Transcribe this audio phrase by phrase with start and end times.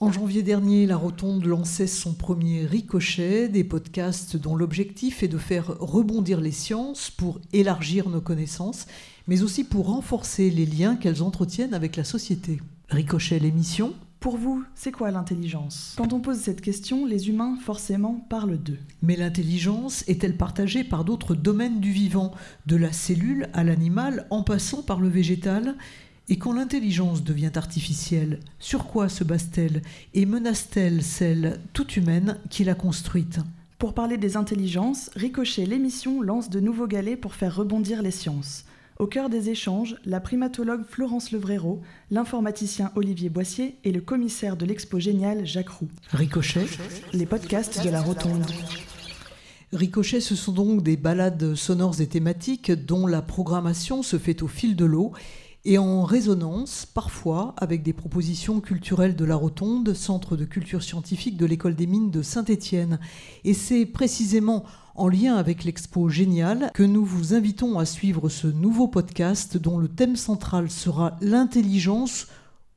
[0.00, 5.38] En janvier dernier, la Rotonde lançait son premier Ricochet, des podcasts dont l'objectif est de
[5.38, 8.86] faire rebondir les sciences pour élargir nos connaissances,
[9.26, 12.60] mais aussi pour renforcer les liens qu'elles entretiennent avec la société.
[12.90, 15.94] Ricochet l'émission, pour vous, c'est quoi l'intelligence?
[15.96, 18.78] Quand on pose cette question, les humains forcément parlent d'eux.
[19.02, 22.30] Mais l'intelligence est-elle partagée par d'autres domaines du vivant,
[22.66, 25.74] de la cellule à l'animal en passant par le végétal?
[26.28, 29.82] Et quand l'intelligence devient artificielle, sur quoi se base-t-elle
[30.14, 33.40] et menace-t-elle celle toute humaine qui l'a construite?
[33.78, 38.64] Pour parler des intelligences, Ricochet l'émission lance de nouveaux galets pour faire rebondir les sciences.
[38.98, 41.80] Au cœur des échanges, la primatologue Florence Levréro,
[42.10, 45.88] l'informaticien Olivier Boissier et le commissaire de l'expo géniale Jacques Roux.
[46.10, 46.66] Ricochet,
[47.12, 48.44] les podcasts de la Rotonde.
[49.72, 54.48] Ricochet, ce sont donc des balades sonores et thématiques dont la programmation se fait au
[54.48, 55.12] fil de l'eau
[55.68, 61.36] et en résonance parfois avec des propositions culturelles de la Rotonde, centre de culture scientifique
[61.36, 62.98] de l'école des mines de Saint-Étienne.
[63.44, 68.46] Et c'est précisément en lien avec l'expo Génial que nous vous invitons à suivre ce
[68.46, 72.28] nouveau podcast dont le thème central sera l'intelligence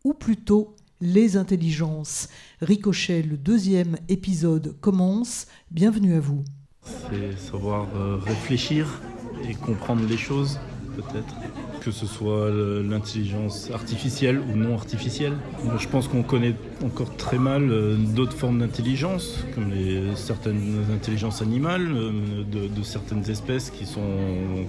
[0.04, 2.28] ou plutôt les intelligences.
[2.60, 5.48] Ricochet, le deuxième épisode commence.
[5.72, 6.44] Bienvenue à vous.
[6.84, 9.02] C'est savoir euh, réfléchir
[9.48, 10.60] et comprendre les choses
[10.98, 11.34] peut-être
[11.82, 12.50] que ce soit
[12.88, 15.34] l'intelligence artificielle ou non artificielle.
[15.80, 16.54] Je pense qu'on connaît
[16.86, 23.30] encore très mal euh, d'autres formes d'intelligence, comme les, certaines intelligences animales euh, de, certaines
[23.30, 24.02] espèces qui sont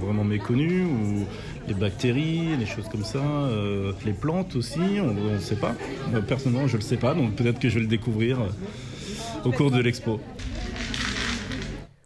[0.01, 1.27] vraiment méconnues, ou
[1.69, 5.75] les bactéries, les choses comme ça, euh, les plantes aussi, on ne sait pas.
[6.27, 8.39] personnellement, je ne le sais pas, donc peut-être que je vais le découvrir
[9.45, 10.21] au cours de l'expo.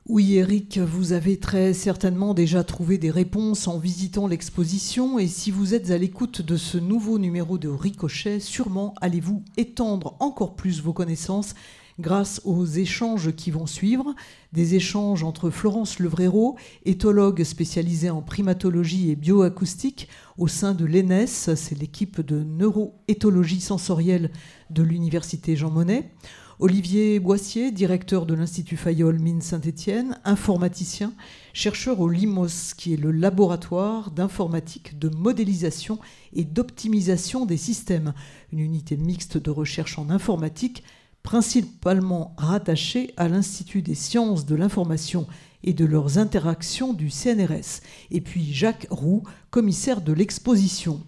[0.08, 5.50] Oui, Eric, vous avez très certainement déjà trouvé des réponses en visitant l'exposition et si
[5.50, 10.80] vous êtes à l'écoute de ce nouveau numéro de Ricochet, sûrement allez-vous étendre encore plus
[10.80, 11.54] vos connaissances
[11.98, 14.14] grâce aux échanges qui vont suivre,
[14.52, 21.26] des échanges entre Florence Levréro, éthologue spécialisée en primatologie et bioacoustique au sein de l'ENES,
[21.26, 24.30] c'est l'équipe de neuroéthologie sensorielle
[24.70, 26.12] de l'Université Jean Monnet,
[26.58, 31.12] Olivier Boissier, directeur de l'Institut Fayol Mine Saint-Étienne, informaticien,
[31.52, 35.98] chercheur au LIMOS, qui est le laboratoire d'informatique, de modélisation
[36.32, 38.14] et d'optimisation des systèmes,
[38.52, 40.82] une unité mixte de recherche en informatique,
[41.22, 45.26] principalement rattachée à l'Institut des sciences de l'information
[45.62, 51.02] et de leurs interactions du CNRS, et puis Jacques Roux, commissaire de l'exposition.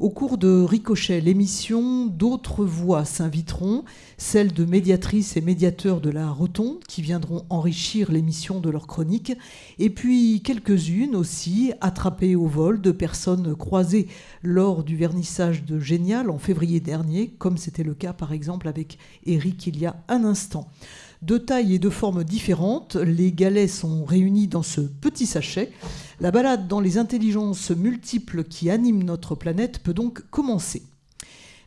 [0.00, 3.82] Au cours de Ricochet, l'émission, d'autres voix s'inviteront,
[4.16, 9.32] celles de médiatrices et médiateurs de la Rotonde qui viendront enrichir l'émission de leur chronique,
[9.80, 14.06] et puis quelques-unes aussi attrapées au vol de personnes croisées
[14.44, 18.98] lors du vernissage de Génial en février dernier, comme c'était le cas par exemple avec
[19.26, 20.68] Eric il y a un instant.
[21.20, 25.72] De taille et de formes différentes, les galets sont réunis dans ce petit sachet.
[26.20, 30.82] La balade dans les intelligences multiples qui animent notre planète donc commencer.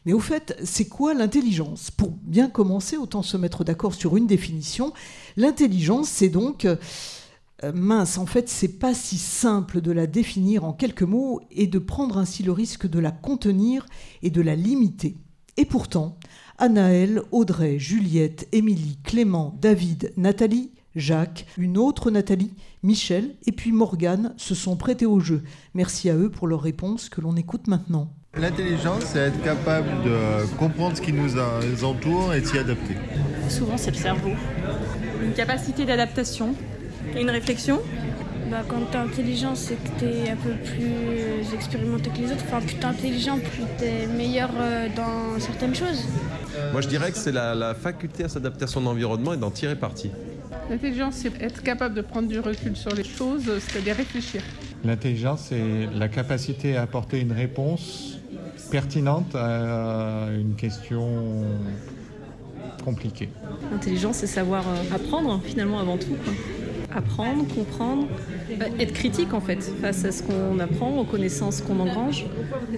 [0.05, 1.91] Mais au fait, c'est quoi l'intelligence?
[1.91, 4.93] Pour bien commencer, autant se mettre d'accord sur une définition.
[5.37, 6.65] L'intelligence, c'est donc
[7.63, 11.67] euh, mince, en fait, c'est pas si simple de la définir en quelques mots et
[11.67, 13.85] de prendre ainsi le risque de la contenir
[14.23, 15.17] et de la limiter.
[15.57, 16.17] Et pourtant,
[16.57, 22.53] Anaël, Audrey, Juliette, Émilie, Clément, David, Nathalie, Jacques, une autre Nathalie,
[22.83, 25.43] Michel et puis Morgane se sont prêtés au jeu.
[25.73, 28.13] Merci à eux pour leurs réponses que l'on écoute maintenant.
[28.37, 31.37] L'intelligence, c'est être capable de comprendre ce qui nous
[31.83, 32.95] entoure et de s'y adapter.
[33.49, 34.31] Souvent, c'est le cerveau.
[35.21, 36.55] Une capacité d'adaptation,
[37.19, 37.81] une réflexion.
[38.49, 42.43] Bah, quand t'es intelligent, c'est que t'es un peu plus expérimenté que les autres.
[42.47, 46.05] Enfin, plus t'es intelligent, plus t'es meilleur euh, dans certaines choses.
[46.73, 49.75] Moi, je dirais que c'est la, faculté à s'adapter à son environnement et d'en tirer
[49.75, 50.11] parti.
[50.71, 54.41] L'intelligence, c'est être capable de prendre du recul sur les choses, c'est-à-dire réfléchir.
[54.85, 58.19] L'intelligence, c'est la capacité à apporter une réponse
[58.71, 61.43] pertinente à une question
[62.85, 63.27] compliquée.
[63.69, 66.15] L'intelligence, c'est savoir euh, apprendre finalement avant tout.
[66.95, 68.07] Apprendre, comprendre,
[68.57, 72.25] bah, être critique en fait face à ce qu'on apprend, aux connaissances qu'on engrange.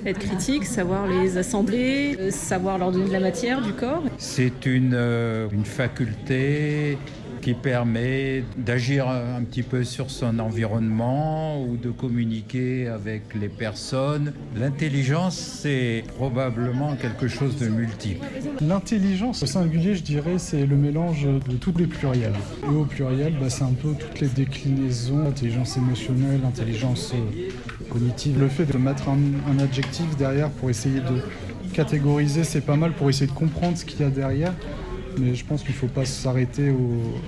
[0.04, 4.04] Être critique, savoir les assembler, euh, savoir leur donner de la matière, du corps.
[4.18, 6.98] C'est une, euh, une faculté
[7.44, 14.32] qui permet d'agir un petit peu sur son environnement ou de communiquer avec les personnes.
[14.56, 18.26] L'intelligence, c'est probablement quelque chose de multiple.
[18.62, 22.34] L'intelligence, au singulier, je dirais, c'est le mélange de tous les pluriels.
[22.66, 27.50] Et au pluriel, bah, c'est un peu toutes les déclinaisons, intelligence émotionnelle, intelligence euh,
[27.90, 28.40] cognitive.
[28.40, 29.20] Le fait de mettre un,
[29.52, 31.22] un adjectif derrière pour essayer de
[31.74, 34.54] catégoriser, c'est pas mal pour essayer de comprendre ce qu'il y a derrière.
[35.18, 36.74] Mais je pense qu'il ne faut pas s'arrêter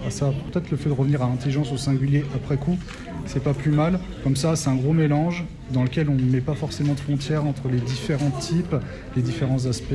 [0.05, 0.33] à ça.
[0.51, 2.77] Peut-être le fait de revenir à l'intelligence au singulier après coup,
[3.25, 3.99] c'est pas plus mal.
[4.23, 7.45] Comme ça, c'est un gros mélange dans lequel on ne met pas forcément de frontières
[7.45, 8.75] entre les différents types,
[9.15, 9.93] les différents aspects.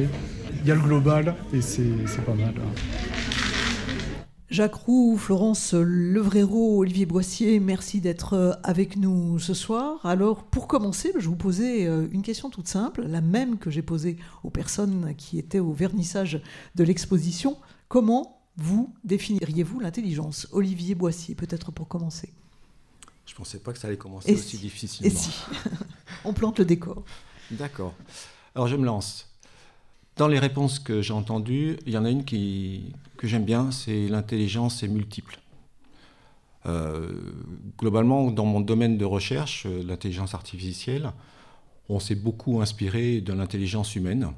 [0.63, 2.55] Il y a le global et c'est pas mal.
[4.51, 10.05] Jacques Roux, Florence Levréreau, Olivier Boissier, merci d'être avec nous ce soir.
[10.05, 13.83] Alors, pour commencer, je vous posais euh, une question toute simple, la même que j'ai
[13.83, 16.43] posée aux personnes qui étaient au vernissage
[16.75, 17.59] de l'exposition.
[17.91, 20.47] Comment vous définiriez-vous l'intelligence?
[20.53, 22.33] Olivier Boissier, peut-être pour commencer.
[23.27, 25.11] Je ne pensais pas que ça allait commencer aussi difficilement.
[25.11, 25.33] Et si
[26.25, 27.03] On plante le décor.
[27.51, 27.93] D'accord.
[28.55, 29.29] Alors, je me lance.
[30.15, 33.73] Dans les réponses que j'ai entendues, il y en a une qui, que j'aime bien,
[33.73, 35.41] c'est l'intelligence est multiple.
[36.67, 37.11] Euh,
[37.77, 41.11] globalement, dans mon domaine de recherche, euh, l'intelligence artificielle,
[41.89, 44.33] on s'est beaucoup inspiré de l'intelligence humaine.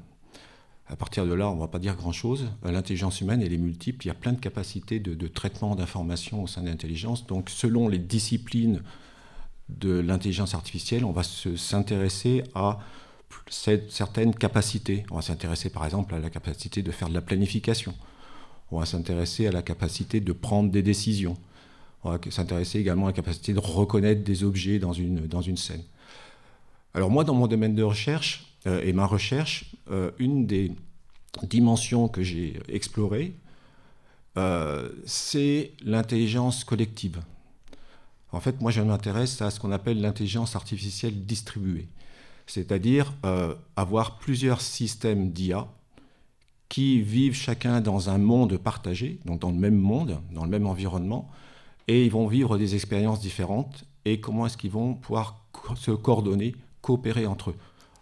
[0.93, 2.51] À partir de là, on ne va pas dire grand-chose.
[2.65, 4.05] Euh, l'intelligence humaine, elle est multiple.
[4.05, 7.25] Il y a plein de capacités de, traitement d'informations au sein de l'intelligence.
[7.25, 8.83] Donc, selon les disciplines
[9.69, 12.77] de l'intelligence artificielle, on va s'intéresser à
[13.49, 15.03] certaines capacités.
[15.09, 17.95] On va s'intéresser par exemple à la capacité de faire de la planification.
[18.69, 21.37] On va s'intéresser à la capacité de prendre des décisions.
[22.03, 25.81] On va s'intéresser également à la capacité de reconnaître des objets dans une, scène.
[26.93, 30.71] Alors moi, dans mon domaine de recherche et ma recherche, euh, une des
[31.43, 33.35] dimensions que j'ai explorées,
[34.37, 37.19] euh, c'est l'intelligence collective.
[38.31, 41.87] En fait, moi, je m'intéresse à ce qu'on appelle l'intelligence artificielle distribuée
[42.47, 45.67] c'est-à-dire euh, avoir plusieurs systèmes d'IA
[46.69, 50.65] qui vivent chacun dans un monde partagé, donc dans le même monde, dans le même
[50.65, 51.29] environnement,
[51.87, 55.45] et ils vont vivre des expériences différentes, et comment est-ce qu'ils vont pouvoir
[55.75, 57.55] se coordonner, coopérer entre eux?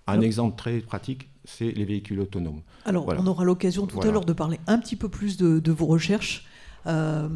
[0.08, 2.62] Un exemple très pratique, c'est les véhicules autonomes.
[2.86, 5.86] Alors, on aura l'occasion tout à l'heure de parler un petit peu plus de, vos
[5.86, 6.46] recherches.
[6.88, 7.30] Euh,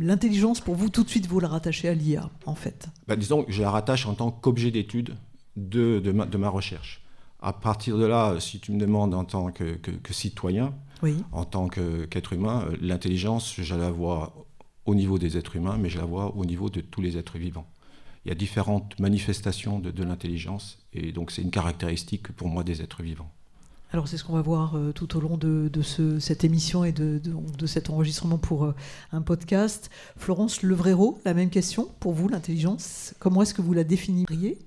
[0.00, 3.44] l'intelligence, pour vous, tout de suite, vous la rattachez à l'IA, en fait bah, Disons
[3.44, 5.14] que je la rattache en tant qu'objet d'étude
[5.56, 7.02] de, de, ma, recherche.
[7.40, 9.78] À partir de là, si tu me demandes en tant que,
[10.10, 10.74] citoyen,
[11.32, 14.32] en tant qu'être humain, euh, l'intelligence, je la vois
[14.84, 17.38] au niveau des êtres humains, mais je la vois au niveau de tous les êtres
[17.38, 17.66] vivants.
[18.28, 22.82] Il y a différentes manifestations de, l'intelligence, et donc c'est une caractéristique pour moi des
[22.82, 23.30] êtres vivants.
[23.90, 25.70] Alors c'est ce qu'on va voir euh, tout au long de,
[26.20, 27.22] cette émission et de,
[27.64, 28.74] cet enregistrement pour euh,
[29.12, 29.88] un podcast.
[30.18, 33.14] Florence Levréreau, la même question pour vous, l'intelligence.
[33.18, 34.58] Comment est-ce que vous la définiriez?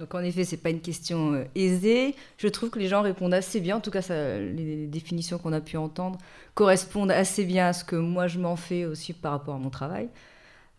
[0.00, 2.16] Donc en effet, c'est pas une question euh, aisée.
[2.38, 3.76] Je trouve que les gens répondent assez bien.
[3.76, 6.18] En tout cas, ça, les définitions qu'on a pu entendre
[6.56, 9.70] correspondent assez bien à ce que moi je m'en fais aussi par rapport à mon
[9.70, 10.08] travail.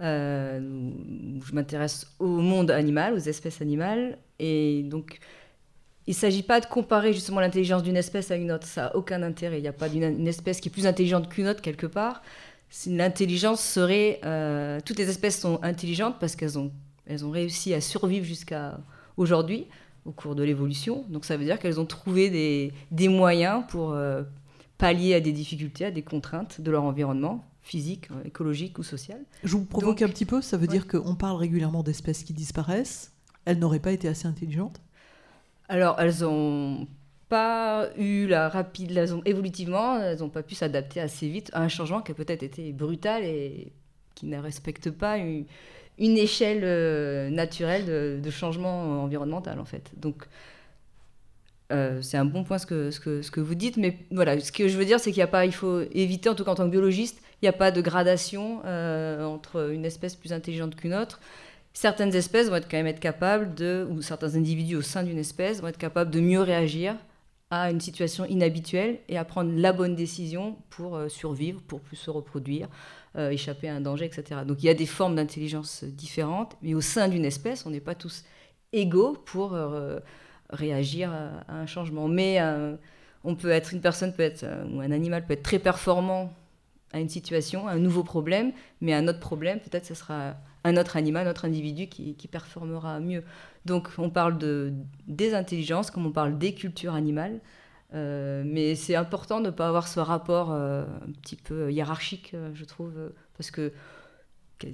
[0.02, 0.92] Euh,
[1.46, 5.20] je m'intéresse au monde animal, aux espèces animales, et donc
[6.08, 8.68] il ne s'agit pas de comparer justement l'intelligence d'une espèce à une autre.
[8.68, 9.60] Ça n'a aucun intérêt.
[9.60, 12.22] Il n'y a pas une espèce qui est plus intelligente qu'une autre quelque part.
[12.88, 16.72] L'intelligence serait, euh, toutes les espèces sont intelligentes parce qu'elles ont,
[17.08, 18.80] elles ont réussi à survivre jusqu'à
[19.18, 19.66] aujourd'hui
[20.04, 21.06] au cours de l'évolution.
[21.10, 24.24] Donc ça veut dire qu'elles ont trouvé des, des moyens pour euh,
[24.78, 29.20] pallier à des difficultés, à des contraintes de leur environnement physique, euh, écologique ou social.
[29.44, 33.12] Je vous provoque un petit peu, ça veut dire qu'on parle régulièrement d'espèces qui disparaissent.
[33.44, 34.80] Elles n'auraient pas été assez intelligentes
[35.68, 36.88] Alors elles n'ont
[37.28, 41.62] pas eu la rapide, elles ont, évolutivement, elles n'ont pas pu s'adapter assez vite à
[41.62, 43.74] un changement qui a peut-être été brutal et
[44.14, 45.46] qui ne respecte pas une,
[45.98, 49.92] une échelle euh, naturelle de, changement environnemental, en fait.
[49.98, 50.28] Donc,
[51.72, 54.40] euh, c'est un bon point ce que, ce, que, ce que vous dites, mais voilà,
[54.40, 56.46] ce que je veux dire, c'est qu'il y a pas, il faut éviter, en tout
[56.46, 60.16] cas en tant que biologiste, il n'y a pas de gradation euh, entre une espèce
[60.16, 61.20] plus intelligente qu'une autre.
[61.74, 65.18] Certaines espèces vont être quand même être capables de, ou certains individus au sein d'une
[65.18, 66.96] espèce vont être capables de mieux réagir
[67.52, 72.10] à une situation inhabituelle et à prendre la bonne décision pour survivre, pour plus se
[72.10, 72.70] reproduire,
[73.18, 74.42] euh, échapper à un danger, etc.
[74.46, 77.80] Donc il y a des formes d'intelligence différentes, mais au sein d'une espèce, on n'est
[77.80, 78.26] pas tous
[78.74, 80.00] égaux pour euh,
[80.50, 82.10] réagir à, un changement.
[82.10, 82.76] Mais euh,
[83.24, 86.34] on peut être, une personne peut être, ou un animal peut être très performant
[86.96, 90.78] à une situation, à un nouveau problème, mais un autre problème, peut-être ce sera un
[90.78, 93.24] autre animal, un autre individu qui, qui, performera mieux.
[93.66, 94.74] Donc on parle de,
[95.08, 97.42] des intelligences comme on parle des cultures animales.
[97.94, 102.32] Euh, mais c'est important de ne pas avoir ce rapport euh, un petit peu hiérarchique,
[102.34, 102.94] euh, je trouve,
[103.38, 103.74] parce que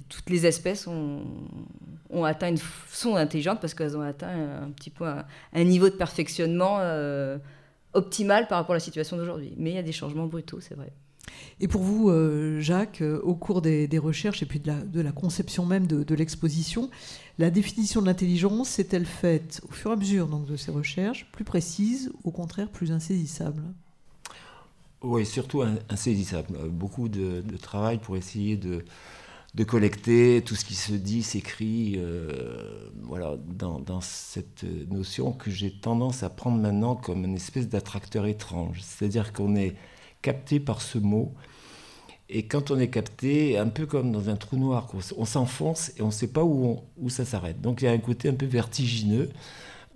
[0.09, 2.59] toutes les espèces ont atteint une,
[2.91, 6.79] sont intelligentes parce qu'elles ont atteint un, petit peu un, niveau de perfectionnement
[7.93, 9.55] optimal par rapport à la situation d'aujourd'hui.
[9.57, 10.93] Mais il y a des changements brutaux, c'est vrai.
[11.61, 15.65] Et pour vous, euh, Jacques, euh, au cours des, recherches et puis de la, conception
[15.65, 16.89] même de, l'exposition,
[17.37, 21.27] la définition de l'intelligence s'est-elle faite au fur et à mesure donc, de ces recherches
[21.31, 23.61] plus précise, au contraire plus insaisissable?
[25.03, 26.57] Oui, surtout insaisissable.
[26.69, 28.83] Beaucoup de, travail pour essayer de,
[29.65, 35.71] collecter tout ce qui se dit, s'écrit, euh, voilà, dans, dans, cette notion que j'ai
[35.71, 38.81] tendance à prendre maintenant comme une espèce d'attracteur étrange.
[38.81, 39.75] C'est-à-dire qu'on est
[40.21, 41.33] capté par ce mot
[42.33, 44.87] et quand on est capté, un peu comme dans un trou noir,
[45.17, 47.59] on s'enfonce et on ne sait pas où, où ça s'arrête.
[47.59, 49.29] Donc il y a un côté un peu vertigineux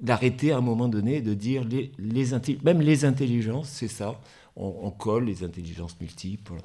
[0.01, 2.25] d'arrêter à un moment donné et de dire les, les
[2.61, 4.19] même les intelligences, c'est ça,
[4.57, 6.61] on, colle les intelligences multiples.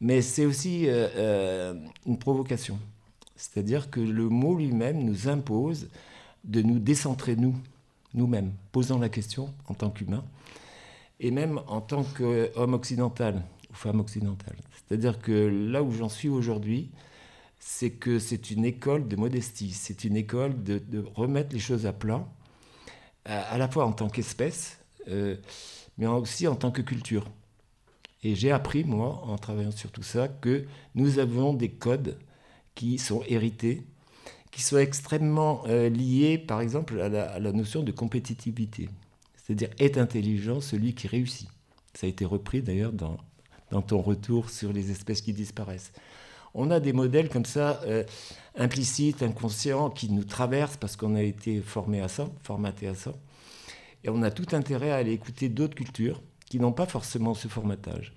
[0.00, 1.74] Mais c'est aussi euh, euh,
[2.06, 2.78] une provocation.
[3.36, 5.88] C'est-à-dire que le mot lui-même nous impose
[6.44, 7.54] de nous décentrer nous,
[8.14, 10.24] nous-mêmes, posant la question en tant qu'humain,
[11.22, 14.58] et même en tant qu'homme occidental aux femmes occidentales.
[14.74, 16.90] C'est-à-dire que là où j'en suis aujourd'hui,
[17.60, 20.82] c'est que c'est une école de modestie, c'est une école de,
[21.14, 22.26] remettre les choses à plat,
[23.24, 25.36] à, la fois en tant qu'espèce, euh,
[25.96, 27.30] mais aussi en tant que culture.
[28.24, 32.18] Et j'ai appris, moi, en travaillant sur tout ça, que nous avons des codes
[32.74, 33.84] qui sont hérités,
[34.50, 38.88] qui sont extrêmement euh, liés, par exemple, à la notion de compétitivité.
[39.42, 41.48] C'est-à-dire, est intelligent celui qui réussit.
[41.94, 45.92] Ça a été repris d'ailleurs dans ton retour sur les espèces qui disparaissent.
[46.54, 48.04] On a des modèles comme ça, euh,
[48.56, 53.12] implicites, inconscients, qui nous traversent parce qu'on a été formé à ça, formaté à ça.
[54.04, 57.48] Et on a tout intérêt à aller écouter d'autres cultures qui n'ont pas forcément ce
[57.48, 58.14] formatage.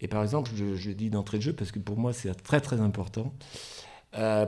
[0.00, 2.80] Et par exemple, je, dis d'entrée de jeu, parce que pour moi c'est très très
[2.80, 3.32] important,
[4.18, 4.46] euh,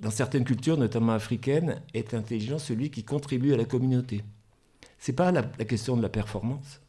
[0.00, 4.22] dans certaines cultures, notamment africaines, est intelligent celui qui contribue à la communauté.
[4.98, 6.80] Ce n'est pas la question de la performance,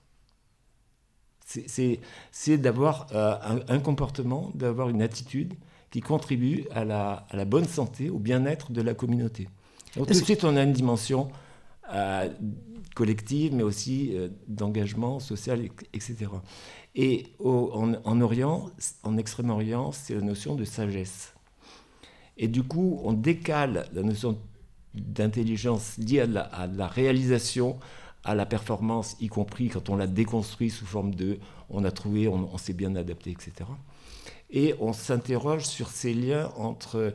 [2.32, 5.56] c'est d'avoir euh, un, comportement, d'avoir une attitude
[5.90, 9.48] qui contribue à la, bonne santé, au bien-être de la communauté.
[9.96, 11.30] Donc tout de suite, on a une dimension
[11.92, 12.30] euh,
[12.96, 16.28] collective, mais aussi euh, d'engagement social, etc.
[16.96, 18.70] Et en, en, Orient,
[19.04, 21.34] en Extrême-Orient, c'est la notion de sagesse.
[22.38, 24.38] Et du coup, on décale la notion
[24.94, 27.78] d'intelligence liée à la réalisation
[28.24, 32.28] à la performance, y compris quand on l'a déconstruit sous forme de on a trouvé,
[32.28, 33.70] on, s'est bien adapté, etc.
[34.50, 37.14] Et on s'interroge sur ces liens entre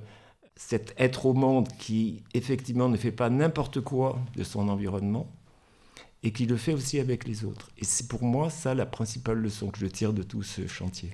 [0.56, 5.26] cet être au monde qui effectivement ne fait pas n'importe quoi de son environnement
[6.22, 7.70] et qui le fait aussi avec les autres.
[7.76, 11.10] Et c'est pour moi ça la principale leçon que je tire de tout ce chantier.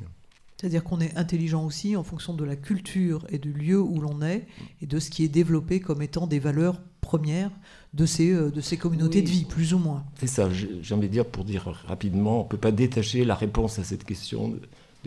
[0.61, 4.21] C'est-à-dire qu'on est intelligent aussi en fonction de la culture et du lieu où l'on
[4.21, 4.47] est
[4.83, 7.51] et de ce qui est développé comme étant des valeurs premières
[7.95, 10.05] de ces, euh, de ces communautés de vie, plus ou moins.
[10.19, 13.37] C'est ça, j'ai envie de dire, pour dire rapidement, on ne peut pas détacher la
[13.37, 14.61] réponse à cette question de,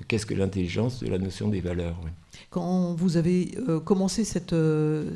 [0.07, 2.00] qu'est-ce que l'intelligence de la notion des valeurs.
[2.50, 5.12] Quand vous avez euh, commencé cette, euh,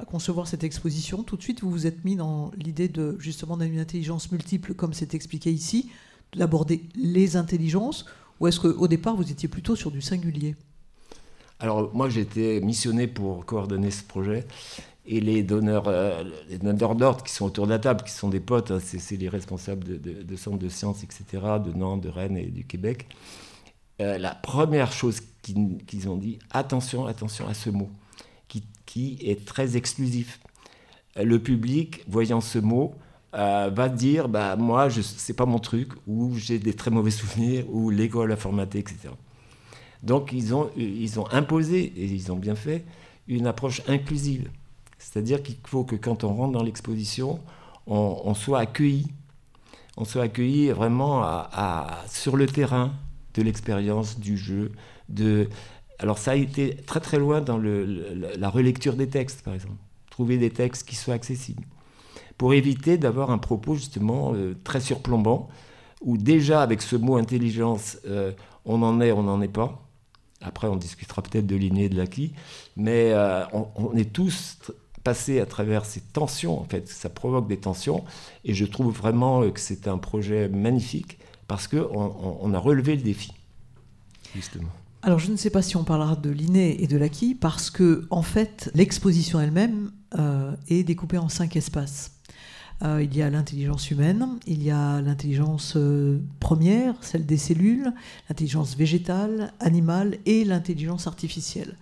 [0.00, 3.56] à concevoir cette exposition, tout de suite vous vous êtes mis dans l'idée de justement
[3.56, 5.90] d'une intelligence multiple, comme c'est expliqué ici,
[6.34, 8.04] d'aborder les intelligences,
[8.40, 10.56] ou est-ce qu'au départ vous étiez plutôt sur du singulier?
[11.60, 14.46] Alors moi été missionné pour coordonner ce projet
[15.06, 18.28] et les donneurs, euh, les donneurs d'ordre qui sont autour de la table, qui sont
[18.28, 21.24] des potes, hein, c'est les responsables de, centres de sciences, etc.,
[21.64, 23.06] de Nantes, de Rennes et du Québec.
[24.00, 27.90] Euh, la première chose qu'ils ont dit, attention, attention à ce mot,
[28.86, 30.40] qui est très exclusif.
[31.16, 32.94] Le public, voyant ce mot,
[33.34, 37.10] euh, va dire, bah, moi, je, c'est pas mon truc, ou j'ai des très mauvais
[37.10, 39.10] souvenirs, ou l'école a formaté, etc.
[40.02, 42.84] Donc ils ont, ils ont imposé, et ils ont bien fait,
[43.28, 44.50] une approche inclusive.
[44.98, 47.40] C'est-à-dire qu'il faut que quand on rentre dans l'exposition,
[47.86, 49.06] on, soit accueilli.
[49.96, 51.44] On soit accueilli vraiment
[52.06, 52.92] sur le terrain
[53.34, 54.72] de l'expérience, du jeu.
[55.08, 55.48] De...
[55.98, 59.76] Alors ça a été très très loin dans la relecture des textes, par exemple.
[60.10, 61.64] Trouver des textes qui soient accessibles.
[62.40, 65.50] Pour éviter d'avoir un propos justement euh, très surplombant,
[66.00, 68.32] où déjà avec ce mot intelligence, euh,
[68.64, 69.86] on en est, on n'en est pas.
[70.40, 72.32] Après, on discutera peut-être de l'inné et de l'acquis,
[72.76, 74.56] mais euh, on, est tous
[75.04, 78.04] passer à travers ces tensions, en fait, ça provoque des tensions,
[78.46, 83.02] et je trouve vraiment que c'est un projet magnifique parce qu'on on a relevé le
[83.02, 83.34] défi,
[84.34, 84.70] justement.
[85.02, 88.06] Alors je ne sais pas si on parlera de l'inné et de l'acquis parce que
[88.08, 89.90] en fait l'exposition elle-même
[90.68, 92.19] est découpée en cinq espaces.
[92.82, 97.92] Euh, il y a l'intelligence humaine, il y a l'intelligence euh, première, celle des cellules,
[98.28, 101.76] l'intelligence végétale, animale et l'intelligence artificielle.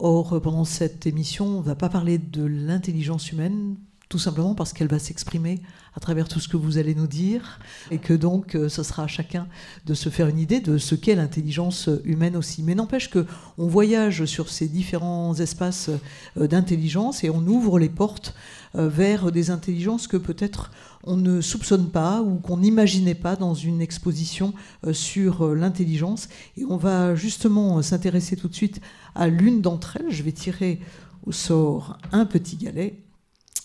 [0.00, 3.76] Or, pendant cette émission, on ne va pas parler de l'intelligence humaine,
[4.14, 5.60] tout simplement parce qu'elle va s'exprimer
[5.96, 7.58] à travers tout ce que vous allez nous dire,
[7.90, 9.48] et que donc euh, ce sera à chacun
[9.86, 12.62] de se faire une idée de ce qu'est l'intelligence humaine aussi.
[12.62, 13.26] Mais n'empêche que
[13.58, 15.90] on voyage sur ces différents espaces
[16.36, 18.36] euh, d'intelligence et on ouvre les portes
[18.76, 20.70] euh, vers des intelligences que peut-être
[21.02, 24.54] on ne soupçonne pas ou qu'on n'imaginait pas dans une exposition
[24.92, 26.28] sur l'intelligence.
[26.56, 28.80] Et on va justement s'intéresser tout de suite
[29.16, 30.12] à l'une d'entre elles.
[30.12, 30.78] Je vais tirer
[31.26, 33.00] au sort un petit galet.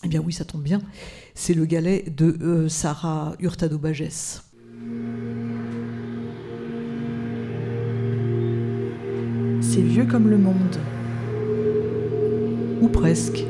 [0.03, 0.81] Eh bien oui, ça tombe bien.
[1.33, 4.43] C'est le galet de euh, Sarah Hurtado-Bagès.
[9.61, 10.77] C'est vieux comme le monde.
[12.81, 13.43] Ou presque.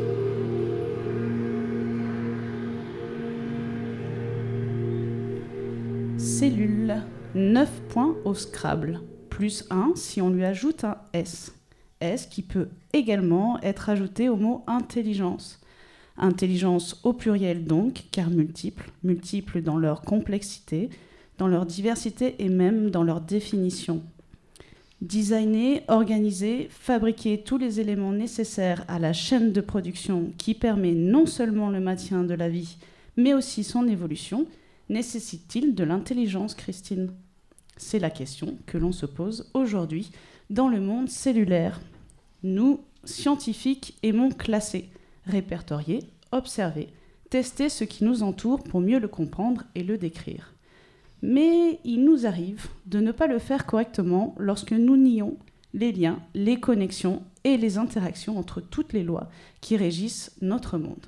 [6.18, 7.04] Cellule.
[7.36, 9.02] 9 points au Scrabble.
[9.30, 11.54] Plus 1 si on lui ajoute un S.
[12.02, 15.60] S qui peut également être ajouté au mot intelligence.
[16.20, 20.90] Intelligence au pluriel donc, car multiple, multiples dans leur complexité,
[21.38, 24.04] dans leur diversité et même dans leur définition.
[25.02, 31.26] Designer, organiser, fabriquer tous les éléments nécessaires à la chaîne de production qui permet non
[31.26, 32.76] seulement le maintien de la vie,
[33.16, 34.46] mais aussi son évolution,
[34.90, 37.12] nécessite-t-il de l'intelligence, Christine?
[37.78, 40.12] C'est la question que l'on se pose aujourd'hui
[40.50, 41.80] dans le monde cellulaire.
[42.44, 44.90] Nous, scientifiques, aimons classer,
[45.26, 46.90] répertorier, observer,
[47.30, 50.54] tester ce qui nous entoure pour mieux le comprendre et le décrire.
[51.22, 55.38] Mais il nous arrive de ne pas le faire correctement lorsque nous nions
[55.74, 59.30] les liens, les connexions et les interactions entre toutes les lois
[59.62, 61.06] qui régissent notre monde.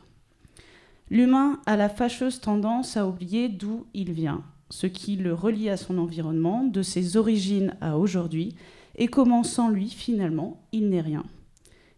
[1.10, 5.78] L'humain a la fâcheuse tendance à oublier d'où il vient, ce qui le relie à
[5.78, 8.56] son environnement, de ses origines à aujourd'hui,
[8.96, 11.26] et comment sans lui, finalement, il n'est rien.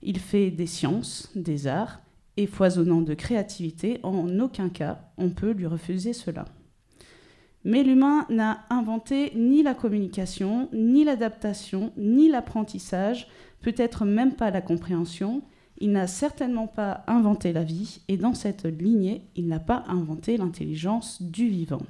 [0.02, 2.03] Il fait des sciences, des arts,
[2.38, 6.46] et foisonnant de créativité, en aucun cas on peut lui refuser cela.
[7.64, 13.28] Mais l'humain n'a inventé ni la communication, ni l'adaptation, ni l'apprentissage,
[13.62, 15.44] peut-être même pas la compréhension.
[15.78, 20.38] Il n'a certainement pas inventé la vie, et dans cette lignée, il n'a pas inventé
[20.38, 21.82] l'intelligence du vivant.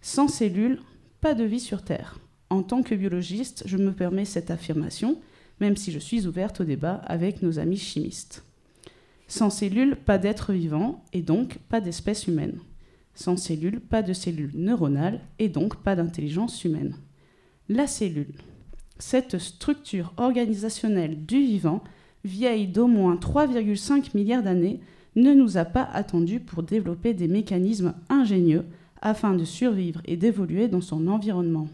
[0.00, 0.80] Sans cellules,
[1.20, 2.18] pas de vie sur Terre.
[2.48, 5.20] En tant que biologiste, je me permets cette affirmation,
[5.60, 8.44] même si je suis ouverte au débat avec nos amis chimistes.
[9.30, 12.58] Sans cellules, pas d'être vivant et donc pas d'espèce humaine.
[13.14, 16.96] Sans cellules, pas de cellules neuronales et donc pas d'intelligence humaine.
[17.68, 18.34] La cellule,
[18.98, 21.84] cette structure organisationnelle du vivant,
[22.24, 24.80] vieille d'au moins 3,5 milliards d'années,
[25.14, 28.64] ne nous a pas attendus pour développer des mécanismes ingénieux
[29.00, 31.68] afin de survivre et d'évoluer dans son environnement.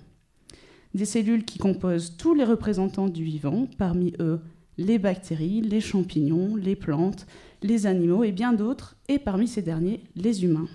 [0.93, 4.43] Des cellules qui composent tous les représentants du vivant, parmi eux
[4.79, 7.27] les bactéries, les champignons, les plantes,
[7.63, 10.69] les animaux et bien d'autres, et parmi ces derniers, les humains.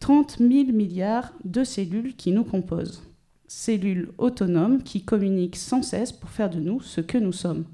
[0.00, 3.02] 30 000 milliards de cellules qui nous composent.
[3.48, 7.64] Cellules autonomes qui communiquent sans cesse pour faire de nous ce que nous sommes.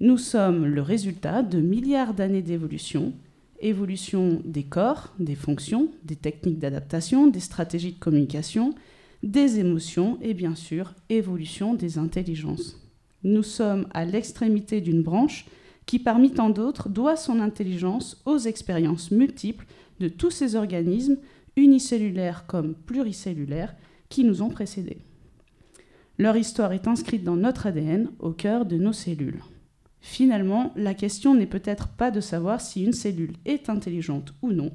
[0.00, 3.12] Nous sommes le résultat de milliards d'années d'évolution,
[3.60, 8.74] évolution des corps, des fonctions, des techniques d'adaptation, des stratégies de communication,
[9.22, 12.80] des émotions et bien sûr évolution des intelligences.
[13.24, 15.46] Nous sommes à l'extrémité d'une branche
[15.86, 19.66] qui, parmi tant d'autres, doit son intelligence aux expériences multiples
[20.00, 21.16] de tous ces organismes,
[21.56, 23.74] unicellulaires comme pluricellulaires,
[24.08, 24.98] qui nous ont précédés.
[26.18, 29.42] Leur histoire est inscrite dans notre ADN, au cœur de nos cellules.
[30.00, 34.70] Finalement, la question n'est peut-être pas de savoir si une cellule est intelligente ou non,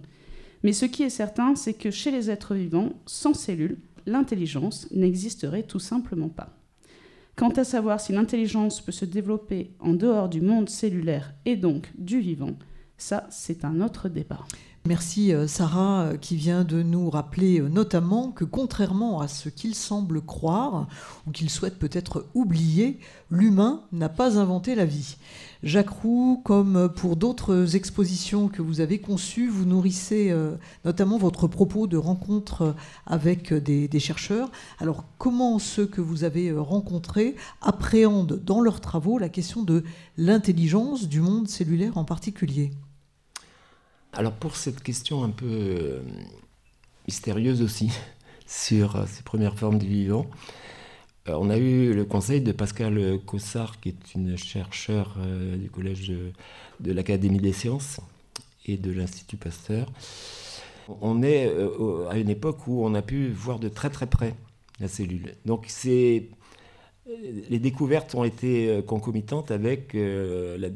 [0.63, 5.63] mais ce qui est certain, c'est que chez les êtres vivants, sans cellules, l'intelligence n'existerait
[5.63, 6.60] tout simplement pas.
[7.35, 11.91] Quant à savoir si l'intelligence peut se développer en dehors du monde cellulaire et donc
[11.97, 12.55] du vivant,
[12.97, 14.45] ça, c'est un autre débat.
[14.87, 19.47] Merci euh, Sarah euh, qui vient de nous rappeler euh, notamment que contrairement à ce
[19.47, 20.87] qu'il semble croire
[21.27, 22.97] ou qu'il souhaite peut-être oublier,
[23.29, 25.17] l'humain n'a pas inventé la vie.
[25.61, 30.35] Jacques Roux, comme pour d'autres expositions que vous avez conçues, vous nourrissez
[30.83, 34.49] notamment votre propos de rencontre avec des, chercheurs.
[34.79, 39.83] Alors comment ceux que vous avez rencontrés appréhendent dans leurs travaux la question de
[40.17, 42.71] l'intelligence du monde cellulaire en particulier?
[44.13, 46.01] Alors pour cette question un peu euh,
[47.07, 47.91] mystérieuse aussi
[48.45, 50.27] sur euh, ces premières formes du vivant,
[51.29, 55.15] euh, on a eu le conseil de Pascal Cossard, qui est une chercheure
[55.55, 56.11] du Collège
[56.79, 57.99] de, l'Académie des sciences
[58.65, 59.91] et de l'Institut Pasteur.
[60.99, 61.49] On est
[62.09, 64.35] à une époque où on a pu voir de très très près
[64.79, 65.35] la cellule.
[65.45, 66.27] Donc c'est
[67.49, 70.69] les découvertes ont été euh, concomitantes avec euh, la-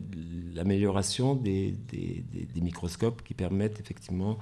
[0.53, 1.75] l'amélioration des,
[2.55, 4.37] microscopes qui permettent effectivement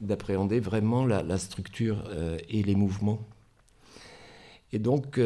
[0.00, 3.20] d'appréhender vraiment la, structure euh, et les mouvements.
[4.72, 5.20] Et donc,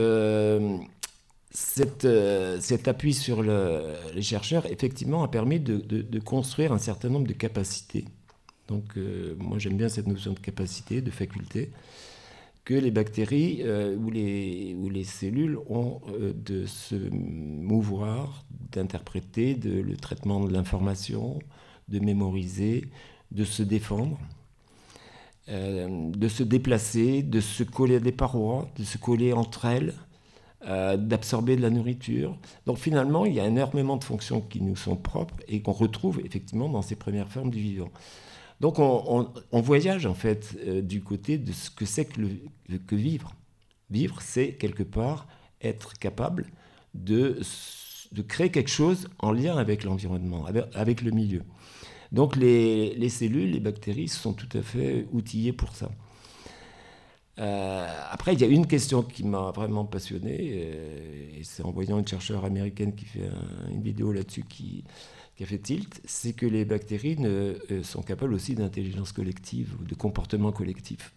[1.51, 2.05] cet
[2.89, 7.33] appui sur le- les chercheurs, effectivement, a permis de, de- construire un certain nombre de
[7.33, 8.05] capacités.
[8.67, 8.97] Donc,
[9.39, 11.71] moi, j'aime bien cette notion de capacité, de faculté,
[12.67, 19.97] que les bactéries euh, ou, les, cellules ont euh, de se mouvoir, d'interpréter de, le
[19.97, 21.39] traitement de l'information,
[21.89, 22.91] de mémoriser,
[23.31, 24.19] de se défendre.
[25.49, 29.95] euh, de se déplacer, de se coller à des parois, de se coller entre elles,
[30.99, 32.37] d'absorber de la nourriture.
[32.67, 36.21] Donc finalement, il y a énormément de fonctions qui nous sont propres et qu'on retrouve
[36.25, 37.91] effectivement dans ces premières formes du vivant.
[38.61, 43.35] Donc on, voyage en fait euh, du côté de ce que c'est que, vivre.
[43.91, 45.29] Vivre, c'est quelque part
[45.61, 46.47] être capable
[46.95, 47.41] de,
[48.29, 51.43] créer quelque chose en lien avec l'environnement, avec, le milieu.
[52.13, 55.91] Donc les, les cellules, les bactéries sont tout à fait outillées pour ça.
[57.39, 61.99] Euh, après, il y a une question qui m'a vraiment passionné, euh, c'est en voyant
[61.99, 64.85] une chercheure américaine qui fait un- une vidéo là-dessus qui,
[65.37, 69.85] qui a fait tilt, c'est que les bactéries euh, sont capables aussi d'intelligence collective ou
[69.85, 71.13] de comportement collectif.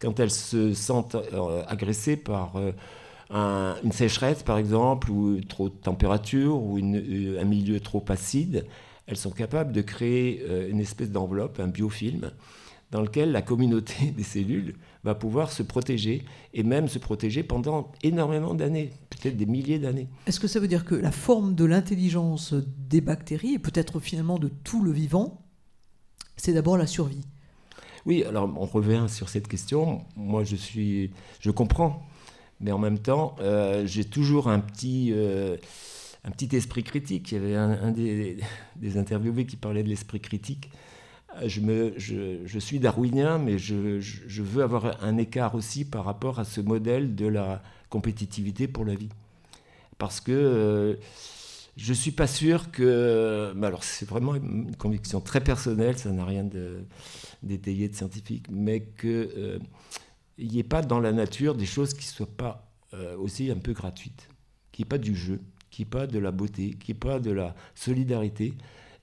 [0.00, 2.72] Quand elles se sentent euh, agressées par euh,
[3.30, 8.66] un- une sécheresse, par exemple, ou trop de température, ou un milieu trop acide,
[9.06, 12.30] elles sont capables de créer une espèce d'enveloppe, un biofilm,
[12.90, 14.74] dans lequel la communauté des cellules
[15.04, 20.08] va pouvoir se protéger, et même se protéger pendant énormément d'années, peut-être des milliers d'années.
[20.26, 22.54] Est-ce que ça veut dire que la forme de l'intelligence
[22.88, 25.42] des bactéries, et peut-être finalement de tout le vivant,
[26.36, 27.24] c'est d'abord la survie?
[28.06, 30.04] Oui, alors on revient sur cette question.
[30.16, 32.06] Moi, je suis, je comprends,
[32.60, 35.56] mais en même temps, euh, j'ai toujours un petit, euh,
[36.24, 37.32] un petit esprit critique.
[37.32, 38.38] Il y avait un, un des,
[38.76, 40.70] des interviewés qui parlait de l'esprit critique.
[41.36, 46.60] Euh, Je, suis darwinien, mais je, veux avoir un écart aussi par rapport à ce
[46.60, 49.10] modèle de la compétitivité pour la vie.
[49.98, 50.94] Parce que euh,
[51.76, 53.52] je ne suis pas sûr que...
[53.62, 56.48] alors c'est vraiment une conviction très personnelle, ça n'a rien
[57.42, 59.60] d'étayé, de scientifique, mais qu'il
[60.38, 63.58] n'y ait pas dans la nature des choses qui ne soient pas euh, aussi un
[63.58, 64.28] peu gratuites,
[64.72, 65.40] qu'il n'y ait pas du jeu,
[65.70, 68.54] qu'il n'y ait pas de la beauté, qu'il n'y ait pas de la solidarité,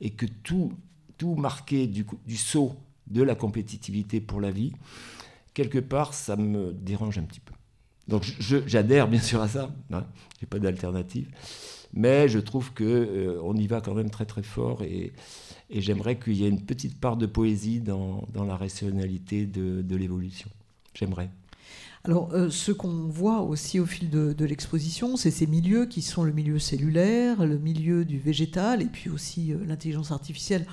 [0.01, 0.73] et que tout,
[1.17, 2.75] tout marqué du, du saut
[3.07, 4.73] de la compétitivité pour la vie,
[5.53, 7.53] quelque part, ça me dérange un petit peu.
[8.07, 10.05] Donc j'adhère bien sûr à ça, hein,
[10.39, 11.29] j'ai pas d'alternative,
[11.93, 15.11] mais je trouve que euh, on y va quand même très très fort et,
[15.69, 19.81] et j'aimerais qu'il y ait une petite part de poésie dans, dans la rationalité de,
[19.81, 20.49] de l'évolution.
[20.93, 21.29] J'aimerais.
[22.03, 26.01] Alors, euh, ce qu'on voit aussi au fil de, de l'exposition, c'est ces milieux qui
[26.01, 30.65] sont le milieu cellulaire, le milieu du végétal, et puis aussi euh, l'intelligence artificielle.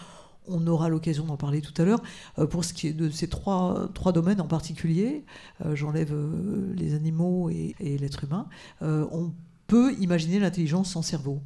[0.46, 2.02] On aura l'occasion d'en parler tout à l'heure.
[2.38, 5.24] Euh, pour ce qui est de ces trois, domaines en particulier,
[5.64, 8.46] euh, j'enlève euh, les animaux et, l'être humain,
[8.80, 9.32] on
[9.66, 11.40] peut imaginer l'intelligence sans cerveau.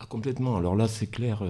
[0.00, 0.56] Ah, complètement.
[0.56, 1.42] Alors là, c'est clair.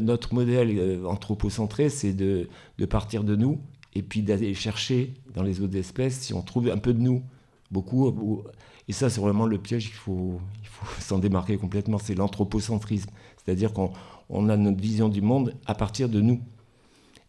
[0.00, 2.48] notre modèle anthropocentré, c'est de,
[2.88, 3.60] partir de nous
[3.94, 7.22] et puis d'aller chercher dans les autres espèces si on trouve un peu de nous.
[7.70, 8.08] Beaucoup.
[8.08, 8.44] ou-
[8.88, 9.86] Et ça, c'est vraiment le piège.
[9.86, 11.98] Il faut, il faut s'en démarquer complètement.
[11.98, 13.10] C'est l'anthropocentrisme.
[13.44, 13.92] C'est-à-dire qu'on
[14.30, 16.40] on a notre vision du monde à partir de nous.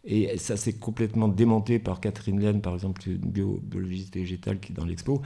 [0.04, 4.72] Et ça, c'est complètement démonté par Catherine Laine, par exemple, une bio- biologiste végétale qui
[4.72, 5.20] est dans l'expo.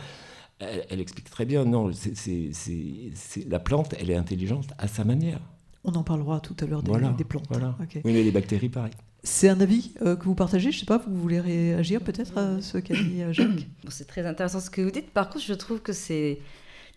[0.58, 4.68] Elle, elle explique très bien, non, c'est- c'est- c'est- c'est- la plante, elle est intelligente
[4.78, 5.40] à sa manière.
[5.84, 7.44] On en parlera tout à l'heure des, Voilà, des plantes.
[7.50, 7.76] voilà.
[7.80, 8.92] Oui, mais les bactéries, pareil.
[9.22, 12.36] C'est un avis euh, que vous partagez Je ne sais pas, vous voulez réagir peut-être
[12.36, 13.68] à ce qu'a dit euh, Jacques?
[13.84, 15.10] Bon, c'est très intéressant ce que vous dites.
[15.10, 16.38] Par contre, je trouve que c'est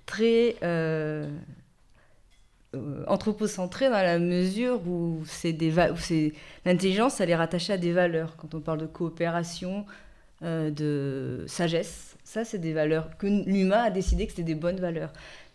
[0.05, 1.29] très euh,
[3.07, 5.57] anthropocentré dans la mesure où c'est
[6.65, 8.35] l'intelligence, elle est rattachée à des valeurs.
[8.37, 9.85] Quand on parle de coopération,
[10.43, 14.79] euh, de sagesse, ça, c'est des valeurs que l'humain a décidé que c'était des bonnes
[14.79, 15.13] valeurs.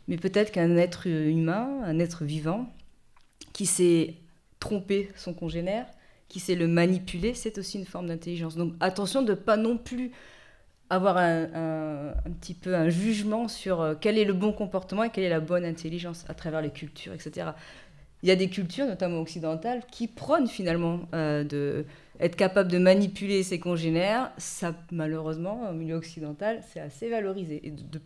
[0.09, 2.67] Mais peut-être qu'un être humain, un être vivant,
[3.53, 4.15] qui sait
[4.59, 5.87] tromper son congénère,
[6.29, 8.57] qui sait le manipuler, c'est aussi une forme d'intelligence.
[8.57, 10.13] Donc attention de pas non plus
[10.95, 15.11] avoir un, un- petit peu un jugement sur euh, quel est le bon comportement et
[15.11, 17.49] quelle est la bonne intelligence à travers les cultures, etc.
[18.23, 21.85] Il y a des cultures, notamment occidentales, qui prônent finalement euh, de
[22.21, 24.31] être capable de manipuler ses congénères.
[24.39, 28.01] Ça, malheureusement, au milieu occidental, c'est assez valorisé, et de-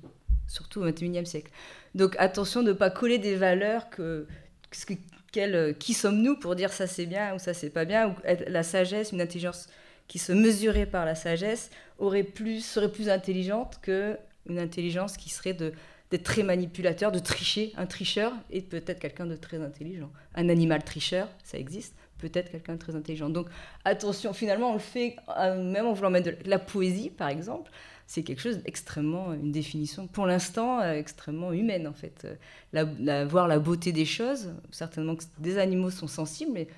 [0.49, 1.51] surtout au XXIe siècle.
[1.95, 4.27] Donc attention de ne pas coller des valeurs que,
[4.71, 4.95] ce que-
[5.33, 8.15] quel- qui sommes-nous pour dire ça c'est bien ou ça c'est pas bien, ou
[8.49, 9.69] la sagesse, une intelligence
[10.09, 14.17] qui se mesurait par la sagesse aurait plus, serait plus intelligente que
[14.49, 17.73] une intelligence qui serait d'être très manipulateur, de tricher.
[17.77, 20.11] Un tricheur est peut-être quelqu'un de très intelligent.
[20.35, 23.29] Un animal tricheur, ça existe, peut-être quelqu'un de très intelligent.
[23.29, 23.49] Donc
[23.85, 27.71] attention, finalement, on le fait, euh, même en voulant mettre de la poésie, par exemple,
[28.07, 32.25] c'est quelque chose d'extrêmement, une définition, pour l'instant, euh, extrêmement humaine, en fait.
[32.73, 36.69] La, voir la beauté des choses, certainement que des animaux sont sensibles, mais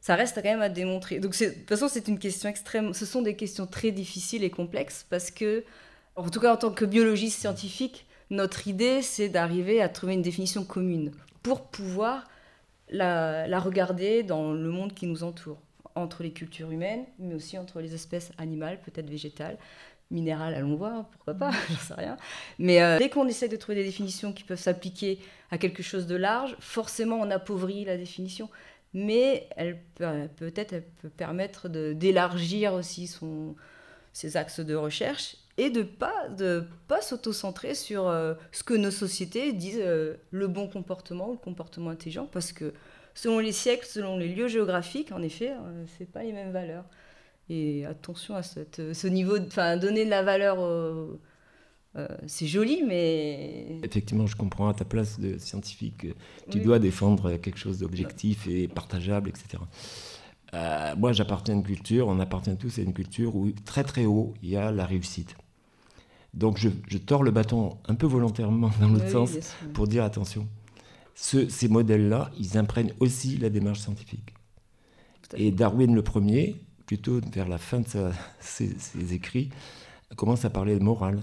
[0.00, 1.18] ça reste quand même à démontrer.
[1.18, 4.50] Donc de toute façon, c'est une question extrême, ce sont des questions très difficiles et
[4.50, 5.64] complexes, parce que,
[6.16, 10.22] en tout cas en tant que biologiste scientifique, notre idée, c'est d'arriver à trouver une
[10.22, 11.10] définition commune
[11.42, 12.28] pour pouvoir
[12.88, 15.58] la, regarder dans le monde qui nous entoure,
[15.94, 19.58] entre les cultures humaines, mais aussi entre les espèces animales, peut-être végétales,
[20.10, 22.16] minérales, allons voir, pourquoi pas, j'en sais rien.
[22.58, 25.18] Mais euh, dès qu'on essaie de trouver des définitions qui peuvent s'appliquer
[25.50, 28.48] à quelque chose de large, forcément on appauvrit la définition.
[28.92, 33.54] Mais elle peut, peut-être elle peut permettre d'élargir aussi son,
[34.12, 38.90] ses axes de recherche et de pas de pas s'auto-centrer sur euh, ce que nos
[38.90, 42.72] sociétés disent euh, le bon comportement ou le comportement intelligent parce que
[43.14, 46.84] selon les siècles, selon les lieux géographiques, en effet, euh, c'est pas les mêmes valeurs.
[47.48, 50.58] Et attention à cette, ce niveau, enfin donner de la valeur,
[52.26, 56.06] c'est joli, mais effectivement, je comprends à ta place de scientifique,
[56.50, 59.62] tu dois défendre quelque chose d'objectif et partageable, etc.
[60.96, 64.34] moi, j'appartiens à une culture, on appartient tous à une culture où très très haut,
[64.42, 65.34] il y a la réussite.
[66.34, 69.30] Donc je, tords le bâton un peu volontairement dans l'autre sens
[69.74, 70.46] pour dire attention.
[71.14, 74.34] ces modèles-là, ils imprègnent aussi la démarche scientifique.
[75.36, 77.86] Et Darwin le premier, plutôt vers la fin de
[78.40, 79.50] ses, écrits,
[80.16, 81.20] commence à parler de morale.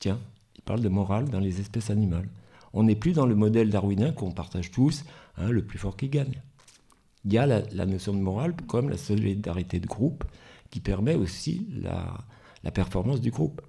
[0.00, 0.18] Tiens,
[0.56, 2.28] il parle de morale dans les espèces animales.
[2.72, 5.04] On n'est plus dans le modèle darwinien qu'on partage tous,
[5.36, 6.42] hein, le plus fort qui gagne.
[7.24, 10.24] Il y a la, la, notion de morale comme la solidarité de groupe
[10.70, 12.18] qui permet aussi la,
[12.64, 13.60] la performance du groupe.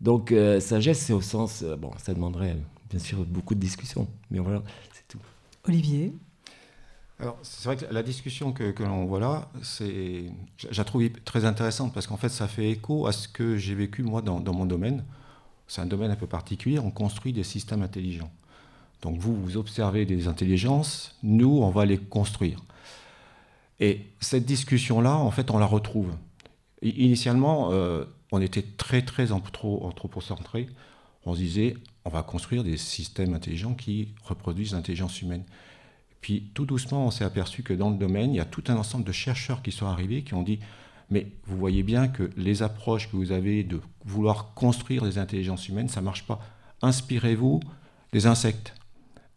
[0.00, 2.56] Donc euh, sagesse, c'est au sens, euh, bon, ça demanderait
[2.90, 5.20] bien sûr beaucoup de discussions, mais voilà, c'est tout.
[5.66, 6.12] Olivier?
[7.20, 10.24] Alors, c'est vrai que la discussion que, l'on voit là, c'est,
[10.58, 13.76] je la trouve très intéressante parce qu'en fait, ça fait écho à ce que j'ai
[13.76, 15.04] vécu moi dans, mon domaine.
[15.72, 18.30] C'est un domaine un peu particulier, on construit des systèmes intelligents.
[19.00, 22.58] Donc vous, vous observez des intelligences, nous, on va les construire.
[23.80, 26.12] Et cette discussion-là, en fait, on la retrouve.
[26.82, 30.68] Initialement, euh, on était très très anthropocentré.
[31.24, 35.44] On se disait, on va construire des systèmes intelligents qui reproduisent l'intelligence humaine.
[36.20, 38.76] Puis tout doucement, on s'est aperçu que dans le domaine, il y a tout un
[38.76, 40.58] ensemble de chercheurs qui sont arrivés, qui ont dit,
[41.12, 45.68] mais vous voyez bien que les approches que vous avez de vouloir construire des intelligences
[45.68, 46.40] humaines, ça ne marche pas.
[46.80, 47.60] Inspirez-vous
[48.12, 48.74] des insectes,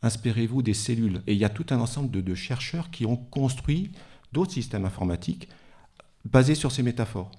[0.02, 1.22] inspirez-vous des cellules.
[1.28, 3.92] Et il y a tout un ensemble de, de chercheurs qui ont construit
[4.32, 5.50] d'autres systèmes informatiques
[6.26, 7.32] basés sur ces métaphores.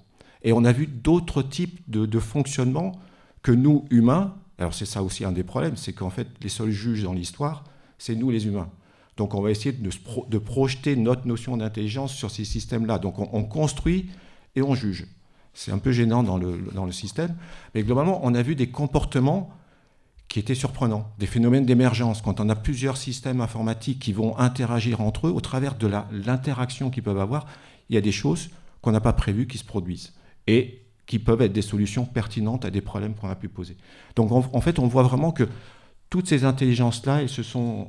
[0.43, 2.99] Et on a vu d'autres types de, fonctionnement
[3.41, 6.71] que nous, humains, alors c'est ça aussi un des problèmes, c'est qu'en fait, les seuls
[6.71, 7.63] juges dans l'histoire,
[7.97, 8.69] c'est nous les humains.
[9.17, 12.99] Donc on va essayer de, projeter notre notion d'intelligence sur ces systèmes-là.
[12.99, 14.09] Donc on, construit
[14.57, 15.07] et on juge.
[15.53, 17.35] C'est un peu gênant dans le, dans le système.
[17.73, 19.51] Mais globalement, on a vu des comportements
[20.27, 22.21] qui étaient surprenants, des phénomènes d'émergence.
[22.21, 26.89] Quand on a plusieurs systèmes informatiques qui vont interagir entre eux, au travers de l'interaction
[26.89, 27.45] qu'ils peuvent avoir,
[27.89, 28.49] il y a des choses
[28.81, 30.13] qu'on n'a pas prévues qui se produisent
[30.47, 33.77] et qui peuvent être des solutions pertinentes à des problèmes qu'on a pu poser.
[34.15, 35.47] Donc en, fait, on voit vraiment que
[36.09, 37.87] toutes ces intelligences-là, elles se sont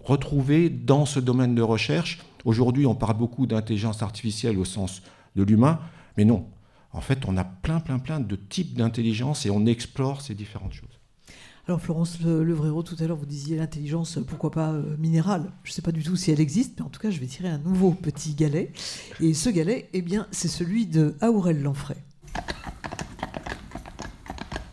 [0.00, 2.20] retrouvées dans ce domaine de recherche.
[2.44, 5.02] Aujourd'hui, on parle beaucoup d'intelligence artificielle au sens
[5.36, 5.78] de l'humain,
[6.16, 6.48] mais non.
[6.92, 10.72] En fait, on a plein, plein, plein de types d'intelligence et on explore ces différentes
[10.72, 10.98] choses.
[11.68, 15.50] Alors Florence Levréro, tout à l'heure, vous disiez l'intelligence, pourquoi pas euh, minérale.
[15.64, 17.26] Je ne sais pas du tout si elle existe, mais en tout cas, je vais
[17.26, 18.72] tirer un nouveau petit galet.
[19.20, 21.96] Et ce galet, eh bien, c'est celui de Aurel Lanfray.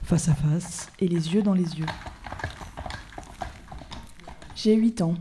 [0.04, 0.90] Face à face.
[1.00, 1.88] Et les yeux dans les yeux.
[4.56, 5.16] J'ai 8 ans.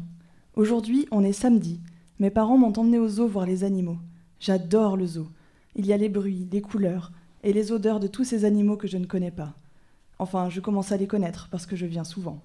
[0.54, 1.80] Aujourd'hui, on est samedi.
[2.18, 3.96] Mes parents m'ont emmené au zoo voir les animaux.
[4.38, 5.28] J'adore le zoo.
[5.74, 8.87] Il y a les bruits, les couleurs et les odeurs de tous ces animaux que
[8.87, 9.54] je ne connais pas.
[10.18, 12.42] Enfin, je commence à les connaître parce que je viens souvent.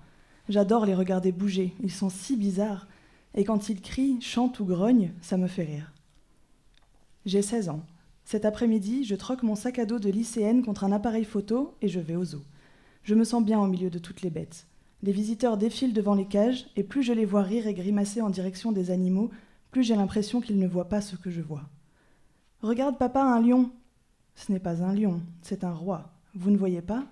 [0.50, 2.88] J'adore les regarder bouger, ils sont si bizarres.
[3.36, 5.94] Et quand ils crient, chantent ou grognent, ça me fait rire.
[7.26, 7.82] J'ai 16 ans.
[8.24, 11.88] Cet après-midi, je troque mon sac à dos de lycéenne contre un appareil photo et
[11.88, 12.44] je vais au zoo.
[13.04, 14.68] Je me sens bien au milieu de toutes les bêtes.
[15.04, 18.30] Les visiteurs défilent devant les cages et plus je les vois rire et grimacer en
[18.30, 19.30] direction des animaux,
[19.72, 21.70] plus j'ai l'impression qu'ils ne voient pas ce que je vois.
[22.62, 23.70] Regarde papa, un lion.
[24.36, 26.12] Ce n'est pas un lion, c'est un roi.
[26.34, 27.06] Vous ne voyez pas?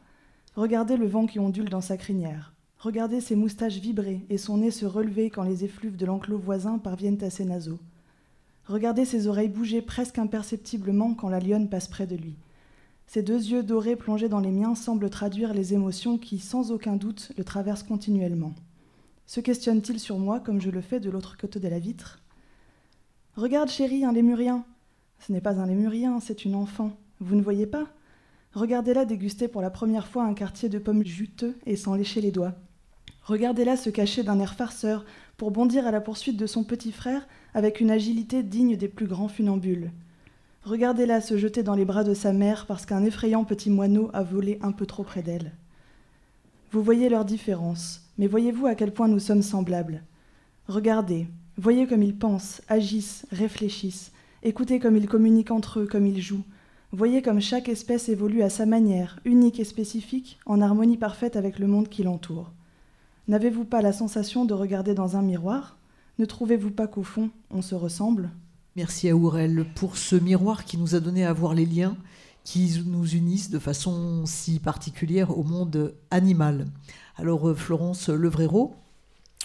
[0.55, 2.53] Regardez le vent qui ondule dans sa crinière.
[2.79, 6.79] Regardez ses moustaches vibrer et son nez se relever quand les effluves de l'enclos voisin
[6.79, 7.79] parviennent à ses naseaux.
[8.65, 12.38] Regardez ses oreilles bouger presque imperceptiblement quand la lionne passe près de lui.
[13.05, 16.95] Ses deux yeux dorés plongés dans les miens semblent traduire les émotions qui, sans aucun
[16.95, 18.55] doute, le traversent continuellement.
[19.27, 22.23] Se questionne-t-il sur moi comme je le fais de l'autre côté de la vitre?
[23.36, 24.65] Regarde, chérie, un lémurien.
[25.19, 26.91] Ce n'est pas un lémurien, c'est une enfant.
[27.19, 27.88] Vous ne voyez pas?
[28.54, 32.32] Regardez-la déguster pour la première fois un quartier de pommes juteux et s'en lécher les
[32.32, 32.54] doigts.
[33.23, 35.04] Regardez-la se cacher d'un air farceur
[35.38, 39.08] pour bondir à la poursuite de son petit frère avec une agilité digne des plus
[39.08, 39.91] grands funambules.
[40.63, 44.23] Regardez-la se jeter dans les bras de sa mère parce qu'un effrayant petit moineau a
[44.23, 45.51] volé un peu trop près d'elle.
[46.71, 50.04] Vous voyez leur différence, mais voyez-vous à quel point nous sommes semblables?
[50.67, 54.12] Regardez, voyez comme ils pensent, agissent, réfléchissent,
[54.43, 56.43] écoutez comme ils communiquent entre eux, comme ils jouent,
[56.95, 61.60] Voyez comme chaque espèce évolue à sa manière, unique et spécifique, en harmonie parfaite avec
[61.60, 62.54] le monde qui l'entoure.
[63.28, 65.78] N'avez-vous pas la sensation de regarder dans un miroir?
[66.19, 68.30] Ne trouvez-vous pas qu'au fond, on se ressemble?
[68.78, 71.98] Merci à Ourel pour ce miroir qui nous a donné à voir les liens
[72.45, 76.65] qui nous unissent de façon si particulière au monde animal.
[77.17, 78.74] Alors euh, Florence Levréro,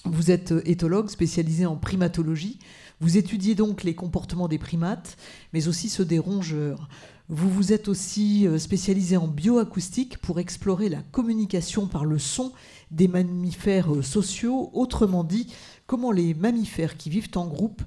[0.05, 2.59] vous êtes éthologue spécialisée en primatologie.
[3.01, 5.17] Vous étudiez donc les comportements des primates,
[5.53, 6.89] mais aussi ceux des rongeurs.
[7.29, 12.53] Vous vous êtes aussi euh, spécialisé en bioacoustique pour explorer la communication par le son
[12.91, 15.47] des mammifères euh, sociaux, autrement dit,
[15.87, 17.83] comment les mammifères qui vivent en groupe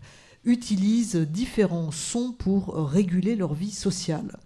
[0.45, 4.38] utilisent différents sons pour réguler leur vie sociale.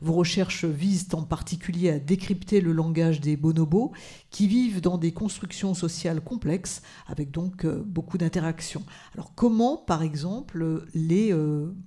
[0.00, 3.92] Vos recherches visent en particulier à décrypter le langage des bonobos
[4.30, 8.82] qui vivent dans des constructions sociales complexes avec donc euh, beaucoup d'interactions.
[9.14, 11.34] Alors comment par exemple les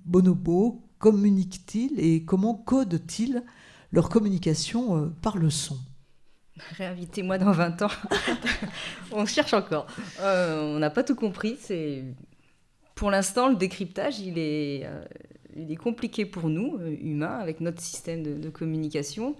[0.04, 3.42] bonobos communiquent-ils et comment codent-ils
[3.90, 5.76] leur communication euh, par le son?
[6.76, 7.90] Réinvitez-moi dans 20 ans.
[9.12, 9.86] on cherche encore.
[10.20, 11.56] Euh, on n'a pas tout compris.
[11.60, 12.04] C'est
[12.94, 15.02] pour l'instant le décryptage, il est, euh,
[15.56, 19.36] il est compliqué pour nous humains avec notre système de, communication.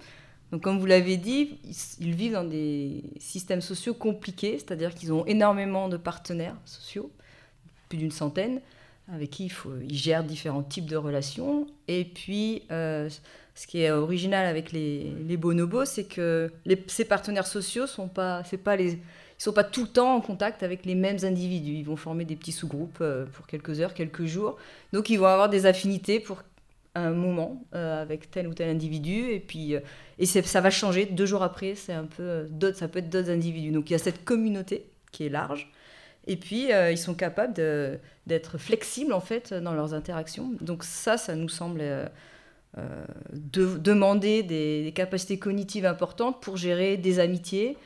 [0.52, 1.58] Donc, comme vous l'avez dit,
[2.00, 7.10] ils, vivent dans des systèmes sociaux compliqués, c'est-à-dire qu'ils ont énormément de partenaires sociaux,
[7.88, 8.60] plus d'une centaine
[9.12, 11.66] avec qui il faut, ils gèrent différents types de relations.
[11.88, 13.08] Et puis, euh,
[13.54, 16.52] ce qui est original avec les, bonobos, c'est que
[16.86, 18.98] ces partenaires sociaux sont pas, c'est pas les,
[19.40, 21.72] ils sont pas tout le temps en contact avec les mêmes individus.
[21.72, 24.56] Ils vont former des petits sous-groupes euh, pour quelques heures, quelques jours.
[24.92, 26.42] Donc, ils vont avoir des affinités pour
[26.94, 29.30] un moment euh, avec tel ou tel individu.
[29.32, 29.74] Et puis,
[30.18, 31.74] et ça va changer deux jours après.
[31.74, 33.72] C'est un peu ça peut être d'autres individus.
[33.72, 35.72] Donc, il y a cette communauté qui est large
[36.26, 37.54] et puis, euh, ils sont capables
[38.26, 40.52] d'être flexibles, en fait, dans leurs interactions.
[40.60, 42.06] Donc ça, ça nous semble euh,
[42.78, 47.76] euh, de, demander des, capacités cognitives importantes pour gérer des amitiés,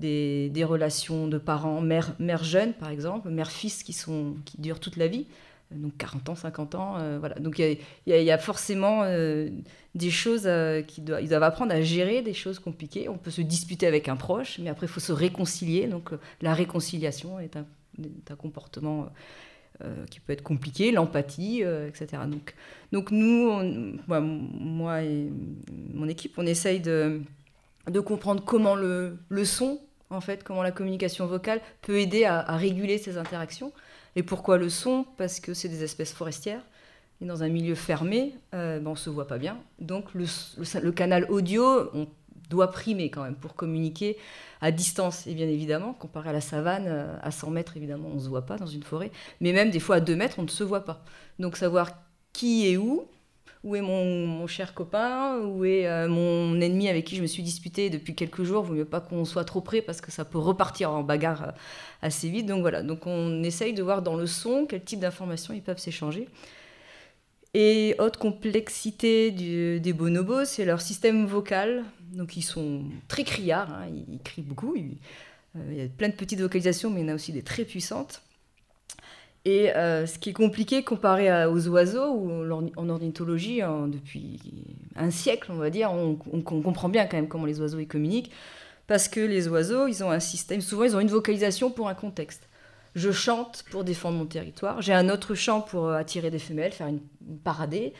[0.00, 4.96] des, relations de parents, mère, mère jeune, par exemple, mère-fils qui, sont, qui durent toute
[4.96, 5.26] la vie
[5.70, 7.36] donc 40 ans, 50 ans, euh, voilà.
[7.36, 9.48] Donc il y, a forcément euh,
[9.94, 13.08] des choses euh, qu'ils doivent, apprendre à gérer, des choses compliquées.
[13.08, 15.86] On peut se disputer avec un proche, mais après il faut se réconcilier.
[15.86, 16.10] Donc
[16.42, 17.66] la réconciliation est un,
[18.36, 19.08] comportement
[20.10, 22.22] qui peut être compliqué, l'empathie, etc.
[22.26, 22.54] Donc,
[22.92, 23.50] donc nous,
[24.06, 25.30] moi, et
[25.94, 27.22] mon équipe, on essaye de,
[27.90, 32.56] de comprendre comment le, le, son, en fait, comment la communication vocale peut aider à,
[32.56, 33.72] réguler ces interactions.
[34.16, 36.62] Et pourquoi le son Parce que c'est des espèces forestières.
[37.22, 39.58] Et dans un milieu fermé, euh, ben, on ne se voit pas bien.
[39.78, 42.08] Donc le, canal audio, on
[42.48, 44.16] doit primer quand même pour communiquer
[44.60, 48.16] à distance, et bien évidemment, comparé à la savane, euh, à 100 mètres, évidemment, on
[48.16, 49.10] ne se voit pas dans une forêt.
[49.40, 51.04] Mais même des fois à 2 mètres, on ne se voit pas.
[51.38, 51.90] Donc savoir
[52.32, 53.06] qui est où,
[53.62, 57.42] où est mon, cher copain, où est euh, mon ennemi avec qui je me suis
[57.42, 60.38] disputé depuis quelques jours, vaut mieux pas qu'on soit trop près parce que ça peut
[60.38, 61.52] repartir en bagarre euh,
[62.00, 62.46] assez vite.
[62.46, 65.78] Donc voilà, donc on essaye de voir dans le son quel type d'informations ils peuvent
[65.78, 66.28] s'échanger.
[67.52, 71.84] Et autre complexité des bonobos, c'est leur système vocal.
[72.12, 74.74] Donc ils sont très criards, hein, ils, crient beaucoup.
[74.76, 77.42] Euh, il y a plein de petites vocalisations, mais il y en a aussi des
[77.42, 78.22] très puissantes.
[79.46, 84.38] Et euh, ce qui est compliqué comparé aux oiseaux, ou en ornithologie, depuis
[84.96, 88.30] un siècle, on va dire, on, comprend bien quand même comment les oiseaux ils communiquent,
[88.86, 91.94] parce que les oiseaux, ils ont un système, souvent ils ont une vocalisation pour un
[91.94, 92.48] contexte.
[92.96, 96.72] Je chante pour défendre mon territoire, j'ai un autre chant pour euh, attirer des femelles,
[96.72, 97.00] faire une,
[97.44, 97.94] paradée,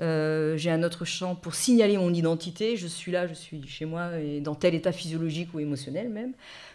[0.00, 3.84] euh, j'ai un autre chant pour signaler mon identité, je suis là, je suis chez
[3.84, 6.32] moi, et dans tel état physiologique ou émotionnel même.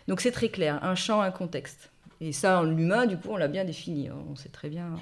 [0.07, 1.91] Donc c'est très clair, un chant, un contexte.
[2.21, 4.07] Et ça, l'humain, du coup, on l'a bien défini.
[4.07, 4.17] Hein.
[4.29, 4.95] On sait très bien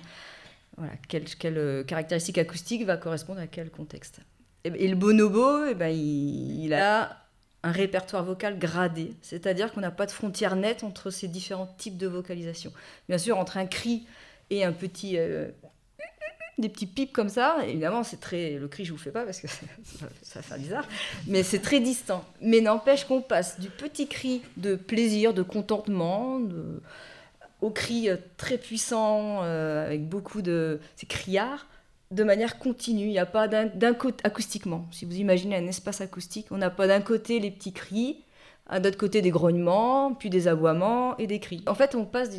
[1.07, 4.19] quelle, euh, caractéristique acoustique va correspondre à quel contexte.
[4.63, 7.21] Et, le bonobo, eh ben, il, a
[7.63, 11.97] un répertoire vocal gradé, c'est-à-dire qu'on n'a pas de frontière nette entre ces différents types
[11.97, 12.71] de vocalisation.
[13.07, 14.05] Bien sûr, entre un cri
[14.49, 15.17] et un petit...
[15.17, 15.49] Euh,
[16.57, 17.57] des petits pips comme ça.
[17.67, 18.51] Évidemment, c'est très.
[18.51, 19.47] Le cri, je vous fais pas parce que
[20.21, 20.87] ça va faire bizarre,
[21.27, 22.23] mais c'est très distant.
[22.41, 26.81] Mais n'empêche qu'on passe du petit cri de plaisir, de contentement, de...
[27.61, 30.79] au cri euh, très puissant, euh, avec beaucoup de.
[30.95, 31.67] C'est criard,
[32.11, 33.05] de manière continue.
[33.05, 34.23] Il n'y a pas d'un côté.
[34.23, 34.87] acoustiquement.
[34.91, 38.21] Si vous imaginez un espace acoustique, on n'a pas d'un côté les petits cris
[38.67, 41.63] à d'autre côté des grognements, puis des aboiements et des cris.
[41.67, 42.31] En fait, on passe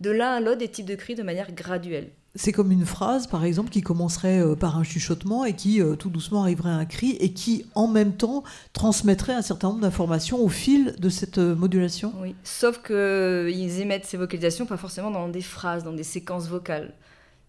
[0.00, 2.10] de l'un à l'autre des types de cris de manière graduelle.
[2.34, 5.96] C'est comme une phrase, par exemple, qui commencerait euh, par un chuchotement et qui euh,
[5.96, 9.80] tout doucement arriverait à un cri et qui, en même temps, transmettrait un certain nombre
[9.82, 12.14] d'informations au fil de cette euh, modulation.
[12.22, 16.94] Oui, sauf qu'ils émettent ces vocalisations pas forcément dans des phrases, dans des séquences vocales.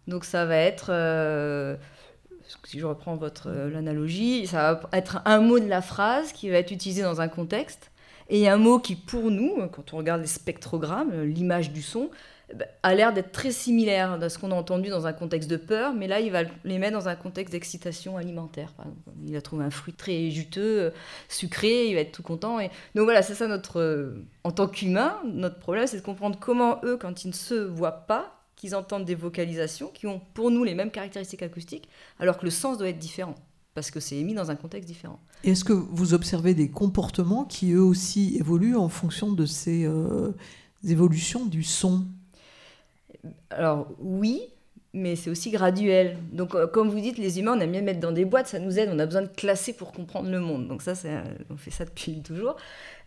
[0.08, 0.92] Donc ça va être,
[2.66, 6.58] si je reprends votre l'analogie, ça va être un mot de la phrase qui va
[6.58, 7.90] être utilisé dans un contexte
[8.30, 12.10] et un mot qui, pour nous, quand on regarde les spectrogrammes, l'image du son,
[12.84, 15.93] a l'air d'être très similaire à ce qu'on a entendu dans un contexte de peur,
[15.93, 18.74] mais là, il va les mettre dans un contexte d'excitation alimentaire.
[19.26, 20.91] Il a trouvé un fruit très juteux,
[21.30, 22.60] sucré, il va être tout content.
[22.95, 23.80] Donc voilà, c'est ça notre...
[23.80, 27.56] Euh, en tant qu'humain, notre problème, c'est de comprendre comment eux, quand ils ne se
[27.56, 31.89] voient pas, qu'ils entendent des vocalisations qui ont pour nous les mêmes caractéristiques acoustiques,
[32.20, 33.36] alors que le sens doit être différent
[33.74, 35.20] parce que c'est émis dans un contexte différent.
[35.43, 40.32] Est-ce que vous observez des comportements qui eux aussi évoluent en fonction de ces euh,
[40.88, 42.06] évolutions du son?
[43.49, 44.41] Alors oui,
[44.93, 46.17] mais c'est aussi graduel.
[46.32, 48.59] Donc euh, comme vous dites, les humains, on aime bien mettre dans des boîtes, ça
[48.59, 50.67] nous aide, on a besoin de classer pour comprendre le monde.
[50.67, 50.93] Donc ça,
[51.49, 52.55] on fait ça depuis toujours.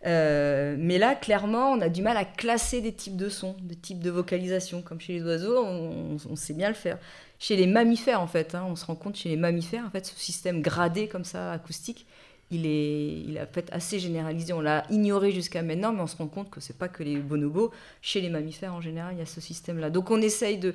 [0.05, 3.75] Euh, mais là, clairement, on a du mal à classer des types de sons, des
[3.75, 4.81] types de vocalisation.
[4.81, 6.97] Comme chez les oiseaux, on, on sait bien le faire
[7.39, 8.55] chez les mammifères en fait.
[8.55, 11.51] Hein, on se rend compte chez les mammifères, en fait, ce système gradé comme ça,
[11.53, 12.05] acoustique,
[12.49, 14.53] il est, il a fait assez généralisé.
[14.53, 17.17] On l'a ignoré jusqu'à maintenant, mais on se rend compte que c'est pas que les
[17.17, 17.71] bonobos.
[18.01, 19.89] Chez les mammifères en général, il y a ce système-là.
[19.89, 20.73] Donc on essaye de,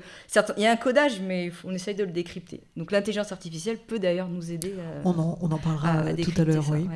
[0.57, 2.61] il y a un codage, mais on essaye de le décrypter.
[2.77, 4.75] Donc l'intelligence artificielle peut d'ailleurs nous aider.
[4.79, 6.87] À, on, en, on en parlera tout à l'heure, oui.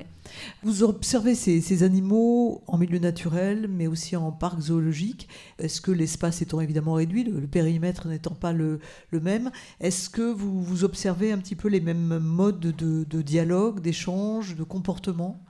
[0.63, 5.29] Vous observez ces, ces, animaux en milieu naturel, mais aussi en parc zoologique.
[5.59, 9.51] Est-ce que l'espace étant évidemment réduit, le, périmètre n'étant pas le, le même,
[9.81, 14.57] est-ce que vous, vous observez un petit peu les mêmes modes de, de dialogue, d'échange,
[14.57, 15.41] de comportement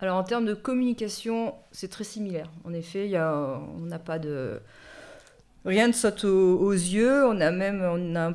[0.00, 2.50] Alors en termes de communication, c'est très similaire.
[2.64, 4.60] En effet, y a, on n'a pas de...
[5.64, 7.26] Rien ne saute aux, yeux.
[7.26, 8.34] On a même on a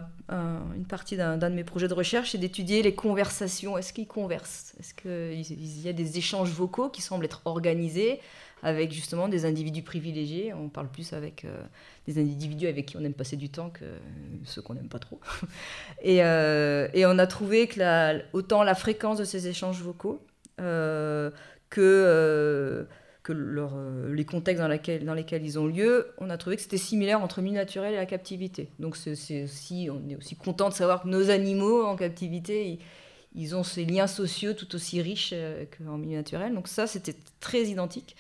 [0.76, 3.78] une partie d'un de mes projets de recherche, c'est d'étudier les conversations.
[3.78, 4.74] Est-ce qu'ils conversent?
[4.80, 8.20] Est-ce qu'il y a des échanges vocaux qui semblent être organisés?
[8.64, 10.53] Avec justement des individus privilégiés.
[10.53, 11.64] On parle plus avec euh,
[12.07, 13.86] des individus avec qui on aime passer du temps que
[14.43, 15.20] ceux qu'on n'aime pas trop.
[16.01, 20.22] et, euh, et, on a trouvé que la, autant la fréquence de ces échanges vocaux
[20.60, 21.32] euh,
[21.70, 22.88] que,
[23.24, 26.78] que les contextes dans, laquelle, dans, lesquels ils ont lieu, on a trouvé que c'était
[26.78, 28.70] similaire entre milieu naturel et la captivité.
[28.80, 32.80] Donc c'est aussi, on est aussi content de savoir que nos animaux en captivité,
[33.36, 35.36] ils ont ces liens sociaux tout aussi riches
[35.78, 36.53] qu'en milieu naturel.
[36.53, 38.16] Donc ça, c'était très identique.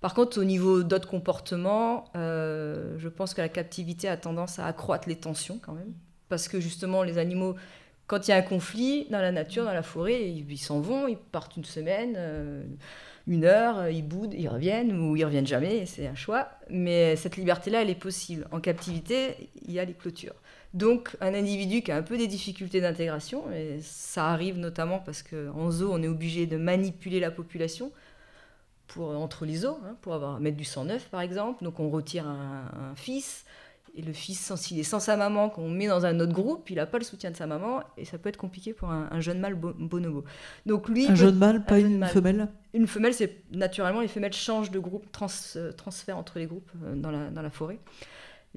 [0.00, 4.66] Par contre, au niveau d'autres comportements, euh, je pense que la captivité a tendance à
[4.66, 5.92] accroître les tensions quand même.
[6.28, 7.56] Parce que justement, les animaux,
[8.06, 11.08] quand il y a un conflit dans la nature, dans la forêt, ils s'en vont,
[11.08, 12.62] ils partent une semaine, euh,
[13.26, 16.48] une heure, ils boudent, ils reviennent ou ils reviennent jamais, c'est un choix.
[16.68, 18.46] Mais cette liberté-là, elle est possible.
[18.52, 20.34] En captivité, il y a les clôtures.
[20.74, 25.22] Donc, un individu qui a un peu des difficultés d'intégration, et ça arrive notamment parce
[25.22, 27.92] qu'en zoo, on est obligé de manipuler la population
[28.86, 31.64] pour, entre les os, hein, pour avoir, mettre du sang neuf par exemple.
[31.64, 33.44] Donc on retire un, fils,
[33.94, 36.76] et le fils, s'il est sans sa maman, qu'on met dans un autre groupe, il
[36.76, 39.40] n'a pas le soutien de sa maman, et ça peut être compliqué pour un, jeune
[39.40, 40.24] mâle bonobo.
[40.66, 42.48] Donc lui, un jeune mâle, pas une femelle?
[42.74, 46.70] Une femelle, c'est naturellement, les femelles changent de groupe, trans, euh, transfèrent entre les groupes
[46.84, 47.78] euh, dans, la, dans la forêt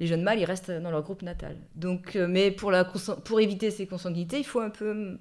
[0.00, 1.56] les jeunes mâles, ils restent dans leur groupe natal.
[1.76, 5.18] Donc, euh, mais pour, la, pour éviter ces consanguinités, il faut un peu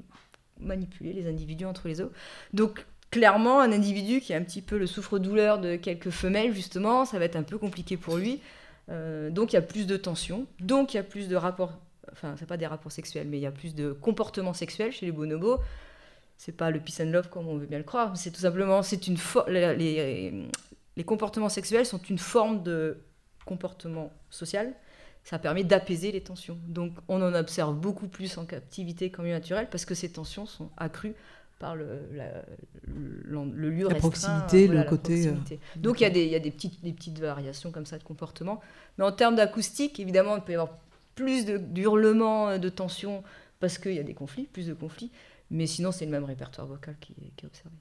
[0.57, 2.09] manipuler les individus entre les os.
[2.53, 7.05] Donc, clairement, un individu qui a un petit peu le souffre-douleur de quelques femelles, justement,
[7.05, 8.41] ça va être un peu compliqué pour lui.
[8.89, 11.73] Euh, donc il y a plus de tension, donc il y a plus de rapports,
[12.11, 15.05] enfin c'est pas des rapports sexuels, mais il y a plus de comportements sexuels chez
[15.05, 15.59] les bonobos.
[16.37, 18.81] C'est pas le peace and love comme on veut bien le croire, c'est tout simplement,
[18.81, 20.47] c'est une les,
[20.95, 22.97] les comportements sexuels sont une forme de
[23.45, 24.73] comportement social.
[25.23, 26.57] Ça permet d'apaiser les tensions.
[26.67, 30.45] Donc on en observe beaucoup plus en captivité qu'en milieu naturel parce que ces tensions
[30.45, 31.13] sont accrues
[31.59, 31.85] par le,
[32.87, 35.27] le, lieu la proximité, le côté.
[35.27, 35.33] Euh,
[35.75, 38.03] Donc il y a, des, y a des, petites, des petites variations comme ça de
[38.03, 38.61] comportement.
[38.97, 40.77] Mais en termes d'acoustique, évidemment, il peut y avoir
[41.15, 43.23] plus d'hurlements, de, tensions,
[43.59, 45.11] parce qu'il y a des conflits, plus de conflits.
[45.51, 47.75] Mais sinon, c'est le même répertoire vocal qui est, qui est observé.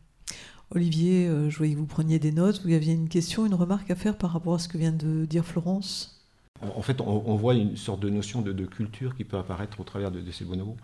[0.70, 2.60] Olivier, euh, je voyais que vous preniez des notes.
[2.62, 5.24] Vous aviez une question, une remarque à faire par rapport à ce que vient de
[5.24, 6.20] dire Florence?
[6.60, 10.10] En fait, on, voit une sorte de notion de, culture qui peut apparaître au travers
[10.10, 10.76] de, ces bonobos.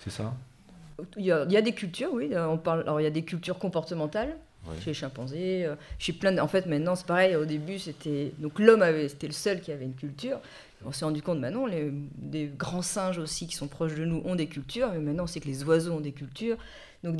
[0.00, 0.34] C'est ça?
[1.16, 2.30] Il y, a, des cultures, oui.
[2.36, 4.36] On parle, alors, il y a des cultures comportementales
[4.80, 5.64] chez les chimpanzés.
[5.64, 7.36] Euh, chez plein En fait, maintenant, c'est pareil.
[7.36, 10.38] Au début, c'était donc l'homme avait, c'était le seul qui avait une culture.
[10.84, 14.22] On s'est rendu compte maintenant, les, des grands singes aussi qui sont proches de nous
[14.24, 16.56] ont des cultures, mais maintenant c'est que les oiseaux ont des cultures.
[17.04, 17.16] Donc,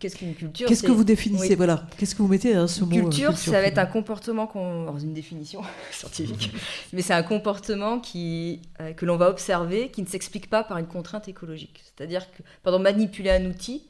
[0.00, 1.86] qu'est-ce qu'une culture Qu'est-ce que vous définissez Voilà.
[1.96, 4.84] Qu'est-ce que vous mettez dans ce mot culture, culture, ça va être un comportement qu'on,
[4.84, 5.62] dans une définition
[5.92, 6.52] scientifique,
[6.92, 10.78] mais c'est un comportement qui euh, que l'on va observer, qui ne s'explique pas par
[10.78, 11.80] une contrainte écologique.
[11.84, 13.84] C'est-à-dire que, pendant manipuler un outil,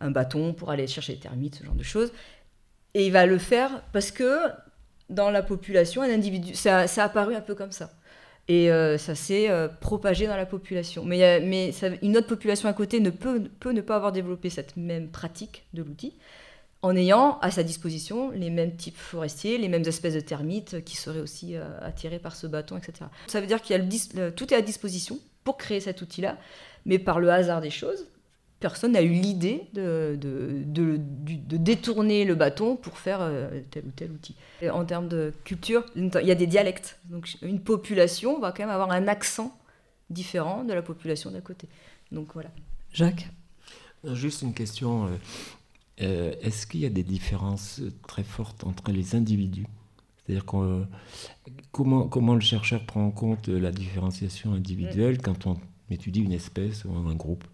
[0.00, 2.12] un bâton pour aller chercher les termites, ce genre de choses,
[2.94, 4.38] et il va le faire parce que
[5.08, 7.90] dans la population, un individu, ça, a apparu un peu comme ça.
[8.48, 11.04] Et euh, ça s'est euh, propagé dans la population.
[11.04, 11.72] Mais,
[12.02, 15.66] une autre population à côté ne peut, peut ne pas avoir développé cette même pratique
[15.72, 16.14] de l'outil
[16.82, 20.96] en ayant à sa disposition les mêmes types forestiers, les mêmes espèces de termites qui
[20.96, 23.04] seraient aussi euh, attirés par ce bâton, etc.
[23.26, 26.38] Ça veut dire qu'il y a tout est à disposition pour créer cet outil-là,
[26.86, 28.06] mais par le hasard des choses,
[28.60, 34.12] personne n'a eu l'idée de, de, détourner le bâton pour faire euh, tel ou tel
[34.12, 34.36] outil.
[34.70, 36.98] en termes de culture, il y a des dialectes.
[37.06, 39.58] Donc une population va quand même avoir un accent
[40.10, 41.68] différent de la population d'à côté.
[42.12, 42.50] Donc voilà.
[42.92, 43.28] Jacques
[44.04, 45.06] Juste une question.
[45.06, 45.16] Euh,
[46.02, 49.66] euh, est-ce qu'il y a des différences très fortes entre les individus?
[50.16, 50.44] C'est-à-dire
[51.72, 55.58] comment, comment le chercheur prend en compte la différenciation individuelle quand on
[55.90, 57.44] étudie une espèce ou un groupe?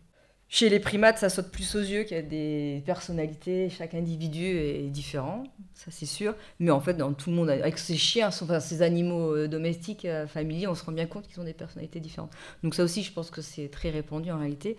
[0.49, 4.45] Chez les primates, ça saute plus aux yeux qu'il y a des personnalités, chaque individu
[4.45, 5.43] est différent,
[5.75, 6.37] ça c'est sûr.
[6.61, 10.05] Mais en fait, dans tout le monde, avec ces chiens, enfin, ces animaux euh, domestiques,
[10.05, 12.31] euh, familiers, on se rend bien compte qu'ils ont des personnalités différentes.
[12.63, 14.77] Donc ça aussi, je pense que c'est très répandu en réalité.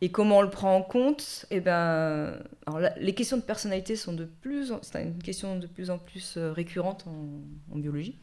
[0.00, 1.46] Et comment on le prend en compte?
[1.50, 5.66] Eh ben, alors les questions de personnalité sont de plus, en, c'est une question de
[5.66, 8.16] plus en plus euh, récurrente en, biologie.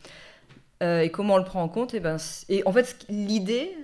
[0.80, 1.94] et comment on le prend en compte?
[1.94, 2.16] Eh ben,
[2.48, 3.76] et en fait, l'idée,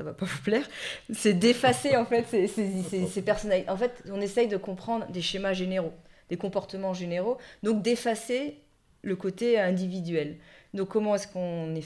[0.00, 0.66] ça va pas vous plaire,
[1.12, 3.68] c'est d'effacer en fait ces, ces, ces, personnalités.
[3.68, 5.92] En fait, on essaye de comprendre des schémas généraux,
[6.30, 8.62] des comportements généraux, donc d'effacer
[9.02, 10.38] le côté individuel.
[10.72, 11.84] Donc comment est-ce qu'on est,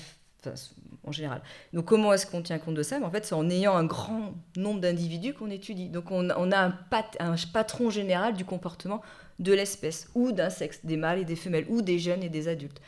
[1.02, 1.42] en général,
[1.72, 3.00] donc comment est-ce qu'on tient compte de ça?
[3.02, 5.88] En fait, c'est en ayant un grand nombre d'individus qu'on étudie.
[5.88, 9.02] Donc on, on a un, pat, un patron général du comportement
[9.40, 12.46] de l'espèce ou d'un sexe, des mâles et des femelles, ou des jeunes et des
[12.46, 12.80] adultes.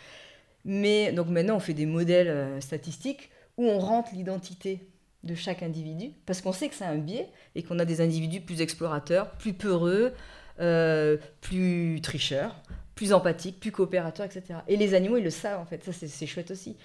[0.64, 4.86] Mais donc maintenant, on fait des modèles euh, statistiques où on rentre l'identité
[5.26, 8.40] de chaque individu, parce qu'on sait que c'est un biais et qu'on a des individus
[8.40, 10.12] plus explorateurs, plus peureux,
[10.60, 12.62] euh, plus tricheurs,
[12.94, 14.60] plus empathiques, plus coopérateurs, etc.
[14.68, 16.76] Et les animaux, ils le savent en fait, ça c'est chouette aussi.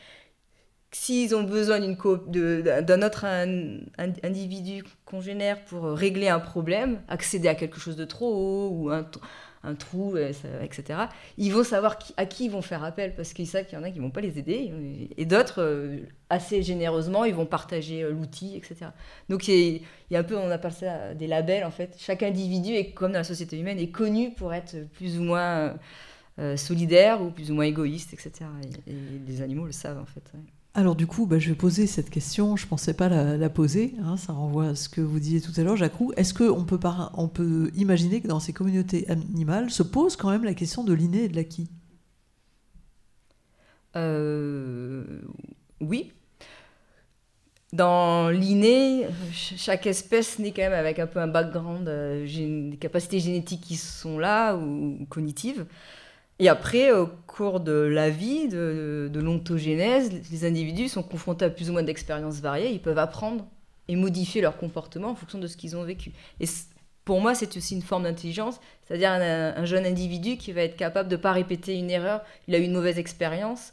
[0.94, 3.26] S'ils ont besoin d'un autre
[4.24, 9.10] individu congénère pour régler un problème, accéder à quelque chose de trop haut ou un,
[9.64, 10.32] un trou, euh,
[10.62, 11.00] etc.
[11.38, 13.84] Ils vont savoir à qui ils vont faire appel parce qu'ils savent qu'il y en
[13.84, 14.72] a qui ne vont pas les aider
[15.18, 16.00] et d'autres, euh,
[16.30, 18.92] assez généreusement, ils vont partager euh, l'outil, etc.
[19.30, 21.96] Donc il y, a un peu, on appelle ça des labels en fait.
[22.00, 25.76] Chaque individu, est, comme dans la société humaine, est connu pour être plus ou moins
[26.56, 28.46] solidaire ou plus ou moins égoïste, etc.
[28.88, 28.94] Et,
[29.28, 30.24] les animaux le savent en fait.
[30.74, 33.94] Alors du coup, bah, je vais poser cette question, je ne pensais pas la, poser,
[34.04, 36.80] hein, ça renvoie à ce que vous disiez tout à l'heure, Jacques Est-ce qu'on peut,
[37.16, 40.94] on peut imaginer que dans ces communautés animales se pose quand même la question de
[40.94, 41.70] l'inné et de l'acquis?
[43.96, 45.04] Euh,
[45.82, 46.14] Oui.
[47.74, 52.26] Dans l'inné, chaque espèce naît quand même avec un peu un background, euh,
[52.70, 55.66] des capacités génétiques qui sont là ou cognitives.
[56.42, 61.70] Et après, au cours de la vie, de, l'ontogénèse, les individus sont confrontés à plus
[61.70, 62.72] ou moins d'expériences variées.
[62.72, 63.46] Ils peuvent apprendre
[63.88, 66.12] et modifier leur comportement en fonction de ce qu'ils ont vécu.
[66.40, 66.46] Et
[67.06, 71.10] pour moi, c'est aussi une forme d'intelligence, c'est-à-dire un, jeune individu qui va être capable
[71.10, 72.22] de ne pas répéter une erreur.
[72.48, 73.72] Il a eu une mauvaise expérience.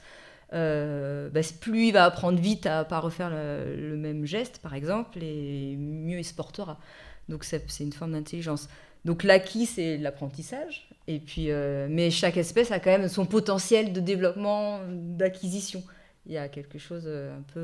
[0.52, 4.74] Euh, bah, plus il va apprendre vite à ne pas refaire le, même geste, par
[4.74, 6.78] exemple, et mieux il se portera.
[7.30, 8.68] Donc c'est une forme d'intelligence.
[9.06, 10.87] Donc l'acquis, c'est l'apprentissage.
[11.08, 15.82] Et puis, euh, mais chaque espèce a quand même son potentiel de développement, d'acquisition.
[16.26, 17.60] Il y a quelque chose euh, un peu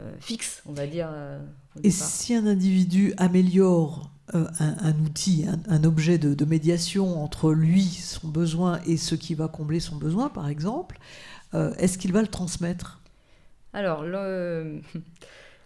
[0.00, 1.08] euh, fixe, on va dire.
[1.84, 8.80] Et si un individu améliore un, outil, un, objet de, médiation entre lui, son besoin,
[8.84, 10.98] et ce qui va combler son besoin, par exemple,
[11.78, 13.00] est-ce qu'il va le transmettre?
[13.72, 14.80] Alors, le,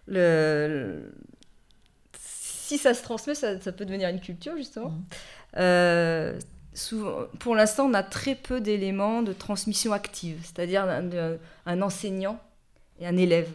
[0.05, 1.11] le,
[2.65, 4.89] si ça se transmet, ça, peut devenir une culture, justement.
[4.89, 5.03] Mmh.
[5.57, 6.39] Euh,
[6.73, 10.85] souvent, pour l'instant, on a très peu d'éléments de transmission active, c'est-à-dire
[11.65, 12.39] un, enseignant
[12.99, 13.49] et un élève.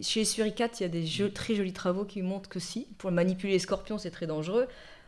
[0.00, 3.12] Chez les suricates, il y a des très jolis travaux qui montrent que si, pour
[3.12, 4.66] manipuler les scorpions, c'est très dangereux.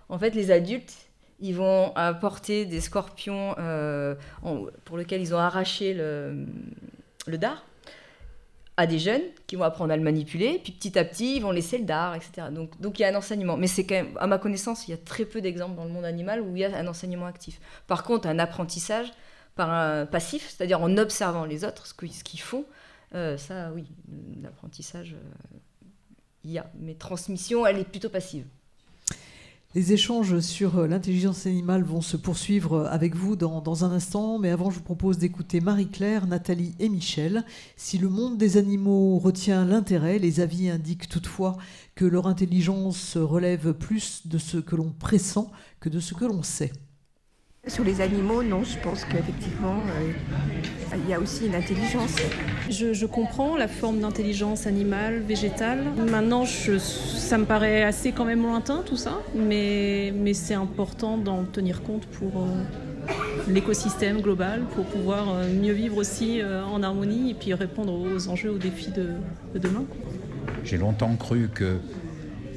[0.09, 0.95] En fait, les adultes,
[1.41, 4.15] ils vont apporter des scorpions euh,
[4.85, 6.47] pour lesquels ils ont arraché le
[7.27, 7.65] dard
[8.77, 11.51] à des jeunes qui vont apprendre à le manipuler, puis petit à petit, ils vont
[11.51, 12.49] laisser le dard, etc.
[12.51, 13.57] Donc, donc il y a un enseignement.
[13.57, 15.91] Mais c'est quand même, à ma connaissance, il y a très peu d'exemples dans le
[15.91, 17.61] monde animal où il y a un enseignement actif.
[17.87, 19.13] Par contre, un apprentissage
[19.55, 22.65] par passif, c'est-à-dire en observant les autres, ce qu'ils font,
[23.15, 23.85] euh, ça, oui,
[24.43, 25.59] l'apprentissage, euh,
[26.45, 26.71] il y a.
[26.79, 28.47] Mais transmission, elle est plutôt passive.
[29.75, 34.51] Les échanges sur euh, l'intelligence animale vont se poursuivre avec vous dans, un instant, mais
[34.51, 37.43] avant je vous propose d'écouter Marie-Claire, Nathalie et Michel.
[37.77, 41.57] Si le monde des animaux retient l'intérêt, les avis indiquent toutefois
[41.95, 45.51] que leur intelligence relève plus de ce que l'on pressent
[45.81, 46.73] que de ce que l'on sait.
[47.69, 52.17] Sur les animaux, non, je pense qu'effectivement, euh, il y a aussi une intelligence.
[52.69, 55.85] Je, comprends la forme d'intelligence animale, végétale.
[56.11, 61.45] Maintenant, ça me paraît assez quand même lointain tout ça, mais, mais c'est important d'en
[61.45, 63.13] tenir compte pour euh,
[63.47, 68.51] l'écosystème global, pour pouvoir euh, mieux vivre aussi en harmonie et puis répondre aux enjeux,
[68.51, 69.11] aux défis de,
[69.55, 69.85] de demain.
[70.65, 71.79] J'ai longtemps cru que,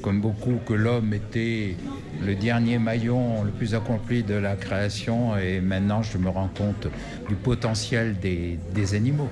[0.02, 1.76] comme beaucoup, que l'homme était
[2.24, 6.88] le dernier maillon le plus accompli de la création et maintenant je me rends compte
[7.28, 9.28] du potentiel des, animaux.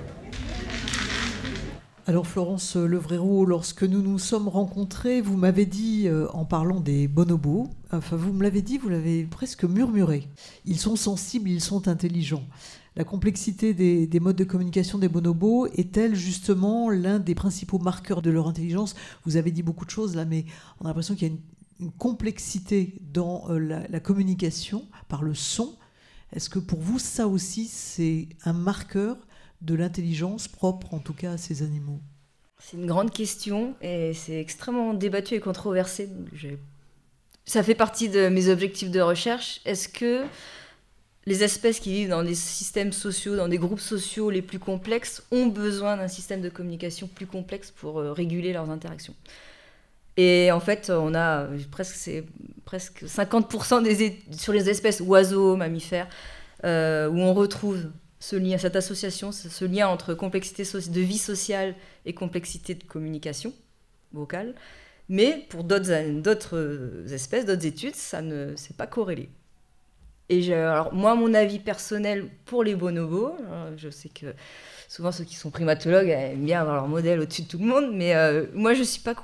[2.07, 7.09] Alors Florence Levréro, lorsque nous nous sommes rencontrés, vous m'avez dit, euh, en parlant des
[7.09, 10.29] bonobos, enfin vous me l'avez dit, vous l'avez presque murmuré,
[10.67, 12.45] ils sont sensibles, ils sont intelligents.
[12.97, 18.23] La complexité des, des modes de communication des bonobos est-elle justement l'un des principaux marqueurs
[18.23, 18.95] de leur intelligence?
[19.25, 20.45] Vous avez dit beaucoup de choses là, mais
[20.81, 21.41] on a l'impression qu'il y a une,
[21.81, 23.59] une complexité dans euh,
[23.89, 25.77] la, communication par le son.
[26.33, 29.17] Est-ce que pour vous, ça aussi, c'est un marqueur
[29.61, 32.01] de l'intelligence propre, en tout cas, à ces animaux?
[32.59, 36.09] C'est une grande question et c'est extrêmement débattu et controversé.
[37.45, 39.61] Ça fait partie de mes objectifs de recherche.
[39.65, 40.25] Est-ce que
[41.27, 45.23] les espèces qui vivent dans des systèmes sociaux, dans des groupes sociaux les plus complexes,
[45.31, 49.15] ont besoin d'un système de communication plus complexe pour euh, réguler leurs interactions?
[50.17, 52.25] Et en fait, on a presque, c'est
[52.65, 56.09] presque 50% des, sur les espèces oiseaux, mammifères,
[56.65, 57.91] euh, où on retrouve
[58.21, 61.75] ce lien, cette association, ce lien entre complexité de vie sociale
[62.07, 63.53] et complexité de communication
[64.13, 64.55] vocale.
[65.09, 69.29] Mais pour d'autres espèces, d'autres études, ça ne s'est pas corrélé.
[70.31, 74.35] Et alors, moi, mon avis personnel pour les bonobos, euh, je sais que
[74.95, 77.91] souvent ceux qui sont primatologues aiment bien avoir leur modèle au-dessus de tout le monde,
[77.93, 79.17] mais euh, moi je ne suis pas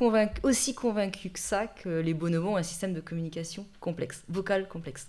[0.43, 5.07] aussi convaincue que ça que les bonobos ont un système de communication complexe, vocal complexe.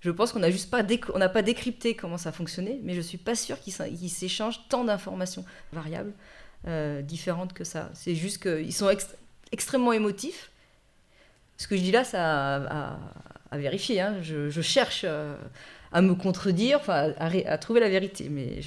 [0.00, 0.82] Je pense qu'on n'a juste pas,
[1.14, 4.84] on pas décrypté comment ça fonctionnait, mais je ne suis pas sûre qu'ils s'échangent tant
[4.84, 6.12] d'informations variables,
[6.66, 7.88] euh, différentes que ça.
[7.94, 8.90] C'est juste qu'ils sont
[9.50, 10.50] extrêmement émotifs.
[11.56, 12.98] Ce que je dis là, ça
[13.50, 14.02] à, vérifier.
[14.02, 14.16] Hein.
[14.20, 15.06] Je, cherche.
[15.08, 15.36] Euh,
[15.92, 18.28] à me contredire, enfin, à, trouver la vérité.
[18.30, 18.60] Mais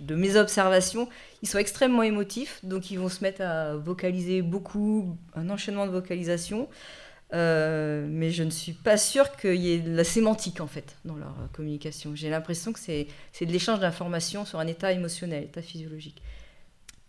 [0.00, 1.08] de mes observations,
[1.42, 5.92] ils sont extrêmement émotifs, donc ils vont se mettre à vocaliser beaucoup, un enchaînement de
[5.92, 6.68] vocalisation.
[7.32, 10.96] Euh, mais je ne suis pas sûre qu'il y ait de la sémantique en fait
[11.04, 12.16] dans leur communication.
[12.16, 13.06] J'ai l'impression que c'est
[13.40, 16.20] de l'échange d'informations sur un état émotionnel, état physiologique.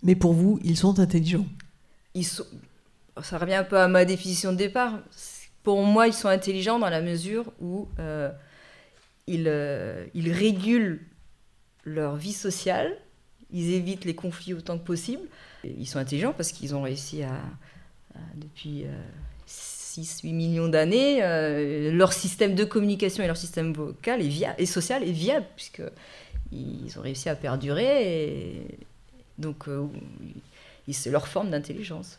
[0.03, 1.45] Mais pour vous, ils sont intelligents
[2.13, 2.45] ils sont...
[3.21, 4.99] Ça revient un peu à ma définition de départ.
[5.63, 8.31] Pour moi, ils sont intelligents dans la mesure où euh,
[9.29, 11.01] euh, ils, régulent
[11.85, 12.97] leur vie sociale,
[13.51, 15.23] ils évitent les conflits autant que possible.
[15.63, 17.39] Ils sont intelligents parce qu'ils ont réussi à,
[18.35, 18.85] depuis
[19.47, 24.65] 6-8 euh, millions d'années, euh, leur système de communication et leur système vocal est et
[24.65, 28.23] social est viable, puisqu'ils ont réussi à perdurer.
[28.23, 28.77] Et
[29.37, 29.65] donc,
[30.91, 32.17] c'est leur forme d'intelligence.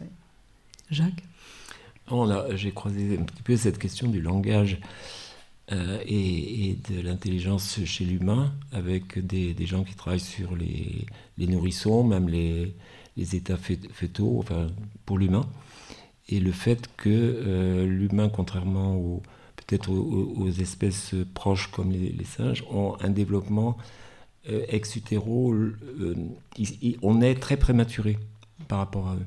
[0.91, 1.23] Jacques?
[2.55, 4.79] J'ai croisé un petit peu cette question du langage.
[5.73, 11.07] Euh, et, de l'intelligence chez l'humain, avec des, gens qui travaillent sur les,
[11.39, 12.75] nourrissons, même les,
[13.17, 14.67] états fétaux, enfin,
[15.07, 15.47] pour l'humain.
[16.29, 19.23] Et le fait que euh, l'humain, contrairement aux,
[19.57, 23.79] peut-être aux, espèces proches comme les, singes, ont un développement
[24.51, 25.55] euh, ex utéro,
[27.03, 28.19] on est très prématuré
[28.69, 29.27] par rapport à eux.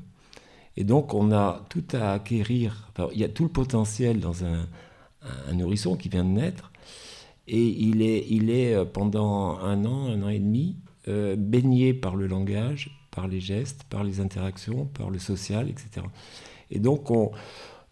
[0.76, 4.66] Et donc on a tout à acquérir, il y a tout le potentiel dans un,
[5.48, 6.72] un nourrisson qui vient de naître.
[7.48, 10.76] Et il est, il est euh, pendant un an, un an et demi,
[11.08, 16.06] euh, baigné par le langage, par les gestes, par les interactions, par le social, etc.
[16.70, 17.30] Et donc, on,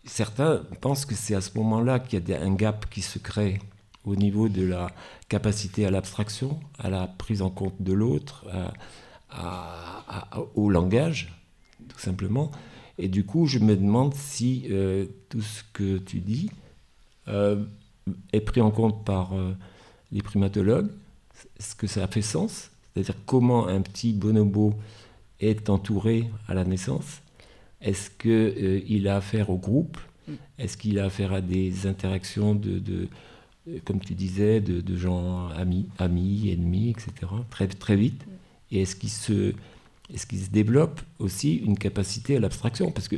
[0.05, 3.61] certains pensent que c'est à ce moment-là qu'il y a un gap qui se crée
[4.05, 4.91] au niveau de la
[5.29, 8.45] capacité à l'abstraction, à la prise en compte de l'autre,
[10.55, 11.33] au langage,
[11.89, 12.51] tout simplement.
[12.99, 16.51] Et du coup, je me demande si euh, tout ce que tu dis,
[17.27, 19.53] est pris en compte par euh,
[20.13, 20.91] les primatologues.
[21.59, 22.71] Est-ce que ça a fait sens?
[22.93, 24.75] C'est-à-dire comment un petit bonobo
[25.41, 27.21] est entouré à la naissance?
[27.81, 29.99] Est-ce qu'il a affaire au groupe?
[30.59, 33.09] Est-ce qu'il a affaire à des interactions de, de
[33.85, 37.13] comme tu disais, de, de, gens amis, amis, ennemis, etc.,
[37.51, 38.25] très, très vite?
[38.71, 39.55] Et est-ce qu'il se,
[40.13, 42.91] est qu'il se développe aussi une capacité à l'abstraction?
[42.91, 43.17] Parce que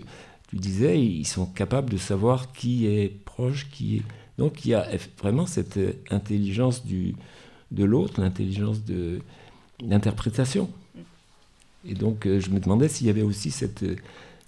[0.49, 4.03] tu disais, ils sont capables de savoir qui est proche, qui est...
[4.39, 4.87] Donc il y a
[5.19, 5.79] vraiment cette
[6.11, 7.15] intelligence du,
[7.71, 9.21] de l'autre, l'intelligence de
[9.83, 10.71] l'interprétation.
[11.89, 13.97] Et donc euh, je me demandais s'il y avait aussi cette euh,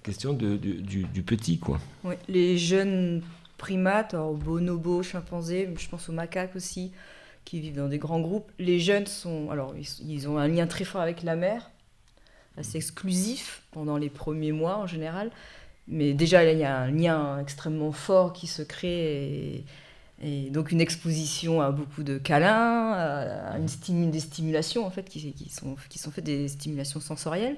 [0.03, 1.57] question du, du, petit.
[1.57, 1.79] Quoi.
[2.27, 3.21] Les jeunes
[3.57, 6.91] primates, alors bonobos, chimpanzés, je pense aux macaques aussi,
[7.45, 8.51] qui vivent dans des grands groupes.
[8.59, 9.73] Les jeunes sont, alors
[10.05, 11.69] ils ont un lien très fort avec la mère,
[12.57, 15.31] assez exclusif pendant les premiers mois en général.
[15.89, 19.65] Mais déjà, il y a un lien extrêmement fort qui se crée.
[20.21, 25.33] Et, donc, une exposition à beaucoup de câlins, à une des stimulations, en fait, qui,
[25.33, 27.57] qui, sont, qui sont faites des stimulations sensorielles.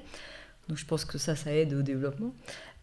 [0.68, 2.32] Donc, je pense que ça, ça aide au développement.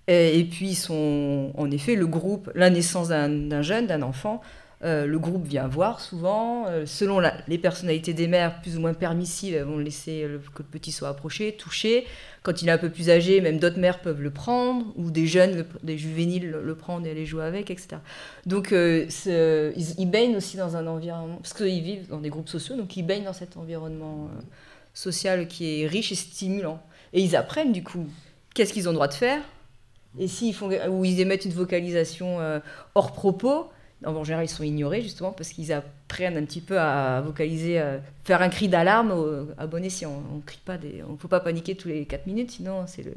[0.07, 4.41] Et, et puis, sont, en effet, le groupe, la naissance d'un jeune, d'un enfant,
[4.83, 6.65] euh, le groupe vient voir souvent.
[6.67, 10.67] Euh, selon les personnalités des mères, plus ou moins permissives, elles vont laisser que le
[10.69, 12.05] petit soit approché, touché.
[12.43, 15.27] Quand il est un peu plus âgé, même d'autres mères peuvent le prendre, ou des
[15.27, 17.97] jeunes, des juvéniles le, prendre et aller jouer avec, etc.
[18.45, 19.05] Donc euh,
[19.75, 23.03] ils, baignent aussi dans un environnement, parce qu'ils vivent dans des groupes sociaux, donc ils
[23.03, 24.29] baignent dans cet environnement
[24.93, 26.81] social qui est riche et stimulant.
[27.13, 28.07] Et ils apprennent du coup
[28.53, 29.41] qu'est-ce qu'ils ont le droit de faire,
[30.17, 32.39] et s'ils font, ou ils émettent une vocalisation
[32.95, 33.69] hors propos,
[34.05, 37.99] en général, ils sont ignorés justement parce qu'ils apprennent un petit peu à vocaliser, à
[38.23, 39.13] faire un cri d'alarme
[39.57, 40.11] à bon escient.
[40.33, 43.13] On crie pas des, on faut pas paniquer tous les 4 minutes, sinon c'est le,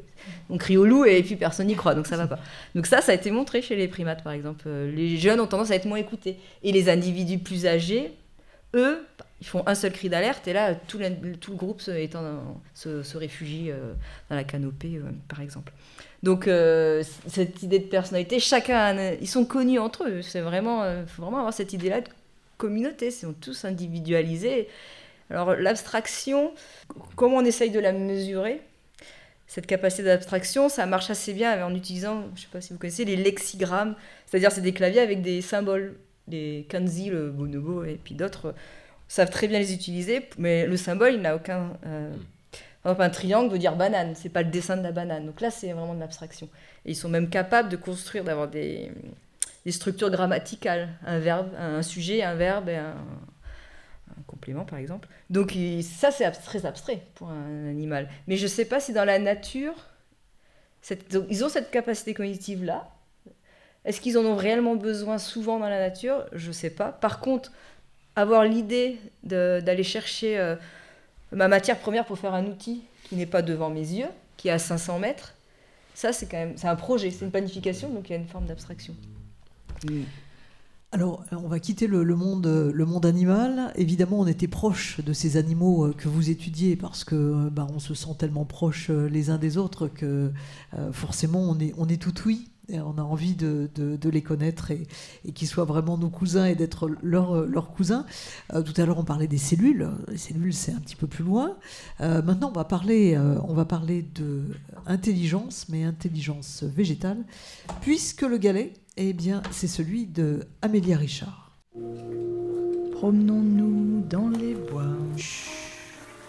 [0.51, 2.39] on crie au loup et puis personne n'y croit, donc ça va pas.
[2.74, 4.68] Donc ça, ça a été montré chez les primates par exemple.
[4.68, 8.12] Les jeunes ont tendance à être moins écoutés et les individus plus âgés,
[8.74, 9.07] eux,
[9.43, 13.93] ils font un seul cri d'alerte et là tout, le groupe se, réfugie euh,
[14.30, 15.72] dans la canopée euh, par exemple.
[16.22, 20.22] Donc euh, cette idée de personnalité, chacun, ils sont connus entre eux.
[20.22, 22.09] C'est vraiment, faut vraiment avoir cette idée-là de
[22.57, 23.07] communauté.
[23.07, 24.68] Ils sont tous individualisés.
[25.28, 26.55] Alors l'abstraction,
[27.16, 28.61] comment on essaye de la mesurer?
[29.49, 32.78] Cette capacité d'abstraction, ça marche assez bien en utilisant, je ne sais pas si vous
[32.78, 33.97] connaissez, les lexigrammes.
[34.26, 35.97] C'est-à-dire c'est des claviers avec des symboles.
[36.28, 38.55] Les kanzi, le bonobo et puis d'autres
[39.14, 42.12] savent très bien les utiliser, mais le symbole, il n'a aucun euh,
[42.84, 45.26] un triangle veut dire banane, c'est pas le dessin de la banane.
[45.26, 46.48] Donc là, c'est vraiment de l'abstraction.
[46.84, 48.90] Ils sont même capables de construire, d'avoir des,
[49.68, 52.96] structures grammaticales, un verbe, un sujet, un verbe et un,
[54.26, 55.08] complément, par exemple.
[55.30, 58.08] Donc ça, c'est très abstrait pour un animal.
[58.26, 59.74] Mais je sais pas si dans la nature,
[61.30, 62.90] ils ont cette capacité cognitive-là.
[63.84, 66.24] Est-ce qu'ils en ont réellement besoin souvent dans la nature?
[66.32, 66.92] Je sais pas.
[66.92, 67.52] Par contre,
[68.16, 70.38] avoir l'idée d'aller chercher...
[70.38, 70.56] Euh,
[71.32, 74.52] ma matière première pour faire un outil qui n'est pas devant mes yeux, qui est
[74.52, 75.34] à 500 mètres,
[75.94, 78.46] ça c'est quand même un projet, c'est une planification, donc il y a une forme
[78.46, 78.94] d'abstraction.
[80.94, 83.72] Alors, on va quitter le, monde, le monde animal.
[83.76, 87.66] Évidemment, on était proche de ces animaux euh, que vous étudiez parce que euh, bah,
[87.74, 90.30] on se sent tellement proches euh, les uns des autres que
[90.92, 93.68] forcément on est, on est tout oui on a envie de,
[94.08, 94.86] les connaître et,
[95.32, 98.06] qu'ils soient vraiment nos cousins et d'être leurs leur cousins.
[98.52, 99.90] Euh, tout à l'heure, on parlait des cellules.
[100.08, 101.56] Les cellules, c'est un petit peu plus loin.
[102.00, 104.44] Euh, maintenant, on va parler, euh, on va parler de
[104.86, 107.24] intelligence, mais intelligence végétale,
[107.80, 111.52] puisque le galet, eh bien, c'est celui de Amélia Richard.
[112.92, 114.84] Promenons-nous dans les bois.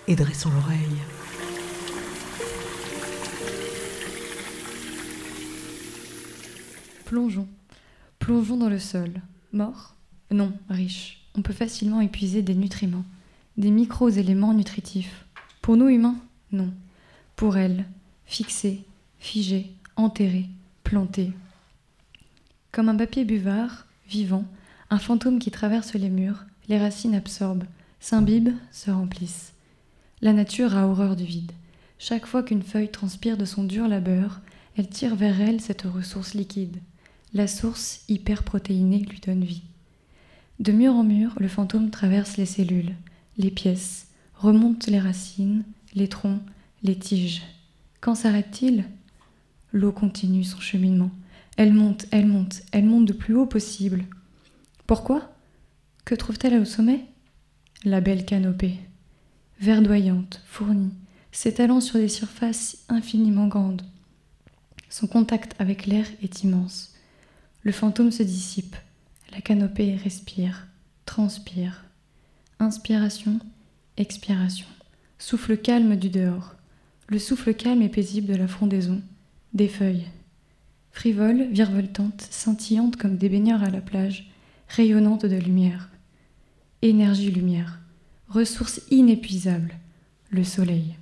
[0.07, 1.22] Et dressons l'oreille.
[7.05, 7.47] Plongeons.
[8.19, 9.11] Plongeons dans le sol.
[9.51, 9.95] Mort
[10.31, 11.21] Non, riche.
[11.35, 13.05] On peut facilement épuiser des nutriments,
[13.57, 15.25] des micro-éléments nutritifs.
[15.61, 16.17] Pour nous humains?
[16.51, 16.71] Non.
[17.35, 17.85] Pour elle,
[18.25, 18.83] fixé,
[19.19, 20.45] figé, enterré,
[20.83, 21.31] planté.
[22.71, 24.45] Comme un papier buvard, vivant,
[24.89, 27.65] un fantôme qui traverse les murs, les racines absorbent,
[27.99, 29.53] s'imbibent, se remplissent.
[30.21, 31.51] La nature a horreur du vide.
[31.99, 34.41] Chaque fois qu'une feuille transpire de son dur labeur,
[34.77, 36.77] elle tire vers elle cette ressource liquide.
[37.35, 39.63] La source hyperprotéinée lui donne vie.
[40.59, 42.93] De mur en mur, le fantôme traverse les cellules,
[43.37, 45.63] les pièces, remonte les racines,
[45.95, 46.41] les troncs,
[46.83, 47.41] les tiges.
[48.01, 48.83] Quand s'arrête-t-il?
[49.71, 51.09] L'eau continue son cheminement.
[51.57, 54.05] Elle monte, elle monte, elle monte de plus haut possible.
[54.85, 55.33] Pourquoi?
[56.05, 57.05] Que trouve-t-elle au sommet?
[57.83, 58.77] La belle canopée.
[59.59, 60.93] Verdoyante, fournie,
[61.31, 63.81] s'étalant sur des surfaces infiniment grandes.
[64.89, 66.92] Son contact avec l'air est immense.
[67.63, 68.75] Le fantôme se dissipe.
[69.31, 70.67] La canopée respire,
[71.05, 71.85] transpire.
[72.59, 73.39] Inspiration,
[73.95, 74.67] expiration.
[75.17, 76.55] souffle calme du dehors,
[77.07, 79.01] le souffle calme et paisible de la frondaison,
[79.53, 80.07] des feuilles.
[80.91, 84.29] Frivoles, virevoltantes, scintillantes comme des baigneurs à la plage,
[84.67, 85.89] rayonnantes de lumière.
[86.81, 87.79] Énergie-lumière,
[88.27, 89.75] ressource inépuisable,
[90.31, 90.95] le soleil.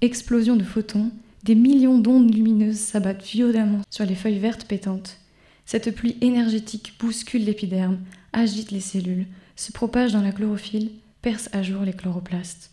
[0.00, 1.10] Explosion de photons,
[1.42, 5.18] des millions d'ondes lumineuses s'abattent violemment sur les feuilles vertes pétantes.
[5.66, 7.98] Cette pluie énergétique bouscule l'épiderme,
[8.32, 10.90] agite les cellules, se propage dans la chlorophylle,
[11.22, 12.70] perce à jour les chloroplastes.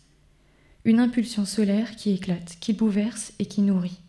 [0.84, 4.00] Une impulsion solaire qui éclate, qui bouleverse et qui nourrit.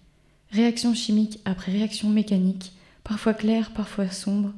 [0.52, 2.74] Réaction chimique après réaction mécanique,
[3.04, 4.54] parfois claire, parfois sombre.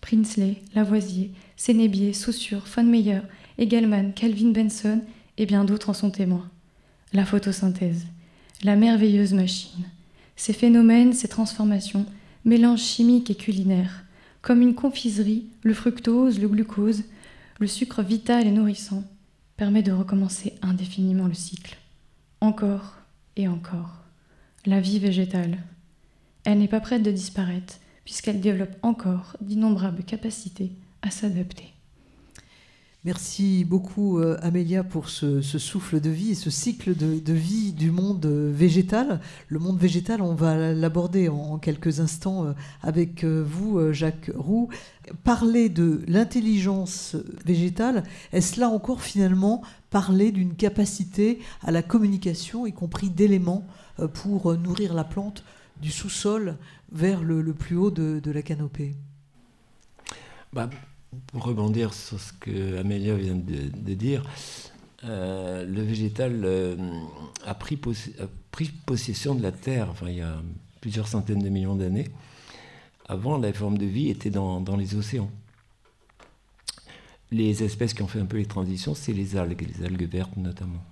[0.00, 3.20] Prinsley, Lavoisier, Sénébier, Saussure, von Meyer,
[3.58, 5.02] Egelman, Calvin Benson
[5.38, 6.48] et bien d'autres en sont témoins.
[7.12, 8.06] La photosynthèse,
[8.62, 9.84] la merveilleuse machine.
[10.36, 12.06] Ces phénomènes, ces transformations,
[12.44, 14.04] mélanges chimiques et culinaires,
[14.42, 17.04] comme une confiserie, le fructose, le glucose,
[17.58, 19.04] le sucre vital et nourrissant,
[19.56, 21.76] permet de recommencer indéfiniment le cycle.
[22.40, 22.96] Encore
[23.36, 24.00] et encore
[24.66, 25.58] la vie végétale.
[26.44, 30.72] Elle n'est pas prête de disparaître, puisqu'elle développe encore d'innombrables capacités
[31.02, 31.72] à s'adapter.
[33.04, 37.90] Merci beaucoup euh, Amélia pour ce, souffle de vie et ce cycle de, vie du
[37.90, 39.20] monde euh, végétal.
[39.48, 44.68] Le monde végétal, on va l'aborder en, quelques instants euh, avec vous, Jacques Roux.
[45.24, 52.72] Parler de l'intelligence végétale, est-ce là encore finalement parler d'une capacité à la communication, y
[52.72, 53.66] compris d'éléments
[53.98, 55.44] euh, pour nourrir la plante
[55.80, 56.56] du sous-sol
[56.92, 58.94] vers le, plus haut de, la canopée?
[60.52, 60.68] Bah,
[61.28, 64.22] Pour rebondir sur ce que Amélia vient de, dire,
[65.04, 66.76] euh, le végétal euh,
[67.44, 67.76] a, pris
[68.86, 70.40] possession de la Terre enfin, il y a
[70.80, 72.08] plusieurs centaines de millions d'années.
[73.08, 75.30] Avant, la forme de vie était dans, les océans.
[77.32, 80.36] Les espèces qui ont fait un peu les transitions, c'est les algues, les algues vertes
[80.36, 80.82] notamment.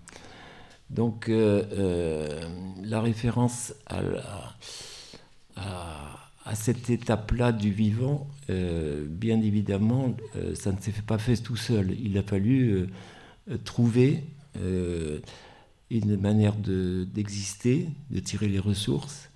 [0.91, 2.43] Donc euh,
[2.83, 4.55] la référence à,
[6.55, 10.17] cette étape-là du vivant, euh, bien évidemment,
[10.55, 11.95] ça ne s'est pas fait tout seul.
[12.01, 12.87] Il a fallu
[13.65, 14.25] trouver
[15.91, 19.31] une manière d'exister, de, tirer les ressources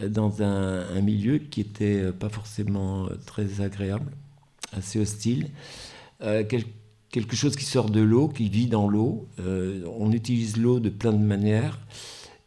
[0.00, 4.12] dans un, milieu qui n'était pas forcément très agréable,
[4.72, 5.48] assez hostile
[7.10, 9.26] quelque chose qui sort de l'eau, qui vit dans l'eau.
[9.40, 11.80] Euh, on utilise l'eau de plein de manières.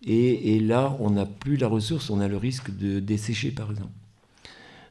[0.05, 3.91] Et, là, on n'a plus la ressource, on a le risque de dessécher, par exemple.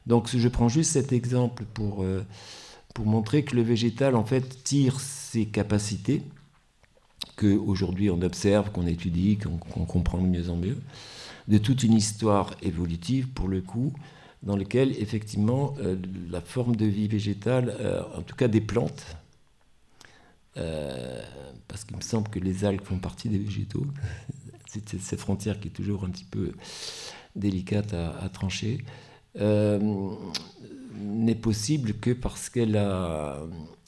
[0.09, 2.25] Donc, je prends juste cet exemple pour, euh,
[2.93, 6.21] pour montrer que le végétal, en fait, tire ses capacités,
[7.37, 10.77] qu'aujourd'hui on observe, qu'on étudie, qu'on comprend de mieux en mieux,
[11.47, 13.93] de toute une histoire évolutive, pour le coup,
[14.43, 15.95] dans laquelle, effectivement, euh,
[16.29, 17.75] la forme de vie végétale,
[18.17, 19.15] en tout cas des plantes,
[20.59, 21.21] euh,
[21.67, 23.85] parce qu'il me semble que les algues font partie des végétaux.
[24.67, 26.51] C'est cette frontière qui est toujours un petit peu
[27.35, 28.83] délicate à, trancher.
[29.37, 29.79] Euh,
[30.99, 33.39] n'est possible que parce qu'elle a,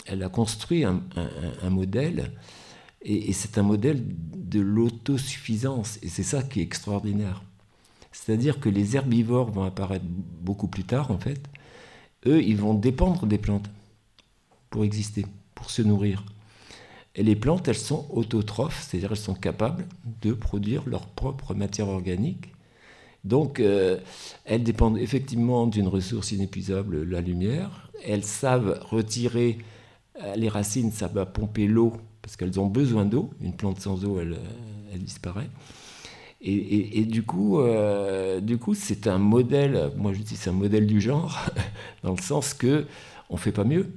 [0.08, 1.02] a construit un,
[1.70, 2.32] modèle,
[3.02, 7.44] et, c'est un modèle de l'autosuffisance, et c'est ça qui est extraordinaire.
[8.12, 11.42] C'est-à-dire que les herbivores vont apparaître beaucoup plus tard, en fait.
[12.26, 13.70] Eux, ils vont dépendre des plantes
[14.70, 15.26] pour exister,
[15.56, 16.24] pour se nourrir.
[17.16, 19.86] Et les plantes, elles sont autotrophes, c'est-à-dire elles sont capables
[20.22, 22.54] de produire leur propre matière organique.
[23.24, 23.98] Donc, euh,
[24.46, 27.92] elles dépendent effectivement d'une ressource inépuisable, la lumière.
[28.06, 29.60] Elles savent retirer,
[30.24, 33.30] euh, les racines savent pomper l'eau, parce qu'elles ont besoin d'eau.
[33.42, 34.38] Une plante sans eau, elle,
[34.94, 35.50] elle disparaît.
[36.44, 38.42] Et, du coup, euh,
[38.74, 39.92] c'est un modèle.
[39.96, 41.40] Moi, je dis c'est un modèle du genre,
[42.04, 42.88] dans le sens que
[43.30, 43.92] on fait pas mieux.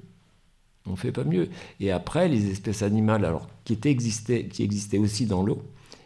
[0.86, 1.48] On fait pas mieux.
[1.80, 5.62] Et après, les espèces animales, alors, qui, qui existaient aussi dans l'eau,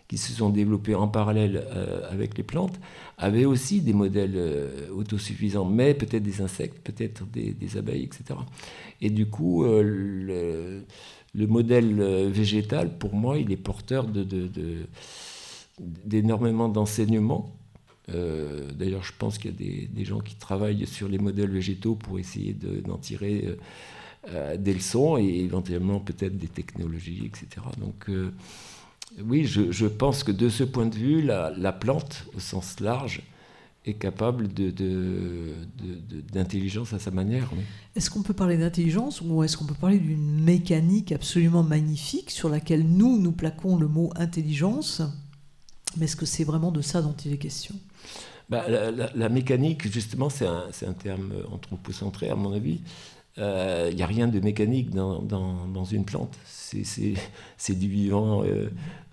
[0.09, 2.80] qui se sont développées en parallèle euh, avec les plantes,
[3.18, 8.40] avaient aussi des modèles euh, autosuffisants, mais peut-être des insectes, peut-être des, abeilles, etc.
[9.02, 10.82] Et du coup, euh,
[11.34, 14.06] le, modèle végétal, pour moi, il est porteur
[16.04, 17.54] d'énormément de, d'enseignements.
[18.09, 21.94] D'ailleurs, je pense qu'il y a des, des, gens qui travaillent sur les modèles végétaux
[21.94, 23.56] pour essayer d'en tirer
[24.59, 27.66] des leçons et éventuellement peut-être des technologies, etc.
[27.78, 28.11] Donc
[29.26, 33.22] oui, je, pense que de ce point de vue, la, plante, au sens large,
[33.84, 34.48] est capable
[36.32, 37.50] d'intelligence de, à sa manière.
[37.96, 42.48] Est-ce qu'on peut parler d'intelligence ou est-ce qu'on peut parler d'une mécanique absolument magnifique sur
[42.48, 45.02] laquelle nous, nous plaquons le mot intelligence?
[45.96, 47.74] Mais est-ce que c'est vraiment de ça dont il est question?
[48.50, 52.80] Bah, la, mécanique, justement, c'est un, un, terme anthropocentré, à mon avis.
[53.36, 56.36] il n'y a rien de mécanique dans, dans, une plante.
[56.44, 58.42] C'est du vivant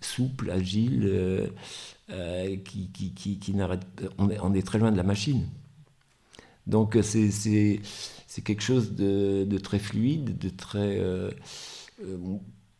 [0.05, 1.51] souple, agile,
[2.63, 3.85] qui, qui, qui, qui n'arrête
[4.17, 5.43] on est, on est très loin de la machine.
[6.67, 7.79] Donc c'est
[8.43, 11.01] quelque chose de, de, très fluide, de très...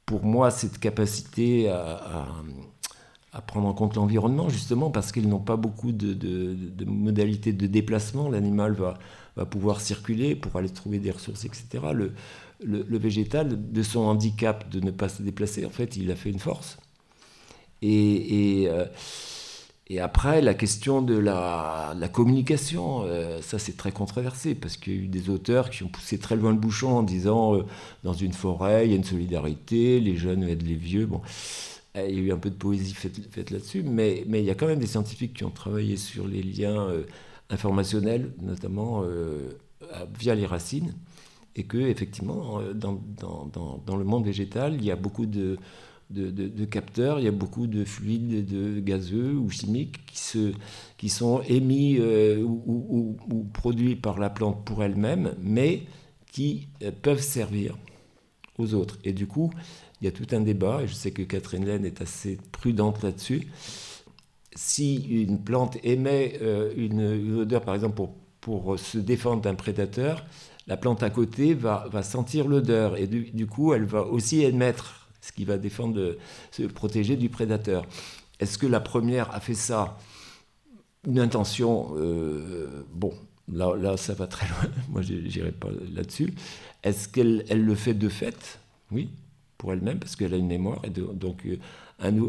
[0.05, 2.27] pour moi, cette capacité à
[3.35, 8.29] à prendre en compte l'environnement, justement, parce qu'ils n'ont pas beaucoup de, modalités de déplacement.
[8.29, 8.97] L'animal va,
[9.35, 11.65] va, pouvoir circuler pour aller trouver des ressources, etc.
[11.93, 12.13] Le,
[12.63, 16.29] le, végétal, de son handicap de ne pas se déplacer, en fait, il a fait
[16.29, 16.77] une force.
[17.85, 18.85] Euh,
[19.87, 24.97] et après, la question de la, communication, euh, ça c'est très controversé, parce qu'il y
[24.97, 27.65] a eu des auteurs qui ont poussé très loin le bouchon en disant, euh,
[28.03, 31.05] dans une forêt, il y a une solidarité, les jeunes aident les vieux.
[31.05, 31.21] Bon.
[31.95, 34.55] Euh, il y a eu un peu de poésie faite, là-dessus, mais, il y a
[34.55, 36.87] quand même des scientifiques qui ont travaillé sur les liens
[37.49, 39.03] informationnels, notamment
[40.19, 40.93] via les racines,
[41.55, 45.57] et que effectivement, dans, le monde végétal, il y a beaucoup de,
[46.09, 50.53] de, capteurs, il y a beaucoup de fluides de gazeux ou chimiques qui, se,
[50.97, 55.83] qui sont émis ou, ou, produits par la plante pour elle-même, mais
[56.31, 56.67] qui
[57.01, 57.75] peuvent servir
[58.57, 58.97] aux autres.
[59.03, 59.51] Et du coup,
[60.01, 63.03] il y a tout un débat, et je sais que Catherine Laine est assez prudente
[63.03, 63.47] là-dessus.
[64.55, 70.25] Si une plante émet euh, une, odeur, par exemple, pour, pour se défendre d'un prédateur,
[70.67, 75.04] la plante à côté va, va sentir l'odeur, et du, coup, elle va aussi émettre,
[75.25, 76.17] ce qui va défendre,
[76.51, 77.85] se protéger du prédateur.
[78.39, 79.97] Est-ce que la première a fait ça?
[81.07, 83.13] Une intention, euh, bon,
[83.51, 86.33] là, ça va très loin, moi je n'irai pas là-dessus.
[86.83, 88.59] Est-ce qu'elle elle le fait de fait?
[88.91, 89.09] Oui,
[89.57, 90.81] pour elle-même parce qu'elle a une mémoire.
[90.83, 91.57] Et donc, euh,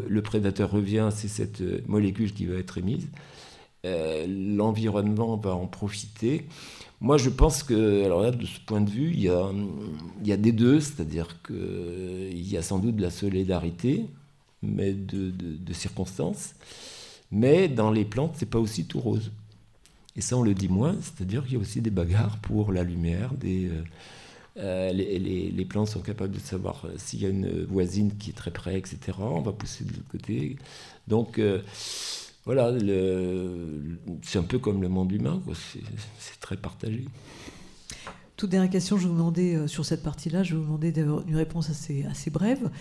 [0.07, 3.07] le prédateur revient, c'est cette euh, molécule qui va être émise.
[4.27, 6.45] L'environnement va en profiter.
[6.99, 9.51] Moi, je pense que, alors là, de ce point de vue, il y a,
[10.21, 14.05] il y a des deux, c'est-à-dire qu'il y a sans doute de la solidarité,
[14.63, 16.55] mais de, de, circonstances.
[17.31, 19.31] Mais dans les plantes, c'est pas aussi tout rose.
[20.15, 22.83] Et ça, on le dit moins, c'est-à-dire qu'il y a aussi des bagarres pour la
[22.83, 23.69] lumière, des,
[24.59, 28.33] euh, les, plantes sont capables de savoir euh, s'il y a une voisine qui est
[28.33, 28.97] très près, etc.
[29.19, 30.55] On va pousser de l'autre côté.
[31.07, 31.61] Donc, euh,
[32.47, 32.71] voilà,
[34.23, 37.05] c'est un peu comme le monde humain, c'est très partagé.
[38.35, 40.93] Toute dernière question, je vais vous demander sur cette partie-là, je vais vous demander
[41.27, 42.71] une réponse assez, assez brève.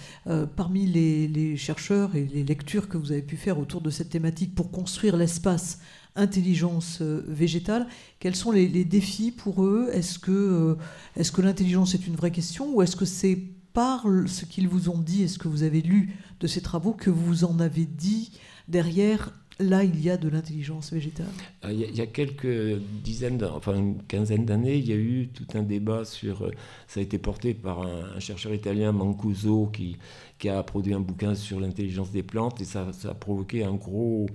[0.57, 4.09] parmi les, les, chercheurs et les lectures que vous avez pu faire autour de cette
[4.11, 5.81] thématique pour construire l'espace
[6.17, 7.87] intelligence euh, végétale.
[8.19, 9.89] Quels sont les, défis pour eux?
[9.93, 10.75] Est-ce que, euh,
[11.17, 13.39] est que l'intelligence est une vraie question ou est-ce que c'est
[13.73, 16.93] par ce qu'ils vous ont dit et ce que vous avez lu de ces travaux
[16.93, 18.33] que vous en avez dit
[18.69, 21.27] derrière Là, il y a de l'intelligence végétale.
[21.63, 25.47] Ah, il y, a quelques dizaines, enfin une quinzaine d'années, il y a eu tout
[25.55, 26.45] un débat sur.
[26.45, 26.51] Euh,
[26.89, 29.97] ça a été porté par un, chercheur italien, Mancuso, qui,
[30.39, 34.27] qui a produit un bouquin sur l'intelligence des plantes, et ça, a provoqué un gros,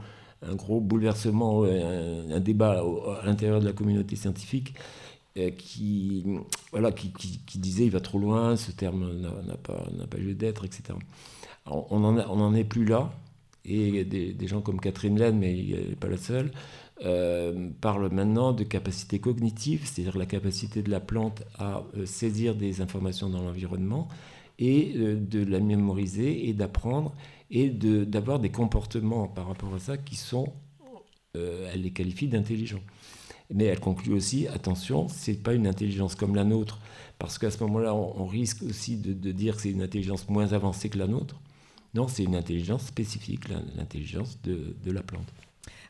[0.41, 2.81] un gros bouleversement, un, débat
[3.21, 4.73] à l'intérieur de la communauté scientifique
[5.37, 6.25] euh, qui,
[6.71, 7.11] voilà, qui,
[7.59, 10.95] disait il va trop loin, ce terme n'a pas, pas lieu d'être, etc.
[11.67, 13.11] on n'en est plus là,
[13.65, 16.51] et des, gens comme Catherine Laine, mais elle n'est pas la seule,
[17.05, 22.55] euh, parlent maintenant de capacité cognitive, c'est-à-dire la capacité de la plante à euh, saisir
[22.55, 24.07] des informations dans l'environnement
[24.59, 27.15] et de la mémoriser et d'apprendre
[27.49, 30.53] et d'avoir des comportements par rapport à ça qui sont,
[31.35, 32.83] euh, elle les qualifie d'intelligents.
[33.53, 36.79] Mais elle conclut aussi, attention, c'est pas une intelligence comme la nôtre,
[37.17, 40.53] parce qu'à ce moment-là, on, risque aussi de, de dire que c'est une intelligence moins
[40.53, 41.41] avancée que la nôtre.
[41.93, 45.27] Non, c'est une intelligence spécifique, l'intelligence de, la plante.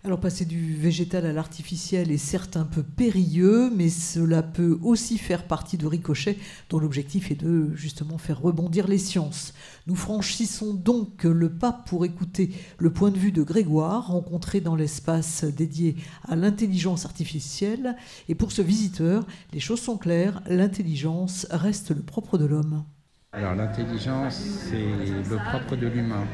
[0.03, 5.19] Alors passer du végétal à l'artificiel est certes un peu périlleux, mais cela peut aussi
[5.19, 6.39] faire partie de Ricochet,
[6.71, 9.53] dont l'objectif est de justement faire rebondir les sciences.
[9.85, 12.49] Nous franchissons donc le pas pour écouter
[12.79, 15.95] le point de vue de Grégoire, rencontré dans l'espace dédié
[16.27, 17.95] à l'intelligence artificielle.
[18.27, 22.85] Et pour ce visiteur, les choses sont claires, l'intelligence reste le propre de l'homme.
[23.33, 26.25] Alors l'intelligence, c'est le propre de l'humain,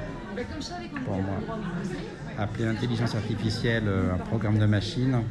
[1.06, 1.36] pour moi
[2.40, 5.22] appeler l'intelligence artificielle euh, un programme de machine,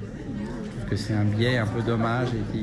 [0.65, 2.59] je trouve que c'est un biais un peu dommage et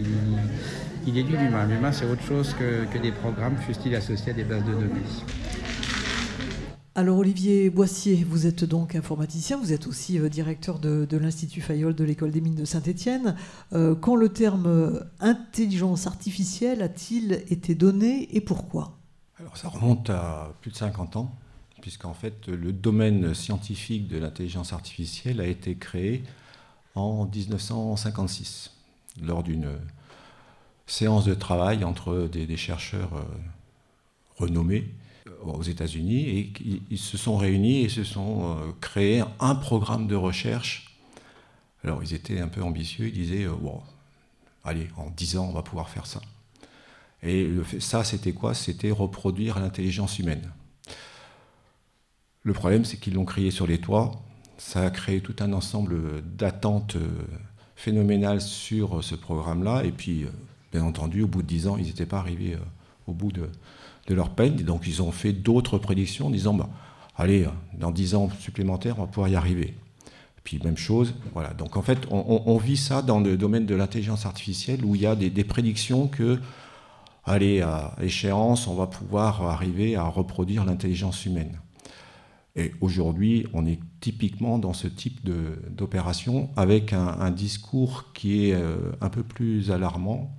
[1.05, 1.65] il est du l'humain.
[1.65, 5.03] L'humain, c'est autre chose que, que des programmes, fussent-ils associés à des bases de données.
[6.95, 11.95] Alors Olivier Boissier, vous êtes donc informaticien, vous êtes aussi euh, directeur de, l'Institut Fayol
[11.95, 13.35] de l'École des mines de Saint-Étienne.
[13.73, 18.99] Euh, quand le terme intelligence artificielle a-t-il été donné et pourquoi?
[19.39, 21.35] Alors ça remonte à plus de 50 ans
[21.81, 26.23] puisqu'en fait le domaine scientifique de l'intelligence artificielle a été créé
[26.93, 28.71] en 1956
[29.23, 29.79] lors d'une
[30.85, 33.25] séance de travail entre des, chercheurs
[34.37, 34.93] renommés
[35.45, 36.53] aux États-Unis et
[36.89, 40.97] ils se sont réunis et se sont créés un programme de recherche.
[41.83, 43.81] Alors ils étaient un peu ambitieux, ils disaient bon,
[44.63, 46.21] allez, en 10 ans on va pouvoir faire ça.
[47.23, 48.53] Et ça, c'était quoi?
[48.53, 50.51] C'était reproduire l'intelligence humaine.
[52.43, 54.11] Le problème, c'est qu'ils l'ont crié sur les toits.
[54.57, 57.07] Ça a créé tout un ensemble d'attentes euh,
[57.75, 59.85] phénoménales sur euh, ce programme-là.
[59.85, 60.29] Et puis, euh,
[60.73, 62.57] bien entendu, au bout de dix ans, ils n'étaient pas arrivés
[63.07, 63.49] au bout de,
[64.09, 64.59] leur peine.
[64.59, 66.69] Et donc, ils ont fait d'autres prédictions en disant bah,
[67.15, 67.47] allez,
[67.77, 69.75] dans dix ans supplémentaires, on va pouvoir y arriver.
[70.43, 71.53] Puis même chose, voilà.
[71.53, 75.05] Donc en fait, on, vit ça dans le domaine de l'intelligence artificielle où il y
[75.05, 76.41] a des, des prédictions que,
[77.23, 81.59] allez, à échéance, on va pouvoir arriver à reproduire l'intelligence humaine.
[82.55, 85.27] Et aujourd'hui, on est typiquement dans ce type
[85.71, 90.35] d'opération avec un, discours qui est euh, un peu plus alarmant,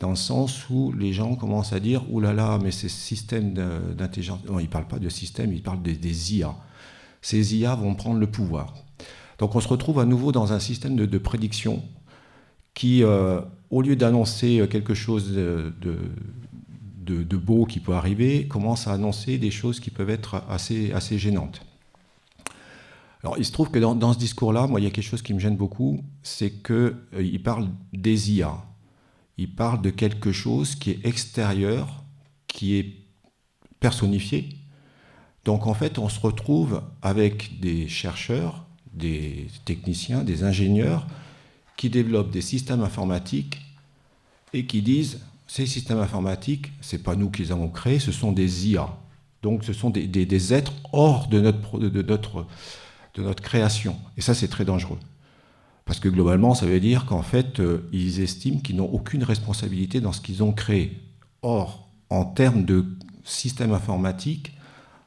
[0.00, 3.54] dans le sens où les gens commencent à dire Ouh là là, mais ces systèmes
[3.54, 4.40] d'intelligence.
[4.46, 6.54] Non, ils ne parlent pas de système, ils parlent des, IA.
[7.22, 8.74] Ces IA vont prendre le pouvoir.
[9.38, 11.82] Donc on se retrouve à nouveau dans un système de, prédiction
[12.74, 13.40] qui, euh,
[13.70, 15.76] au lieu d'annoncer quelque chose de,
[17.36, 21.62] beau qui peut arriver commence à annoncer des choses qui peuvent être assez, assez gênantes.
[23.24, 25.32] Alors, il se trouve que dans, ce discours-là, moi, il y a quelque chose qui
[25.32, 28.62] me gêne beaucoup, c'est qu'il euh, parle des IA.
[29.36, 32.04] Il parle de quelque chose qui est extérieur,
[32.46, 32.94] qui est
[33.80, 34.48] personnifié.
[35.44, 41.06] Donc, en fait, on se retrouve avec des chercheurs, des techniciens, des ingénieurs
[41.76, 43.60] qui développent des systèmes informatiques
[44.52, 48.12] et qui disent ces systèmes informatiques, ce n'est pas nous qui les avons créés, ce
[48.12, 48.88] sont des IA.
[49.42, 52.46] Donc ce sont des, êtres hors de notre
[53.42, 53.96] création.
[54.16, 54.98] Et ça, c'est très dangereux.
[55.84, 60.00] Parce que globalement, ça veut dire qu'en fait, euh, ils estiment qu'ils n'ont aucune responsabilité
[60.00, 61.00] dans ce qu'ils ont créé.
[61.42, 62.86] Or, en termes de
[63.22, 64.52] système informatique,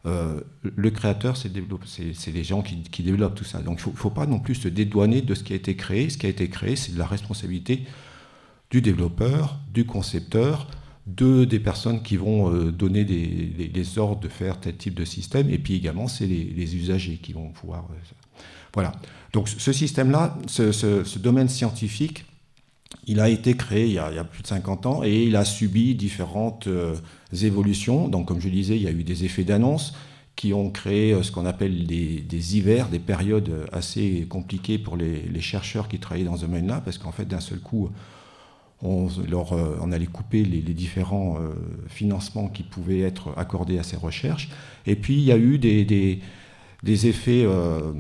[0.06, 3.62] euh, le créateur, c'est les gens qui, développent tout ça.
[3.62, 6.10] Donc il ne faut, pas non plus se dédouaner de ce qui a été créé.
[6.10, 7.86] Ce qui a été créé, c'est de la responsabilité
[8.70, 10.68] du développeur, du concepteur,
[11.08, 15.50] de, des personnes qui vont euh, donner des, ordres de faire tel type de système,
[15.50, 17.88] et puis également c'est les, usagers qui vont pouvoir...
[18.78, 18.92] voilà.
[19.34, 22.26] Donc ce système-là, ce, domaine scientifique,
[23.06, 25.96] il a été créé il y a, plus de 50 ans et il a subi
[25.96, 26.96] différentes euh,
[27.42, 28.08] évolutions.
[28.08, 29.94] Donc comme je disais, il y a eu des effets d'annonce
[30.36, 35.88] qui ont créé ce qu'on appelle des, hivers, des périodes assez compliquées pour les, chercheurs
[35.88, 37.90] qui travaillaient dans ce domaine-là, parce qu'en fait d'un seul coup,
[38.82, 41.54] on, euh, allait couper les, différents euh,
[41.88, 44.50] financements qui pouvaient être accordés à ces recherches.
[44.86, 46.22] Et puis il y a eu des,
[46.86, 47.92] effets euh,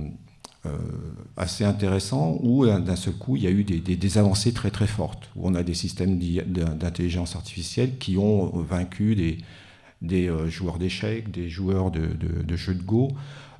[1.35, 5.29] assez intéressants où d'un seul coup il y a eu des, avancées très très fortes,
[5.35, 9.37] où on a des systèmes d'intelligence artificielle qui ont vaincu des,
[10.01, 13.09] des joueurs d'échecs, des joueurs de, de jeux de Go.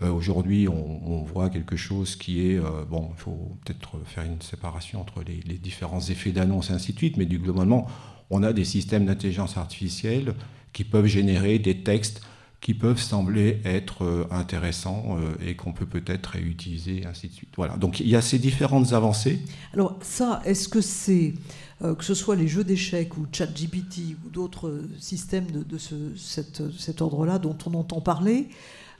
[0.03, 4.41] Euh, aujourd'hui, on, voit quelque chose qui est, euh, bon, il faut peut-être faire une
[4.41, 7.87] séparation entre les, différents effets d'annonce et ainsi de suite, mais du, globalement,
[8.29, 10.35] on a des systèmes d'intelligence artificielle
[10.73, 12.21] qui peuvent générer des textes
[12.59, 17.53] qui peuvent sembler être euh, intéressants et qu'on peut peut-être réutiliser, ainsi de suite.
[17.55, 17.77] Voilà.
[17.77, 19.39] Donc il y a ces différentes avancées.
[19.73, 21.33] Alors ça, est-ce que c'est
[21.79, 27.37] que ce soit les jeux d'échecs ou ChatGPT ou d'autres systèmes de, ce, cet ordre-là
[27.37, 28.49] dont on entend parler,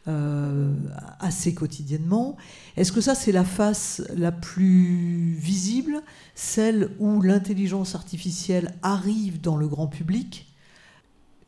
[0.07, 0.71] euh,
[1.19, 2.37] assez quotidiennement.
[2.77, 6.01] Est-ce que ça, c'est la face la plus visible,
[6.33, 10.47] celle où l'intelligence artificielle arrive dans le grand public?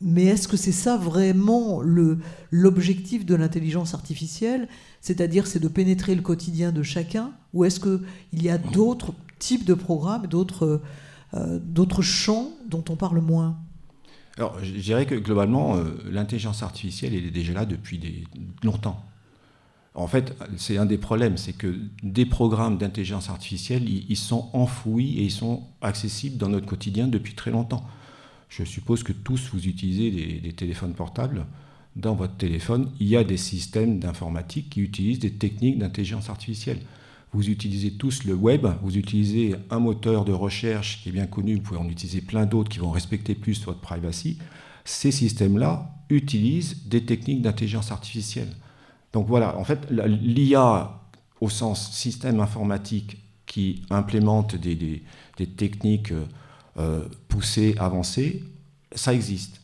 [0.00, 1.82] Mais est-ce que c'est ça vraiment
[2.50, 4.66] l'objectif de l'intelligence artificielle
[5.00, 9.64] C'est-à-dire, c'est de pénétrer le quotidien de chacun Ou est-ce qu'il y a d'autres types
[9.64, 10.80] de programmes, d'autres
[11.34, 13.58] euh, champs dont on parle moins?
[14.38, 18.26] Alors, je dirais que globalement, euh, l'intelligence artificielle, elle est déjà là depuis
[18.62, 19.04] longtemps.
[19.94, 25.18] En fait, c'est un des problèmes, c'est que des programmes d'intelligence artificielle, ils, sont enfouis
[25.18, 27.84] et ils sont accessibles dans notre quotidien depuis très longtemps.
[28.50, 30.10] Je suppose que tous vous utilisez
[30.40, 31.46] des téléphones portables.
[31.96, 36.80] Dans votre téléphone, il y a des systèmes d'informatique qui utilisent des techniques d'intelligence artificielle
[37.32, 41.56] vous utilisez tous le web, vous utilisez un moteur de recherche qui est bien connu,
[41.56, 44.38] vous pouvez en utiliser plein d'autres qui vont respecter plus votre privacy.
[44.84, 48.48] Ces systèmes-là utilisent des techniques d'intelligence artificielle.
[49.12, 51.00] Donc voilà, en fait, l'IA
[51.40, 55.02] au sens système informatique qui implémente des,
[55.56, 56.12] techniques
[56.78, 58.44] euh, poussées, avancées,
[58.94, 59.60] ça existe.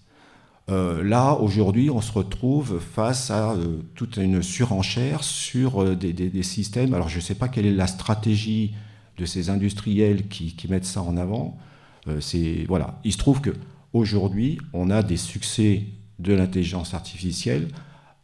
[0.69, 6.95] Euh, là, aujourd'hui, on se retrouve face à euh, toute une surenchère sur des, systèmes.
[6.95, 8.75] Alors, je ne sais pas quelle est la stratégie
[9.19, 11.57] de ces industriels qui, mettent ça en avant.
[12.69, 13.01] Voilà.
[13.05, 13.51] Il se trouve que
[13.93, 15.85] aujourd'hui, on a des succès
[16.19, 17.69] de l'intelligence artificielle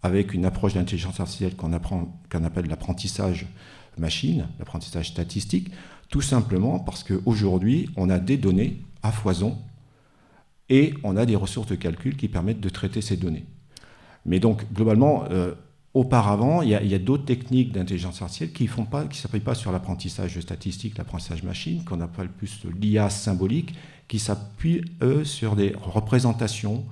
[0.02, 3.46] avec une approche d'intelligence artificielle qu'on appelle l'apprentissage
[3.98, 5.70] machine, l'apprentissage statistique,
[6.12, 9.56] tout simplement parce qu'aujourd'hui, on a des données à foison
[10.68, 13.46] et on a des ressources de calcul qui permettent de traiter ces données.
[14.26, 15.54] Mais donc, globalement, euh,
[15.94, 20.98] auparavant, il y a, d'autres techniques d'intelligence artificielle qui ne s'appuient pas sur l'apprentissage statistique,
[20.98, 23.74] l'apprentissage machine, qu'on appelle plus l'IA symbolique,
[24.06, 26.84] qui s'appuient, eux, sur des représentations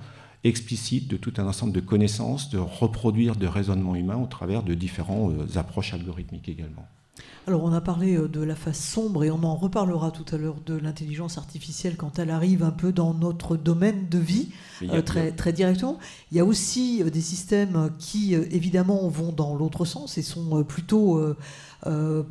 [0.43, 4.73] explicites de tout un ensemble de connaissances, de reproduire de raisonnements humains au travers de
[4.73, 6.87] différentes euh, approches algorithmiques également.
[7.47, 10.37] Alors on a parlé euh, de la face sombre et on en reparlera tout à
[10.37, 14.49] l'heure de l'intelligence artificielle quand elle arrive un peu dans notre domaine de vie,
[14.83, 15.97] euh, très, très directement.
[16.31, 20.63] Il y a aussi euh, des systèmes qui évidemment vont dans l'autre sens et sont
[20.63, 21.21] plutôt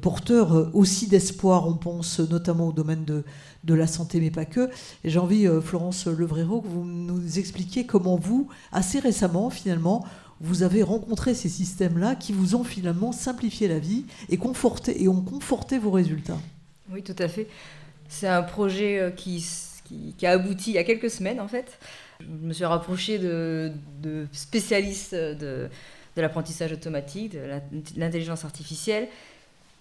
[0.00, 1.66] porteurs aussi d'espoir.
[1.66, 3.24] On pense notamment au domaine de,
[3.64, 4.70] de la santé, mais pas que.
[5.02, 10.04] Et j'ai envie, Florence Levréro, que vous nous expliquiez comment vous, assez récemment finalement,
[10.40, 15.08] vous avez rencontré ces systèmes-là qui vous ont finalement simplifié la vie et, conforté, et
[15.08, 16.38] ont conforté vos résultats.
[16.90, 17.46] Oui, tout à fait.
[18.08, 19.44] C'est un projet euh, qui,
[20.16, 21.78] qui, a abouti il y a quelques semaines, en fait.
[22.20, 23.72] Je me suis rapprochée de,
[24.32, 25.68] spécialistes de,
[26.16, 27.60] de l'apprentissage automatique, de
[27.96, 29.08] l'intelligence artificielle.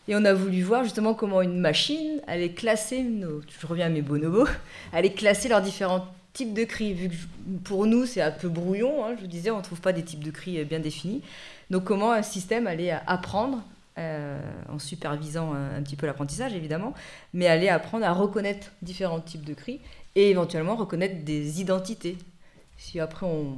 [0.07, 3.90] Et on a voulu voir justement comment une machine allait classer nos, je reviens à
[3.90, 4.48] mes bonobos,
[4.94, 7.15] allait classer leurs différentes types de cris, vu que
[7.64, 10.03] pour nous c'est un peu brouillon, hein, je vous disais, on ne trouve pas des
[10.03, 11.22] types de cris euh, bien définis.
[11.69, 13.64] Donc comment un système allait apprendre,
[13.97, 14.39] euh,
[14.69, 16.93] en supervisant un, petit peu l'apprentissage évidemment,
[17.34, 19.80] mais allait apprendre à reconnaître différents types de cris
[20.15, 22.18] et éventuellement reconnaître des identités.
[22.77, 23.57] Si après on,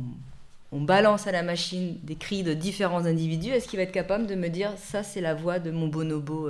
[0.74, 4.36] balance à la machine des cris de différents individus, est-ce qu'il va être capable de
[4.36, 6.50] me dire ça c'est la voix de mon bonobo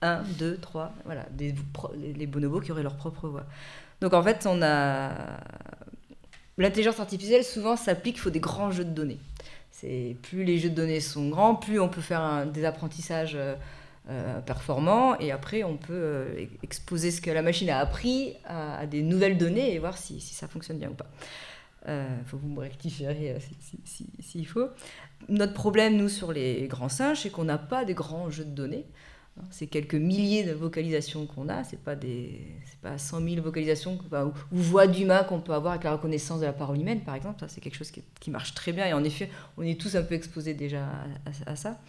[0.00, 3.44] 1, 2, 3, voilà, les bonobos qui auraient leur propre voix?
[4.00, 5.10] Donc en fait, on a
[6.58, 9.18] l'intelligence artificielle souvent s'applique, il faut des grands jeux de données.
[9.70, 13.54] C'est plus les jeux de données sont grands, plus on peut faire des apprentissages euh,
[14.10, 18.86] euh, performants et après on peut euh, exposer ce que la machine a appris à,
[18.86, 21.06] des nouvelles données et voir si, ça fonctionne bien ou pas.
[21.86, 24.68] Il faut vous me s'il si, faut.
[25.28, 28.50] Notre problème, nous, sur les grands singes, c'est qu'on n'a pas des grands jeux de
[28.50, 28.84] données.
[29.50, 32.40] C'est quelques milliers de vocalisations qu'on a, c'est pas des,
[32.82, 36.52] pas 100 000 vocalisations ou, voix d'humain qu'on peut avoir avec la reconnaissance de la
[36.52, 37.44] parole humaine, par exemple.
[37.48, 40.14] C'est quelque chose qui, marche très bien et en effet, on est tous un peu
[40.14, 40.86] exposés déjà
[41.46, 41.80] à, ça.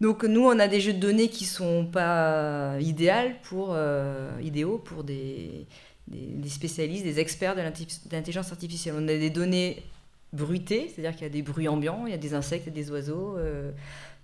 [0.00, 4.78] Donc nous, on a des jeux de données qui sont pas idéaux pour, euh, idéaux
[4.78, 5.66] pour des,
[6.08, 8.94] des, spécialistes, des experts de l'intelligence artificielle.
[8.96, 9.82] On a des données
[10.32, 12.90] bruitées, c'est-à-dire qu'il y a des bruits ambiants, il y a des insectes, et des
[12.90, 13.36] oiseaux.
[13.38, 13.72] Euh,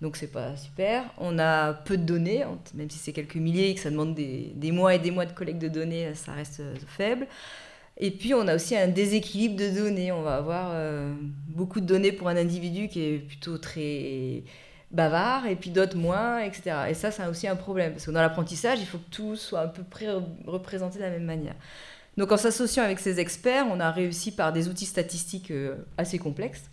[0.02, 1.04] donc c'est pas super.
[1.16, 4.72] On a peu de données, même si c'est quelques milliers et que ça demande des,
[4.72, 7.28] mois et des mois de collecte de données, ça reste euh, faible.
[7.98, 10.10] Et puis on a aussi un déséquilibre de données.
[10.10, 11.14] On va avoir euh,
[11.46, 14.42] beaucoup de données pour un individu qui est plutôt très
[14.90, 16.86] bavard et puis d'autres moins, etc.
[16.90, 19.60] Et ça, c'est aussi un problème parce que dans l'apprentissage, il faut que tout soit
[19.60, 20.08] à peu près
[20.46, 21.54] représenté de la même manière.
[22.16, 26.18] Donc en s'associant avec ces experts, on a réussi par des outils statistiques euh, assez
[26.18, 26.64] complexes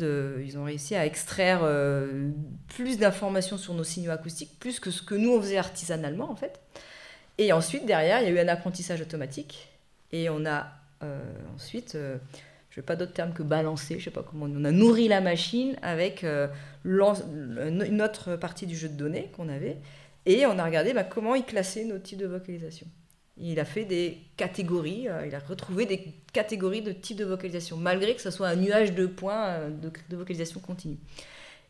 [0.00, 2.30] ils ont réussi à extraire euh,
[2.68, 6.36] plus d'informations sur nos signaux acoustiques, plus que ce que nous on faisait artisanalement en
[6.36, 6.60] fait.
[7.38, 9.68] Et ensuite derrière, il y a eu un apprentissage automatique
[10.12, 10.68] et on a
[11.02, 11.20] euh,
[11.54, 12.16] ensuite, euh,
[12.70, 15.08] je ne vais pas d'autre terme que balancer, je sais pas comment, on a nourri
[15.08, 16.24] la machine avec
[16.84, 19.78] une autre partie du jeu de données qu'on avait
[20.24, 22.86] et on a regardé bah, comment il classait nos types de vocalisation.
[23.44, 27.76] Il a fait des catégories, euh, il a retrouvé des catégories de types de vocalisation,
[27.76, 30.96] malgré que ce soit un nuage de points euh, de, vocalisation continue.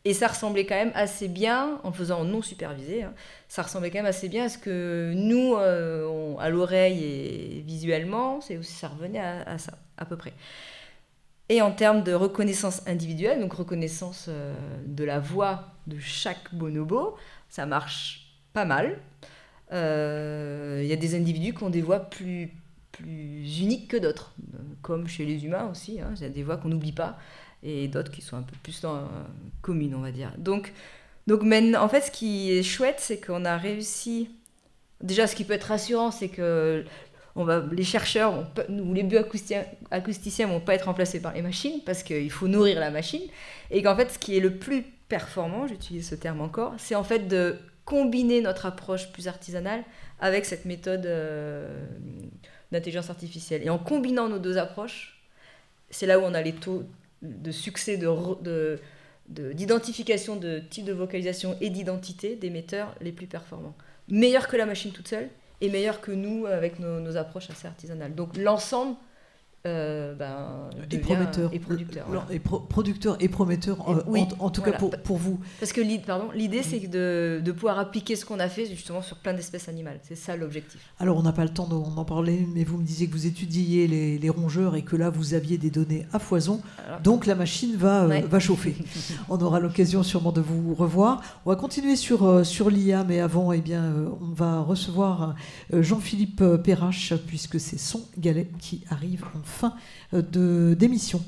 [0.05, 3.15] Et ça ressemblait quand même assez bien, en faisant non supervisé, hein,
[3.49, 8.41] ça ressemblait quand même assez bien à ce que nous, euh, à l'oreille et visuellement,
[8.41, 10.35] ça revenait à, ça, à peu près.
[11.49, 14.29] Et en termes de reconnaissance individuelle, donc reconnaissance
[14.85, 17.17] de la voix de chaque bonobo,
[17.49, 18.99] ça marche pas mal.
[19.73, 22.51] Il euh, y a des individus qui ont des voix plus,
[22.93, 24.35] plus uniques que d'autres,
[24.83, 25.99] comme chez les humains aussi.
[25.99, 26.13] Hein.
[26.17, 27.19] Il y a des voix qu'on n'oublie pas
[27.63, 29.09] et d'autres qui sont un peu plus dans,
[29.63, 30.33] communes, on va dire.
[30.37, 30.75] Donc,
[31.27, 34.29] donc en fait, ce qui est chouette, c'est qu'on a réussi.
[35.01, 36.85] Déjà, ce qui peut être rassurant, c'est que
[37.35, 41.81] on va, les chercheurs ou les bioacousticiens ne vont pas être remplacés par les machines
[41.87, 43.23] parce qu'il faut nourrir la machine.
[43.71, 47.05] Et qu'en fait, ce qui est le plus performant, j'utilise ce terme encore, c'est en
[47.05, 49.85] fait de combiner notre approche plus artisanale
[50.21, 51.85] avec cette méthode euh,
[52.71, 53.63] d'intelligence artificielle.
[53.65, 55.21] Et en combinant nos deux approches,
[55.91, 56.85] c'est là où on a les taux
[57.23, 58.79] de succès de,
[59.29, 63.77] d'identification de, type de vocalisation et d'identité d'émetteurs les plus performants.
[64.09, 65.29] Meilleur que la machine toute seule
[65.61, 68.15] est meilleur que nous avec nos approches assez artisanales.
[68.15, 68.97] Donc l'ensemble
[69.65, 71.51] euh, ben, et prometteur.
[71.55, 72.05] Et producteur.
[72.09, 72.27] Voilà.
[72.33, 74.73] Et pro producteur et prometteur, et, euh, oui, en, en, tout voilà.
[74.73, 75.39] cas pour, pour, vous.
[75.61, 79.35] Parce que l'idée, c'est de, de, pouvoir appliquer ce qu'on a fait justement sur plein
[79.35, 80.01] d'espèces animales.
[80.03, 80.81] C'est ça l'objectif.
[80.99, 83.87] Alors, on n'a pas le temps d'en parler, mais vous me disiez que vous étudiiez
[83.87, 86.61] les, les, rongeurs et que là, vous aviez des données à foison.
[86.85, 88.25] Alors, donc, la machine va, ouais.
[88.25, 88.75] euh, va chauffer.
[89.29, 91.23] on aura l'occasion sûrement de vous revoir.
[91.47, 95.37] On va continuer sur, euh, sur l'IA, mais avant, eh bien, on va recevoir
[95.73, 99.75] Jean-Philippe Perrache, puisque c'est son galet qui arrive en fin
[100.13, 101.23] d'émission.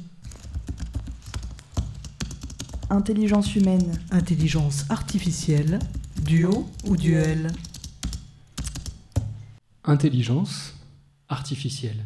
[2.91, 3.93] Intelligence humaine.
[4.11, 5.79] Intelligence artificielle.
[6.25, 7.49] Duo ou duel?
[9.85, 10.75] Intelligence
[11.29, 12.05] artificielle.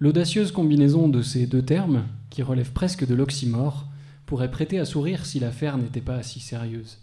[0.00, 3.86] L'audacieuse combinaison de ces deux termes, qui relèvent presque de l'oxymore,
[4.26, 6.98] pourrait prêter à sourire si l'affaire n'était pas si sérieuse.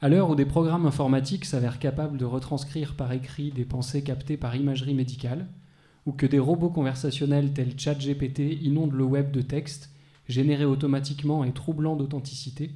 [0.00, 4.36] À l'heure où des programmes informatiques s'avèrent capables de retranscrire par écrit des pensées captées
[4.36, 5.46] par imagerie médicale,
[6.06, 9.90] ou que des robots conversationnels tels ChatGPT inondent le web de textes,
[10.28, 12.70] générés automatiquement et troublants d'authenticité,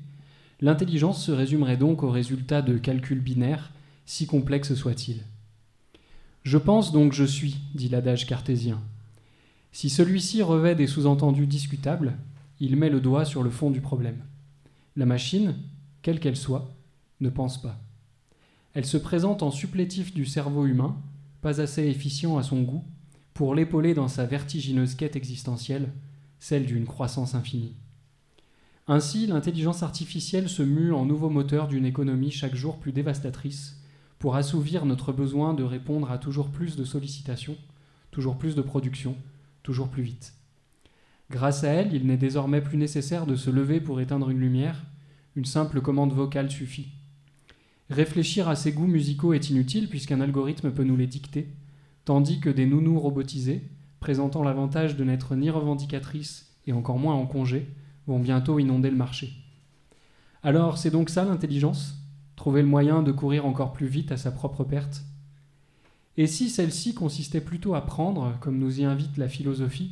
[0.60, 3.72] l'intelligence se résumerait donc au résultat de calculs binaires,
[4.04, 5.22] si complexes soient-ils.
[6.44, 8.80] Je pense donc je suis, dit l'adage cartésien.
[9.72, 12.16] Si celui-ci revêt des sous-entendus discutables,
[12.60, 14.22] il met le doigt sur le fond du problème.
[14.94, 15.56] La machine,
[16.02, 16.72] quelle qu'elle soit,
[17.20, 17.78] ne pense pas.
[18.74, 20.96] Elle se présente en supplétif du cerveau humain,
[21.42, 22.84] pas assez efficient à son goût,
[23.36, 25.92] pour l'épauler dans sa vertigineuse quête existentielle,
[26.38, 27.74] celle d'une croissance infinie.
[28.88, 33.76] Ainsi, l'intelligence artificielle se mue en nouveau moteur d'une économie chaque jour plus dévastatrice
[34.18, 37.58] pour assouvir notre besoin de répondre à toujours plus de sollicitations,
[38.10, 39.14] toujours plus de production,
[39.62, 40.32] toujours plus vite.
[41.30, 44.82] Grâce à elle, il n'est désormais plus nécessaire de se lever pour éteindre une lumière,
[45.34, 46.88] une simple commande vocale suffit.
[47.90, 51.50] Réfléchir à ses goûts musicaux est inutile puisqu'un algorithme peut nous les dicter,
[52.06, 53.68] tandis que des nounous robotisés,
[54.00, 57.68] présentant l'avantage de n'être ni revendicatrices et encore moins en congé,
[58.06, 59.32] vont bientôt inonder le marché.
[60.42, 61.96] Alors c'est donc ça l'intelligence?
[62.36, 65.02] Trouver le moyen de courir encore plus vite à sa propre perte?
[66.16, 69.90] Et si celle-ci consistait plutôt à prendre, comme nous y invite la philosophie,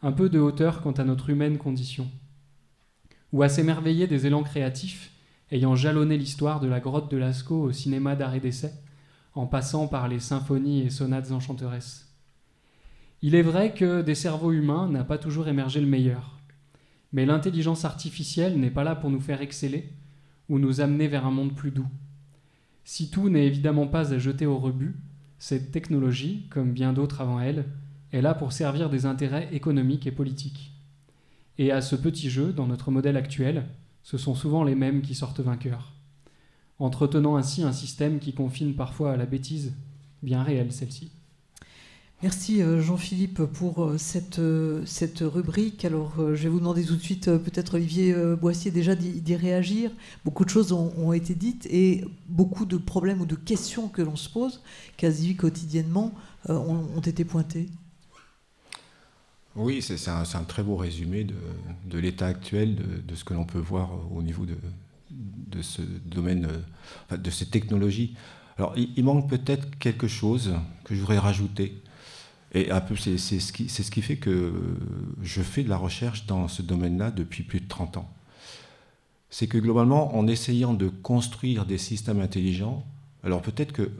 [0.00, 2.06] un peu de hauteur quant à notre humaine condition?
[3.32, 5.10] Ou à s'émerveiller des élans créatifs
[5.50, 8.72] ayant jalonné l'histoire de la grotte de Lascaux au cinéma d'arrêt d'essai?
[9.38, 12.12] En passant par les symphonies et sonates enchanteresses.
[13.22, 16.40] Il est vrai que des cerveaux humains n'a pas toujours émergé le meilleur,
[17.12, 19.92] mais l'intelligence artificielle n'est pas là pour nous faire exceller
[20.48, 21.86] ou nous amener vers un monde plus doux.
[22.82, 24.96] Si tout n'est évidemment pas à jeter au rebut,
[25.38, 27.66] cette technologie, comme bien d'autres avant elle,
[28.12, 30.72] est là pour servir des intérêts économiques et politiques.
[31.58, 33.66] Et à ce petit jeu, dans notre modèle actuel,
[34.02, 35.92] ce sont souvent les mêmes qui sortent vainqueurs
[36.78, 39.72] entretenant ainsi un système qui confine parfois à la bêtise,
[40.22, 41.10] bien réelle celle-ci.
[42.22, 44.40] Merci Jean-Philippe pour cette,
[44.84, 45.84] cette rubrique.
[45.84, 49.92] Alors je vais vous demander tout de suite, peut-être Olivier Boissier déjà d'y réagir.
[50.24, 54.02] Beaucoup de choses ont, ont, été dites et beaucoup de problèmes ou de questions que
[54.02, 54.62] l'on se pose
[54.96, 56.12] quasi quotidiennement
[56.48, 57.68] ont, ont été pointées.
[59.58, 61.34] Oui, c'est un, un, très beau résumé de,
[61.86, 64.56] de l'état actuel de, de, ce que l'on peut voir au niveau de,
[65.10, 66.48] de ce domaine,
[67.10, 68.14] de ces technologies.
[68.58, 70.54] Alors, il, manque peut-être quelque chose
[70.84, 71.80] que je voudrais rajouter.
[72.54, 74.52] Et peu, c'est ce, qui, fait que
[75.22, 78.10] je fais de la recherche dans ce domaine-là depuis plus de 30 ans.
[79.30, 82.84] C'est que globalement, en essayant de construire des systèmes intelligents,
[83.22, 83.90] alors peut-être que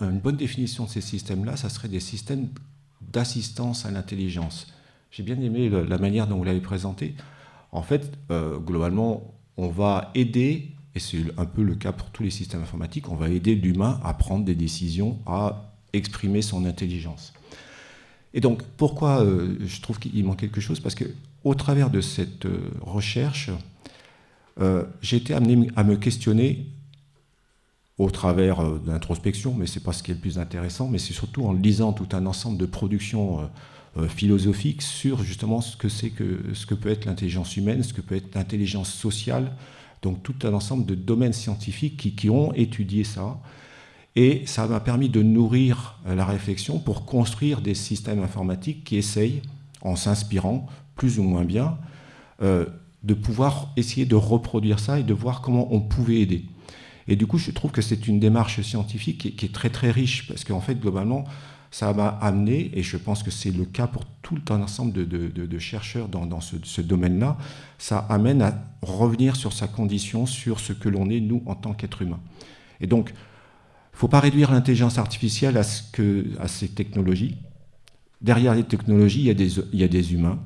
[0.00, 2.48] une bonne définition de ces systèmes-là, ça serait des systèmes
[3.00, 4.72] d'assistance à l'intelligence.
[5.10, 7.14] J'ai bien aimé la manière dont vous l'avez présenté.
[7.72, 12.22] En fait, euh, globalement, on va aider, et c'est un peu le cas pour tous
[12.22, 17.34] les systèmes informatiques, on va aider l'humain à prendre des décisions, à exprimer son intelligence.
[18.32, 21.04] Et donc, pourquoi euh, je trouve qu'il manque quelque chose Parce que
[21.42, 23.50] au travers de cette euh, recherche,
[24.60, 26.66] euh, j'ai été amené à me questionner
[27.96, 31.44] au travers d'introspection, mais c'est pas ce qui est le plus intéressant, mais c'est surtout
[31.46, 33.50] en lisant tout un ensemble de productions
[33.98, 37.82] euh, euh, philosophiques sur justement ce que c'est que ce que peut être l'intelligence humaine,
[37.82, 39.52] ce que peut être l'intelligence sociale,
[40.02, 43.40] donc tout un ensemble de domaines scientifiques qui, ont étudié ça.
[44.16, 49.42] Et ça m'a permis de nourrir la réflexion pour construire des systèmes informatiques qui essayent,
[49.82, 50.66] en s'inspirant
[50.96, 51.78] plus ou moins bien,
[52.42, 52.66] euh,
[53.04, 56.44] de pouvoir essayer de reproduire ça et de voir comment on pouvait aider.
[57.06, 59.70] Et du coup, je trouve que c'est une démarche scientifique qui est, qui est, très
[59.70, 61.24] très riche, parce qu'en fait, globalement,
[61.70, 65.04] ça m'a amené, et je pense que c'est le cas pour tout un ensemble de,
[65.04, 67.36] de, de, chercheurs dans, dans ce, ce domaine-là,
[67.78, 71.74] ça amène à revenir sur sa condition, sur ce que l'on est, nous, en tant
[71.74, 72.20] qu'être humain.
[72.80, 77.36] Et donc, ne faut pas réduire l'intelligence artificielle à, ce que, à ces technologies.
[78.22, 80.38] Derrière les technologies, il y a des, il y a des humains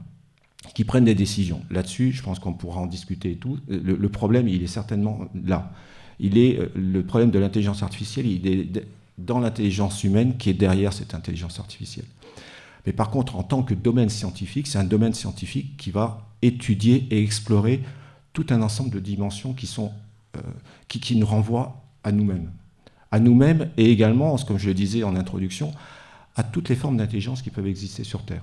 [0.74, 1.62] qui prennent des décisions.
[1.70, 3.58] Là-dessus, je pense qu'on pourra en discuter et tout.
[3.68, 5.72] Le, le, problème, il est certainement là.
[6.18, 8.86] Il est le problème de l'intelligence artificielle, il est
[9.18, 12.06] dans l'intelligence humaine qui est derrière cette intelligence artificielle.
[12.86, 17.06] Mais par contre, en tant que domaine scientifique, c'est un domaine scientifique qui va étudier
[17.10, 17.82] et explorer
[18.32, 19.92] tout un ensemble de dimensions qui, sont,
[20.36, 20.40] euh,
[20.88, 22.50] qui, qui, nous renvoient à nous-mêmes.
[23.10, 25.72] À nous-mêmes et également, comme je le disais en introduction,
[26.34, 28.42] à toutes les formes d'intelligence qui peuvent exister sur Terre.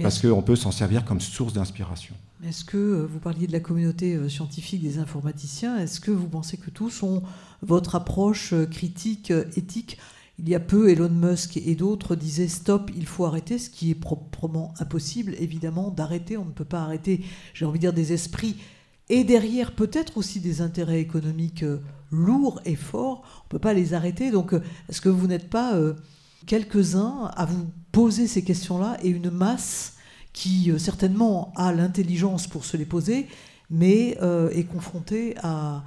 [0.00, 2.14] Parce qu'on peut s'en servir comme source d'inspiration.
[2.42, 6.28] Est-ce que, euh, vous parliez de la communauté euh, scientifique des informaticiens, est-ce que vous
[6.28, 7.22] pensez que tous ont
[7.62, 9.98] votre approche critique, éthique?
[10.38, 13.90] Il y a peu, Elon Musk et d'autres disaient stop, il faut arrêter, ce qui
[13.90, 16.36] est proprement impossible, évidemment, d'arrêter.
[16.36, 17.24] On ne peut pas arrêter,
[17.54, 18.56] j'ai envie de dire, des esprits
[19.08, 21.80] et derrière peut-être aussi des intérêts économiques euh,
[22.10, 23.22] lourds et forts.
[23.22, 24.30] On ne peut pas les arrêter.
[24.30, 25.94] Donc, euh, est-ce que vous n'êtes pas euh,
[26.46, 29.93] quelques-uns à vous poser ces questions-là et une masse
[30.34, 33.28] qui certainement a l'intelligence pour se les poser,
[33.70, 34.18] mais
[34.52, 35.82] est confrontée à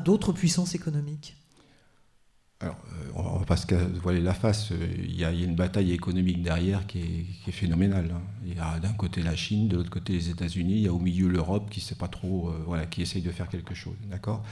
[0.00, 1.38] d'autres puissances économiques
[2.60, 3.72] alors, euh, on ne va pas se
[4.02, 4.72] voiler la face.
[4.72, 8.10] Euh, il y, a, une bataille économique derrière qui est, phénoménale.
[8.12, 8.22] Hein.
[8.44, 10.74] Il y a d'un côté la Chine, de l'autre côté les États-Unis.
[10.74, 13.30] Il y a au milieu l'Europe qui sait pas trop, euh, voilà, qui essaye de
[13.30, 13.96] faire quelque chose.
[14.10, 14.42] D'accord?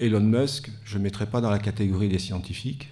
[0.00, 2.88] Elon Musk, je ne mettrai pas dans la catégorie des scientifiques.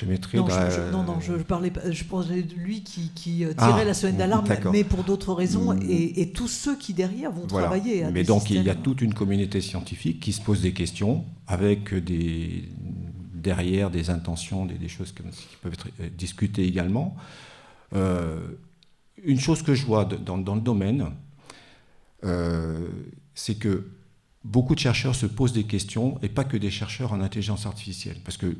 [0.00, 3.54] Je mettrai non, dans je, non, non, je parlais, je parlais de lui qui, tirait
[3.58, 5.82] ah, la sonnette d'alarme, mais pour d'autres raisons, mm.
[5.90, 8.04] et, tous ceux qui derrière vont travailler.
[8.10, 11.92] mais donc il y a toute une communauté scientifique qui se pose des questions avec
[11.94, 12.64] des,
[13.34, 15.22] derrière des intentions, des, choses qui
[15.60, 17.14] peuvent être euh, discutées également.
[17.94, 18.40] Euh,
[19.22, 21.10] une chose que je vois dans, le domaine,
[22.24, 22.88] euh,
[23.34, 23.86] c'est que
[24.44, 28.16] beaucoup de chercheurs se posent des questions, et pas que des chercheurs en intelligence artificielle,
[28.24, 28.56] parce que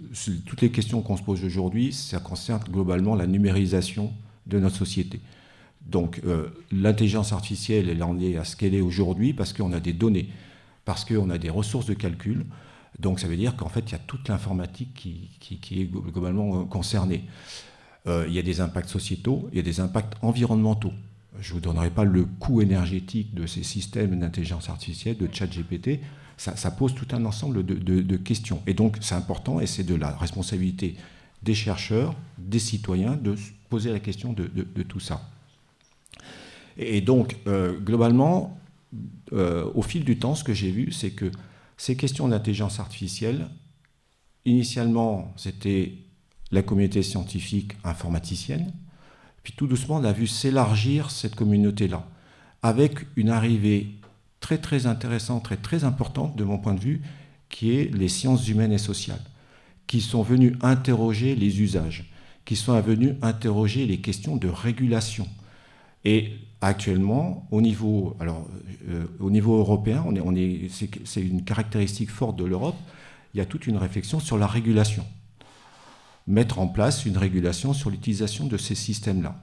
[0.46, 4.12] toutes les questions qu'on se pose aujourd'hui, ça concerne globalement la numérisation
[4.46, 5.20] de notre société.
[5.86, 6.20] Donc
[6.70, 10.28] l'intelligence artificielle, elle en est à ce qu'elle est aujourd'hui, parce qu'on a des données,
[10.84, 12.44] parce qu'on a des ressources de calcul,
[12.98, 16.64] donc ça veut dire qu'en fait, il y a toute l'informatique qui, est globalement euh,
[16.64, 17.24] concernée.
[18.06, 20.92] Euh, il y a des impacts sociétaux, il y a des impacts environnementaux.
[21.38, 25.46] Je ne vous donnerai pas le coût énergétique de ces systèmes d'intelligence artificielle, de chat
[25.46, 26.00] GPT.
[26.36, 28.62] Ça, pose tout un ensemble de, questions.
[28.66, 30.96] Et donc c'est important et c'est de la responsabilité
[31.42, 33.34] des chercheurs, des citoyens, de
[33.68, 35.28] poser la question de, tout ça.
[36.76, 38.58] Et donc, euh, globalement,
[39.32, 41.30] au fil du temps, ce que j'ai vu, c'est que
[41.76, 43.48] ces questions d'intelligence artificielle,
[44.44, 45.94] initialement, c'était
[46.50, 48.72] la communauté scientifique informaticienne,
[49.42, 52.06] puis tout doucement, on a vu s'élargir cette communauté-là,
[52.62, 53.94] avec une arrivée
[54.40, 57.02] très intéressante, très très importante de mon point de vue,
[57.48, 59.22] qui est les sciences humaines et sociales,
[59.86, 62.10] qui sont venues interroger les usages,
[62.44, 65.26] qui sont venues interroger les questions de régulation.
[66.04, 69.04] Et actuellement, au niveau, euh,
[69.46, 70.04] européen,
[71.04, 72.76] c'est une caractéristique forte de l'Europe,
[73.34, 75.04] il y a toute une réflexion sur la régulation.
[76.26, 79.38] Mettre en place une régulation sur l'utilisation de ces systèmes-là.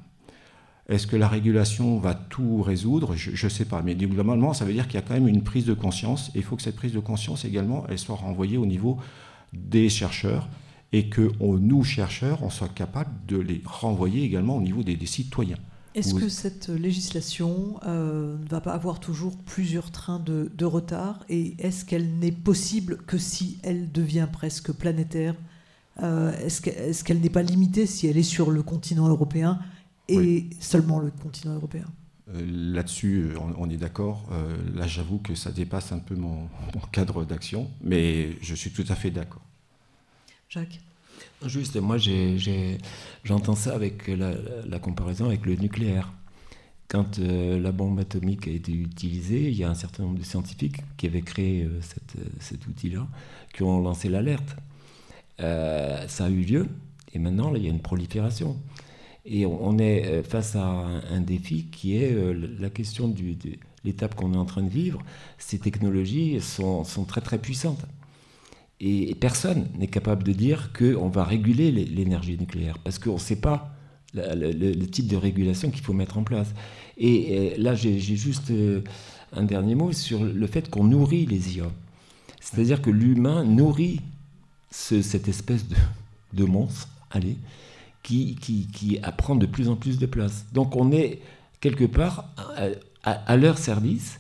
[0.90, 3.16] Est-ce que la régulation va tout résoudre?
[3.16, 3.82] Je ne sais pas.
[3.82, 6.30] Mais globalement, ça veut dire qu'il y a quand même une prise de conscience.
[6.34, 8.98] Et il faut que cette prise de conscience également, elle soit renvoyée au niveau
[9.54, 10.48] des chercheurs
[10.94, 15.58] et que nous, chercheurs, on soit capable de les renvoyer également au niveau des citoyens.
[15.98, 21.26] Est-ce que cette législation euh, ne va pas avoir toujours plusieurs trains de, retard?
[21.28, 25.34] Et est-ce qu'elle n'est possible que si elle devient presque planétaire?
[25.34, 25.57] euh,
[26.00, 29.60] Est-ce qu'elle n'est pas limitée si elle est sur le continent européen
[30.08, 31.86] et seulement le continent européen?
[32.34, 34.30] Euh, Là-dessus, on, est d'accord.
[34.76, 36.48] là, j'avoue que ça dépasse un peu mon
[36.92, 39.44] cadre d'action, mais je suis tout à fait d'accord.
[40.50, 40.80] Jacques?
[41.46, 41.98] Juste, moi
[43.24, 46.12] j'entends ça avec la, comparaison avec le nucléaire.
[46.88, 50.24] Quand euh, la bombe atomique a été utilisée, il y a un certain nombre de
[50.24, 51.82] scientifiques qui avaient créé euh,
[52.40, 53.06] cet outil-là,
[53.54, 54.56] qui ont lancé l'alerte.
[55.42, 56.68] Euh, ça a eu lieu,
[57.14, 58.58] et maintenant il y a une prolifération.
[59.26, 62.16] Et on, est face à un, défi qui est
[62.60, 63.22] la question de
[63.84, 65.02] l'étape qu'on est en train de vivre.
[65.38, 67.86] Ces technologies sont, sont très très puissantes.
[68.80, 73.42] Et personne n'est capable de dire qu'on va réguler l'énergie nucléaire, parce qu'on ne sait
[73.42, 73.74] pas
[74.14, 76.54] le, type de régulation qu'il faut mettre en place.
[76.98, 78.82] Et, là, j'ai juste euh,
[79.34, 81.66] un dernier mot sur le fait qu'on nourrit les IA.
[82.40, 84.02] C'est-à-dire que l'humain nourrit
[85.02, 85.66] cette espèce
[86.34, 87.38] de, monstre, allez,
[88.04, 90.46] qui, qui, qui prend de plus en plus de place.
[90.54, 91.20] Donc on est
[91.60, 92.26] quelque part
[93.04, 94.20] à leur service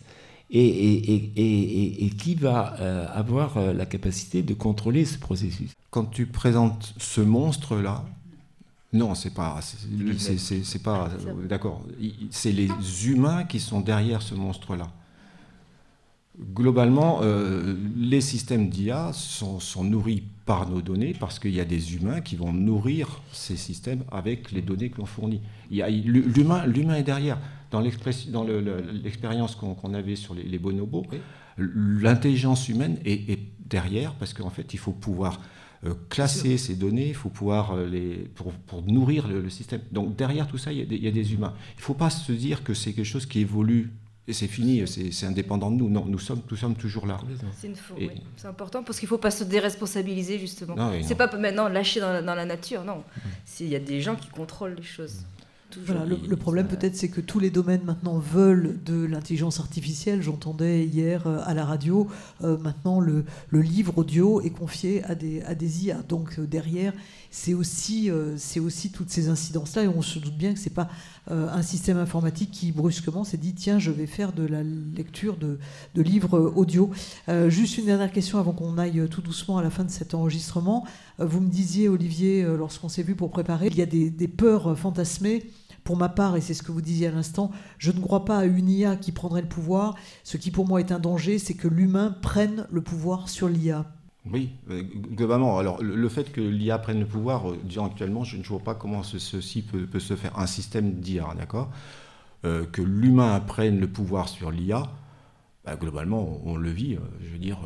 [0.49, 5.71] et, qui va euh, avoir euh, la capacité de contrôler ce processus.
[5.89, 8.05] Quand tu présentes ce monstre-là,
[8.93, 11.09] non, c'est pas, c'est pas,
[11.49, 11.83] d'accord.
[12.31, 12.69] C'est les
[13.05, 14.87] humains qui sont derrière ce monstre-là.
[16.39, 21.95] Globalement, euh, les systèmes d'IA sont, nourris par nos données parce qu'il y a des
[21.95, 25.41] humains qui vont nourrir ces systèmes avec les données que l'on fournit.
[25.71, 27.39] L'humain est derrière.
[27.71, 31.07] Dans l'expérience qu'on avait sur les, bonobos,
[31.57, 35.41] l'intelligence humaine est, derrière parce qu'en fait, il faut pouvoir
[35.85, 38.53] euh, classer ces données, il faut pouvoir euh, les, pour,
[38.83, 39.81] nourrir le, système.
[39.91, 41.53] Donc derrière tout ça, il y a des humains.
[41.75, 43.91] Il ne faut pas se dire que c'est quelque chose qui évolue
[44.27, 45.89] et c'est fini, c'est indépendant de nous.
[45.89, 47.19] Non, nous sommes, nous sommes toujours là.
[48.35, 50.91] C'est important parce qu'il ne faut pas se déresponsabiliser, justement.
[51.01, 53.03] C'est pas maintenant lâcher dans la, dans la nature, non.
[53.59, 55.23] Il y a des gens qui contrôlent les choses.
[55.85, 60.21] Voilà, le, problème peut-être c'est que tous les domaines maintenant veulent de l'intelligence artificielle.
[60.21, 62.07] J'entendais hier euh, à la radio,
[62.43, 66.01] euh, maintenant le, livre audio est confié à des, à des IA.
[66.07, 66.93] Donc euh, derrière,
[67.31, 70.89] c'est aussi, c'est aussi toutes ces incidences-là et on se doute bien que c'est pas
[71.29, 75.59] un système informatique qui brusquement s'est dit tiens je vais faire de la lecture de,
[75.95, 76.89] livres audio.
[77.47, 80.85] juste une dernière question avant qu'on aille tout doucement à la fin de cet enregistrement.
[81.19, 84.77] vous me disiez Olivier lorsqu'on s'est vu pour préparer, il y a des, des peurs
[84.77, 85.51] fantasmées
[85.87, 88.39] pour ma part, et c'est ce que vous disiez à l'instant, je ne crois pas
[88.39, 89.95] à une IA qui prendrait le pouvoir.
[90.25, 93.85] Ce qui pour moi est un danger, c'est que l'humain prenne le pouvoir sur l'IA.
[94.31, 95.57] Oui, euh, globalement.
[95.57, 98.75] Alors, le fait que l'IA prenne le pouvoir, euh, disons actuellement, je ne vois pas
[98.75, 100.37] comment ceci peut, se faire.
[100.37, 101.71] Un système d'IA, d'accord?
[102.45, 104.83] Euh, Que l'humain prenne le pouvoir sur l'IA,
[105.65, 106.97] bah, globalement, on, le vit.
[107.23, 107.59] Je veux dire,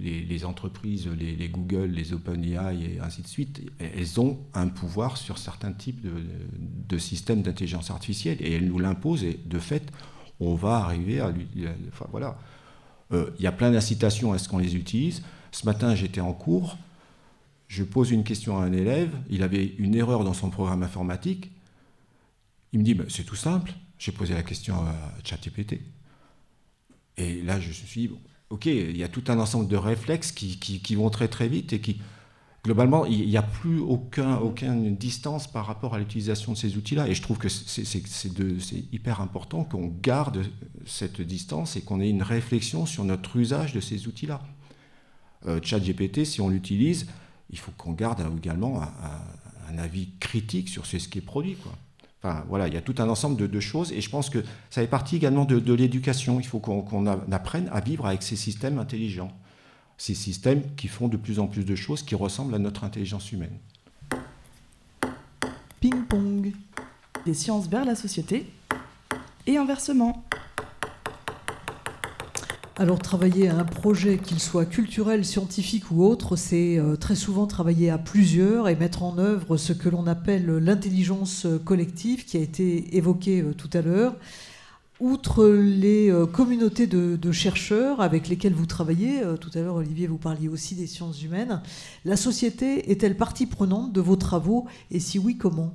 [0.00, 5.38] les, entreprises, les, Google, les OpenAI et ainsi de suite, elles ont un pouvoir sur
[5.38, 6.06] certains types
[6.88, 9.90] de, systèmes d'intelligence artificielle et elles nous l'imposent et de fait,
[10.38, 11.32] on va arriver à...
[11.88, 12.38] Enfin voilà.
[13.12, 15.22] Il y a plein d'incitations à ce qu'on les utilise.
[15.56, 16.76] Ce matin, j'étais en cours,
[17.66, 21.50] je pose une question à un élève, il avait une erreur dans son programme informatique.
[22.74, 25.80] Il me dit, ben, c'est tout simple, j'ai posé la question à ChatGPT.
[27.16, 28.14] Et là, je me suis dit,
[28.50, 31.80] ok, il y a tout un ensemble de réflexes qui, vont très très vite et
[31.80, 32.02] qui,
[32.62, 37.08] globalement, il n'y a plus aucun, aucune distance par rapport à l'utilisation de ces outils-là.
[37.08, 40.44] Et je trouve que c'est hyper important qu'on garde
[40.84, 44.42] cette distance et qu'on ait une réflexion sur notre usage de ces outils-là.
[45.46, 47.06] Euh, ChatGPT, si on l'utilise,
[47.50, 51.54] il faut qu'on garde également un, avis critique sur ce qui est produit.
[51.56, 51.72] Quoi
[52.48, 54.86] voilà, il y a tout un ensemble de, choses et je pense que ça fait
[54.86, 56.40] partie également de, l'éducation.
[56.40, 59.32] Il faut qu'on apprenne à vivre avec ces systèmes intelligents,
[59.98, 63.32] ces systèmes qui font de plus en plus de choses qui ressemblent à notre intelligence
[63.32, 63.56] humaine.
[65.80, 66.52] Ping-pong.
[67.24, 68.46] Des sciences vers la société
[69.46, 70.24] et inversement.
[72.78, 77.46] Alors travailler à un projet, qu'il soit culturel, scientifique ou autre, c'est euh, très souvent
[77.46, 82.40] travailler à plusieurs et mettre en œuvre ce que l'on appelle l'intelligence collective qui a
[82.40, 84.14] été évoquée euh, tout à l'heure.
[85.00, 90.18] Outre les euh, communautés de, chercheurs avec lesquelles vous travaillez, tout à l'heure Olivier vous
[90.18, 91.62] parliez aussi des sciences humaines,
[92.04, 95.72] la société est-elle partie prenante de vos travaux et si oui, comment?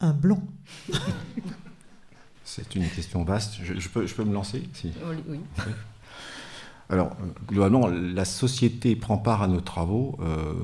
[0.00, 0.42] Un blanc.
[2.46, 3.56] C'est une question vaste.
[3.62, 4.92] Je, peux, je peux me lancer si.
[5.28, 5.40] oui.
[6.88, 7.16] Alors,
[7.48, 10.54] globalement, la société prend part à nos travaux euh,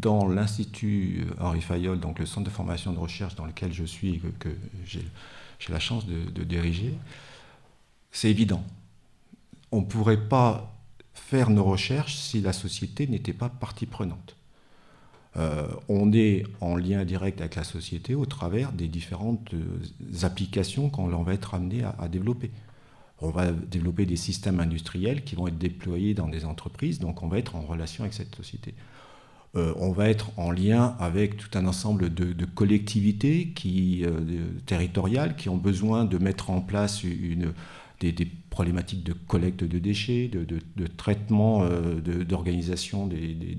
[0.00, 4.16] dans l'Institut Henri Fayol, donc le centre de formation de recherche dans lequel je suis
[4.16, 4.48] et que,
[4.84, 5.04] j'ai
[5.68, 6.94] la chance de, de diriger.
[8.10, 8.64] C'est évident.
[9.70, 10.76] On ne pourrait pas
[11.14, 14.35] faire nos recherches si la société n'était pas partie prenante.
[15.38, 20.88] Euh, on est en lien direct avec la société au travers des différentes euh, applications
[20.88, 22.50] qu'on va être amené à, développer.
[23.20, 27.28] On va développer des systèmes industriels qui vont être déployés dans des entreprises, donc on
[27.28, 28.74] va être en relation avec cette société.
[29.56, 33.52] Euh, on va être en lien avec tout un ensemble de, collectivités
[34.66, 37.02] territoriales qui ont besoin de mettre en place
[38.00, 41.66] des, problématiques de collecte de déchets, de, traitement,
[42.26, 43.58] d'organisation des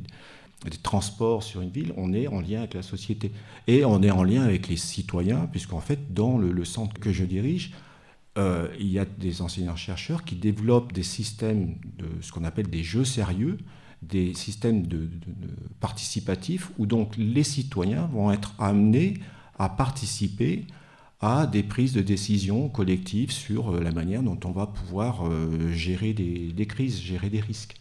[0.84, 3.32] transports sur une ville, on est en lien avec la société.
[3.68, 7.24] Et on est en lien avec les citoyens, puisqu'en fait, dans le, centre que je
[7.24, 7.74] dirige,
[8.38, 12.84] euh, il y a des enseignants-chercheurs qui développent des systèmes de ce qu'on appelle des
[12.84, 13.58] jeux sérieux,
[14.02, 14.84] des systèmes
[15.80, 19.16] participatifs, où donc les citoyens vont être amenés
[19.58, 20.66] à participer
[21.20, 25.72] à des prises de décision collectives sur euh, la manière dont on va pouvoir euh,
[25.72, 27.76] gérer des crises, gérer des risques.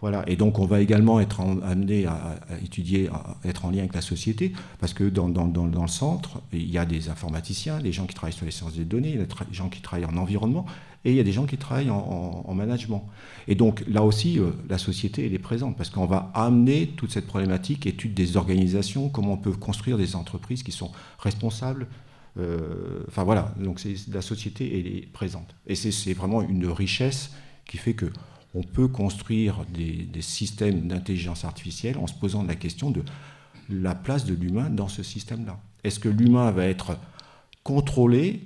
[0.00, 0.22] Voilà.
[0.28, 4.00] Et donc, on va également être amené à, étudier, à être en lien avec la
[4.00, 8.32] société, parce que dans, le centre, il y a des informaticiens, des gens qui travaillent
[8.32, 10.66] sur les sciences des données, il y a des gens qui travaillent en environnement,
[11.04, 13.08] et il y a des gens qui travaillent en, management.
[13.48, 17.10] Et donc, là aussi, euh, la société, elle est présente, parce qu'on va amener toute
[17.10, 21.88] cette problématique, étude des organisations, comment on peut construire des entreprises qui sont responsables.
[22.38, 23.80] Euh, enfin voilà, donc
[24.12, 25.56] la société, elle est présente.
[25.66, 27.32] Et c'est vraiment une richesse
[27.66, 28.12] qui fait que
[28.58, 33.02] on peut construire des, systèmes d'intelligence artificielle en se posant la question de
[33.70, 35.60] la place de l'humain dans ce système-là.
[35.84, 36.98] Est-ce que l'humain va être
[37.62, 38.42] contrôlé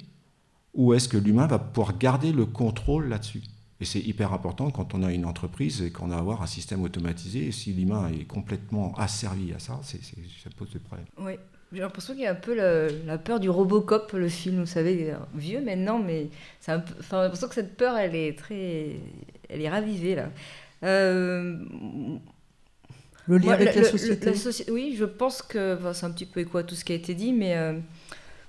[0.74, 3.42] ou est-ce que l'humain va pouvoir garder le contrôle là-dessus?
[3.80, 6.46] Et c'est hyper important quand on a une entreprise et qu'on a à avoir un
[6.46, 7.46] système automatisé.
[7.46, 11.06] Et si l'humain est complètement asservi à ça, ça pose des problèmes.
[11.18, 11.32] Oui,
[11.72, 15.14] j'ai l'impression qu'il y a un peu la peur du Robocop, le film, vous savez,
[15.34, 16.28] vieux maintenant, mais
[16.60, 19.00] c'est un peu, enfin, j'ai l'impression que cette peur, elle est très,
[19.52, 20.30] elle est ravivée là.
[20.84, 21.56] Euh,
[23.28, 24.70] le lien avec la, société.
[24.70, 27.14] Oui, je pense que c'est un petit peu écho à tout ce qui a été
[27.14, 27.74] dit, mais euh,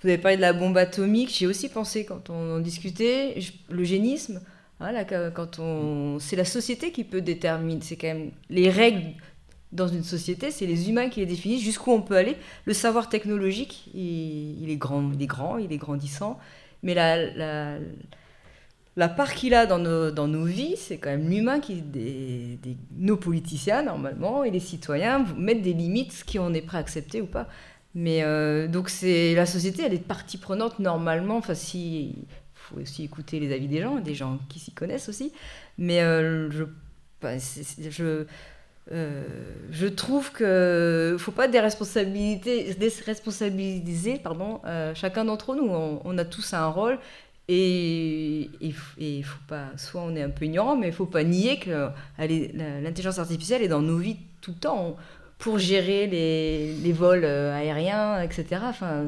[0.01, 1.29] vous avez parlé de la bombe atomique.
[1.31, 3.35] J'ai aussi pensé quand on en discutait,
[3.69, 4.41] le génisme.
[4.79, 7.81] Voilà, quand on, c'est la société qui peut déterminer.
[7.83, 9.13] C'est quand même les règles
[9.71, 12.35] dans une société, c'est les humains qui les définissent, jusqu'où on peut aller.
[12.65, 16.39] Le savoir technologique, il, est, grand, il est grand, il est grandissant,
[16.83, 17.77] mais la, la,
[19.09, 22.59] part qu'il a dans nos, dans nos vies, c'est quand même l'humain qui, des,
[22.97, 26.81] nos politiciens normalement, et les citoyens mettent des limites, ce qui on est prêt à
[26.81, 27.47] accepter ou pas.
[27.95, 31.37] Mais euh, donc la société, elle est partie prenante normalement.
[31.37, 32.15] Enfin, si
[32.63, 35.33] faut aussi écouter les avis des gens, des gens qui s'y connaissent aussi.
[35.77, 36.63] Mais euh, je,
[37.21, 38.25] bah, je
[38.91, 39.23] euh,
[39.71, 45.69] je trouve que faut pas déresponsabiliser, déresponsabiliser pardon, euh, chacun d'entre nous.
[45.69, 46.99] On, a tous un rôle
[47.49, 51.59] et il faut pas, soit on est un peu ignorant, mais il faut pas nier
[51.59, 54.95] que l'intelligence artificielle est dans nos vies tout le temps
[55.39, 58.61] pour gérer les, les vols euh, aériens, etc.
[58.63, 59.07] Enfin,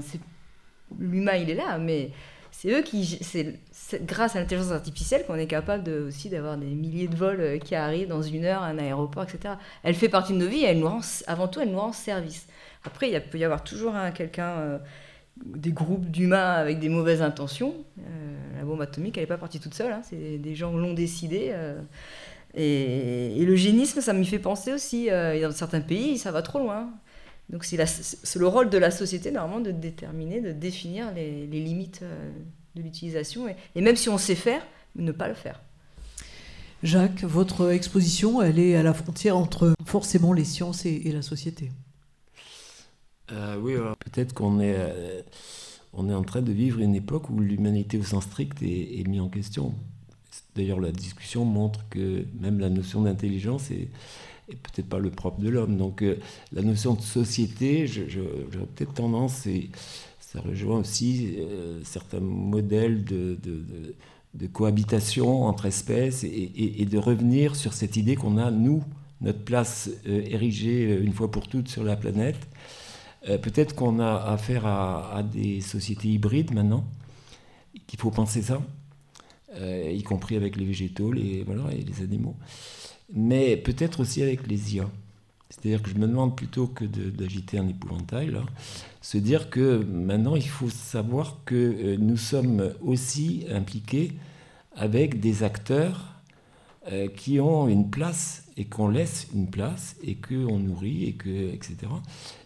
[1.00, 2.12] l'humain il est là, mais
[2.52, 7.08] c'est eux qui, c'est grâce à l'intelligence artificielle qu'on est capable aussi d'avoir des milliers
[7.08, 9.56] de vols euh, qui arrivent dans une heure à un aéroport, etc.
[9.84, 12.48] Elle fait partie de nos vies, elle nous rend, avant tout, elle nous rend service.
[12.84, 14.78] Après, il peut y avoir toujours quelqu'un, euh,
[15.44, 17.74] des groupes d'humains avec des mauvaises intentions.
[18.00, 20.02] Euh, la bombe atomique, elle n'est pas partie toute seule, hein.
[20.04, 21.54] c'est des gens l'ont décidé.
[22.56, 25.08] et, le génisme, ça m'y fait penser aussi.
[25.08, 26.90] dans certains pays, ça va trop loin.
[27.50, 32.04] Donc c'est le rôle de la société, normalement, de déterminer, de définir les, limites
[32.76, 33.48] de l'utilisation.
[33.76, 35.62] Et, même si on sait faire, ne pas le faire.
[36.84, 41.72] Jacques, votre exposition, elle est à la frontière entre forcément les sciences et, la société.
[43.32, 45.22] Euh, oui, peut-être qu'on est, euh,
[45.94, 49.08] on est en train de vivre une époque où l'humanité au sens strict est, est
[49.08, 49.74] mise en question.
[50.56, 53.90] D'ailleurs, la discussion montre que même la notion d'intelligence est,
[54.48, 55.78] peut-être pas le propre de l'homme.
[55.78, 56.18] Donc, euh,
[56.54, 59.70] la notion de société, j'aurais peut-être tendance, et
[60.36, 63.38] ça rejoint aussi euh, certains modèles de,
[64.52, 68.84] cohabitation entre espèces et, de revenir sur cette idée qu'on a, nous,
[69.22, 72.48] notre place euh, érigée euh, une fois pour toutes sur la planète.
[73.26, 76.86] Peut-être qu'on a affaire à, des sociétés hybrides maintenant,
[77.88, 78.62] qu'il faut penser ça,
[79.60, 82.36] y compris avec les végétaux et les animaux,
[83.12, 84.86] mais peut-être aussi avec les IA.
[85.50, 88.36] C'est-à-dire que je me demande plutôt que d'agiter un épouvantail,
[89.02, 94.14] se dire que maintenant il faut savoir que euh, nous sommes aussi impliqués
[94.76, 96.15] avec des acteurs
[96.92, 101.54] euh, qui ont une place et qu'on laisse une place et qu'on nourrit et que
[101.54, 101.76] etc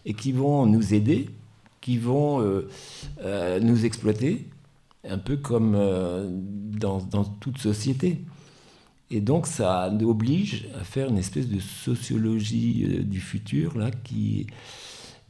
[0.04, 1.28] et qui vont nous aider,
[1.80, 4.46] qui vont euh, nous exploiter,
[5.08, 5.76] un peu comme
[6.78, 7.00] dans,
[7.40, 8.18] toute société.
[9.10, 13.90] Et donc ça nous oblige à faire une espèce de sociologie euh, du futur là,
[13.90, 14.46] qui,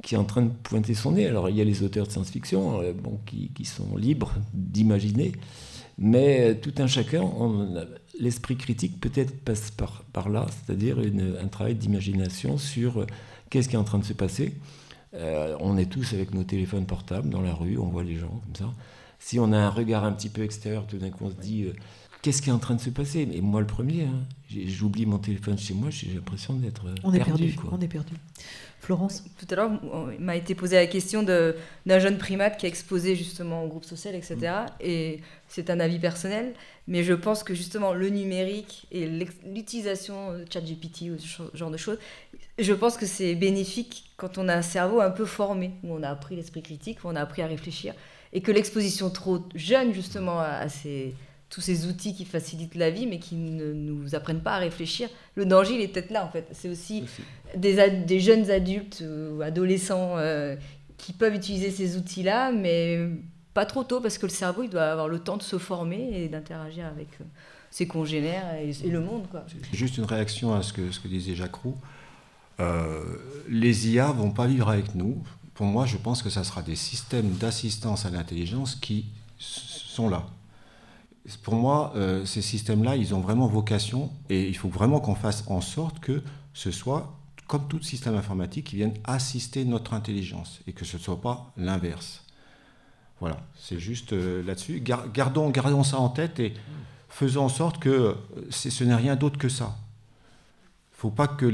[0.02, 1.26] qui est en train de pointer son nez.
[1.26, 5.32] Alors il y a les auteurs de science-fiction euh, bon, qui, qui, sont libres d'imaginer,
[5.96, 7.22] mais euh, tout un chacun,
[8.20, 13.06] l'esprit critique peut-être passe par, là, c'est-à-dire un travail d'imagination sur
[13.48, 14.54] qu'est-ce qui est en train de se passer.
[15.12, 18.54] on est tous avec nos téléphones portables dans la rue, on voit les gens comme
[18.54, 18.72] ça.
[19.18, 21.66] Si on a un regard un petit peu extérieur, tout d'un coup on se dit
[22.22, 23.26] qu'est-ce qui est en train de se passer?
[23.26, 27.12] Mais moi, le premier, hein, j'oublie mon téléphone chez moi, j'ai l'impression d'être euh, on
[27.12, 28.14] Est perdu On est perdu.
[28.80, 29.24] Florence?
[29.38, 29.72] Tout à l'heure,
[30.18, 33.84] il m'a été posé la question d'un jeune primate qui a exposé justement au groupe
[33.84, 34.36] social, etc.
[34.36, 34.66] Mm.
[34.80, 36.54] Et c'est un avis personnel,
[36.88, 41.76] mais je pense que justement le numérique et l'utilisation de ChatGPT ou ce genre de
[41.76, 41.98] choses,
[42.58, 46.02] je pense que c'est bénéfique quand on a un cerveau un peu formé, où on
[46.02, 47.94] a appris l'esprit critique, où on a appris à réfléchir,
[48.32, 51.14] et que l'exposition trop jeune justement à ces
[51.50, 55.08] tous ces outils qui facilitent la vie, mais qui ne nous apprennent pas à réfléchir.
[55.34, 56.46] Le danger, il est peut-être là, en fait.
[56.52, 57.04] C'est aussi,
[57.56, 60.54] Des, des, jeunes adultes ou adolescents euh,
[60.96, 63.00] qui peuvent utiliser ces outils-là, mais
[63.52, 66.22] pas trop tôt, parce que le cerveau, il doit avoir le temps de se former
[66.22, 67.24] et d'interagir avec euh,
[67.72, 69.26] ses congénères et, le monde.
[69.28, 69.44] Quoi.
[69.72, 71.76] Juste une réaction à ce que, ce que disait Jacques Roux.
[72.60, 73.02] Euh,
[73.48, 75.20] les IA vont pas vivre avec nous.
[75.54, 79.06] Pour moi, je pense que ça sera des systèmes d'assistance à l'intelligence qui
[79.38, 80.26] sont là
[81.42, 85.44] pour moi, euh, ces systèmes-là, ils ont vraiment vocation, et il faut vraiment qu'on fasse
[85.48, 86.22] en sorte que
[86.54, 87.16] ce soit,
[87.46, 91.52] comme tout système informatique, qui vienne assister notre intelligence, et que ce ne soit pas
[91.56, 92.24] l'inverse.
[93.20, 94.80] Voilà, c'est juste euh, là-dessus.
[94.80, 96.54] Gardons, gardons ça en tête et
[97.10, 98.14] faisons en sorte que euh,
[98.48, 99.76] ce n'est rien d'autre que ça.
[100.92, 101.46] Il ne faut pas que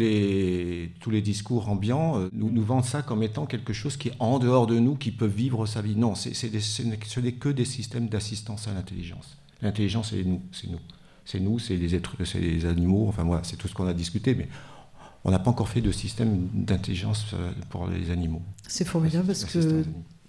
[1.01, 4.41] tous les discours ambiants nous, nous, vendent ça comme étant quelque chose qui est en
[4.41, 5.95] dehors de nous, qui peut vivre sa vie.
[5.95, 9.37] Non, ce n'est que des systèmes d'assistance à l'intelligence.
[9.63, 10.81] L'intelligence, c'est nous, c'est nous.
[11.25, 13.95] C'est nous, c'est les êtres, c'est les animaux, enfin voilà, c'est tout ce qu'on a
[13.95, 14.49] discuté, mais
[15.25, 18.43] on n'a pas encore fait de système d'intelligence euh, pour les animaux.
[18.69, 19.85] C'est formidable parce que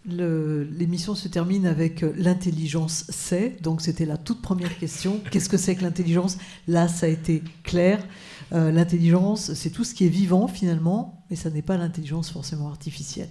[0.07, 5.19] l'émission se termine avec euh, l'intelligence c'est, donc c'était la toute première question.
[5.29, 6.37] Qu'est-ce que c'est que l'intelligence?
[6.67, 8.03] Là, ça a été clair.
[8.53, 12.69] Euh, l'intelligence, c'est tout ce qui est vivant finalement, mais ça n'est pas l'intelligence forcément
[12.69, 13.29] artificielle.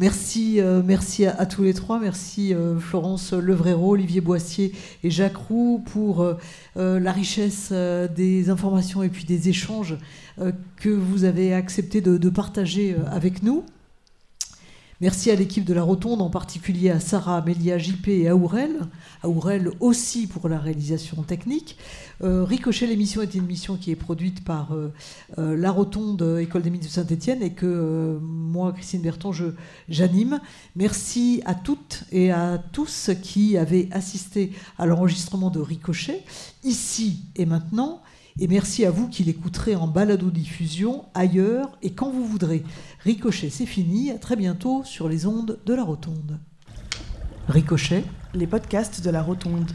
[0.00, 1.98] Merci, euh, merci à, tous les trois.
[1.98, 4.72] Merci euh, Florence Levréro, Olivier Boissier
[5.02, 6.36] et Jacques Roux pour euh,
[6.76, 9.96] la richesse des informations et puis des échanges
[10.76, 13.64] que vous avez accepté de partager avec nous.
[15.00, 18.80] Merci à l'équipe de la Rotonde, en particulier à Sarah, Amélia, JP et Aurel.
[19.22, 21.76] Aurel aussi pour la réalisation technique.
[22.24, 24.92] Euh, Ricochet, l'émission est une émission qui est produite par euh,
[25.38, 29.30] euh, la Rotonde École des Mines de Saint-Etienne et que moi, Christine Berton,
[29.88, 30.40] j'anime.
[30.74, 36.24] Merci à toutes et à tous qui avaient assisté à l'enregistrement de Ricochet,
[36.64, 38.02] ici et maintenant.
[38.40, 42.62] Et merci à vous qui l'écouterez en balado-diffusion ailleurs et quand vous voudrez.
[43.02, 44.12] Ricochet, c'est fini.
[44.12, 46.38] À très bientôt sur les ondes de la Rotonde.
[47.48, 48.04] Ricochet,
[48.34, 49.72] les podcasts de la Rotonde.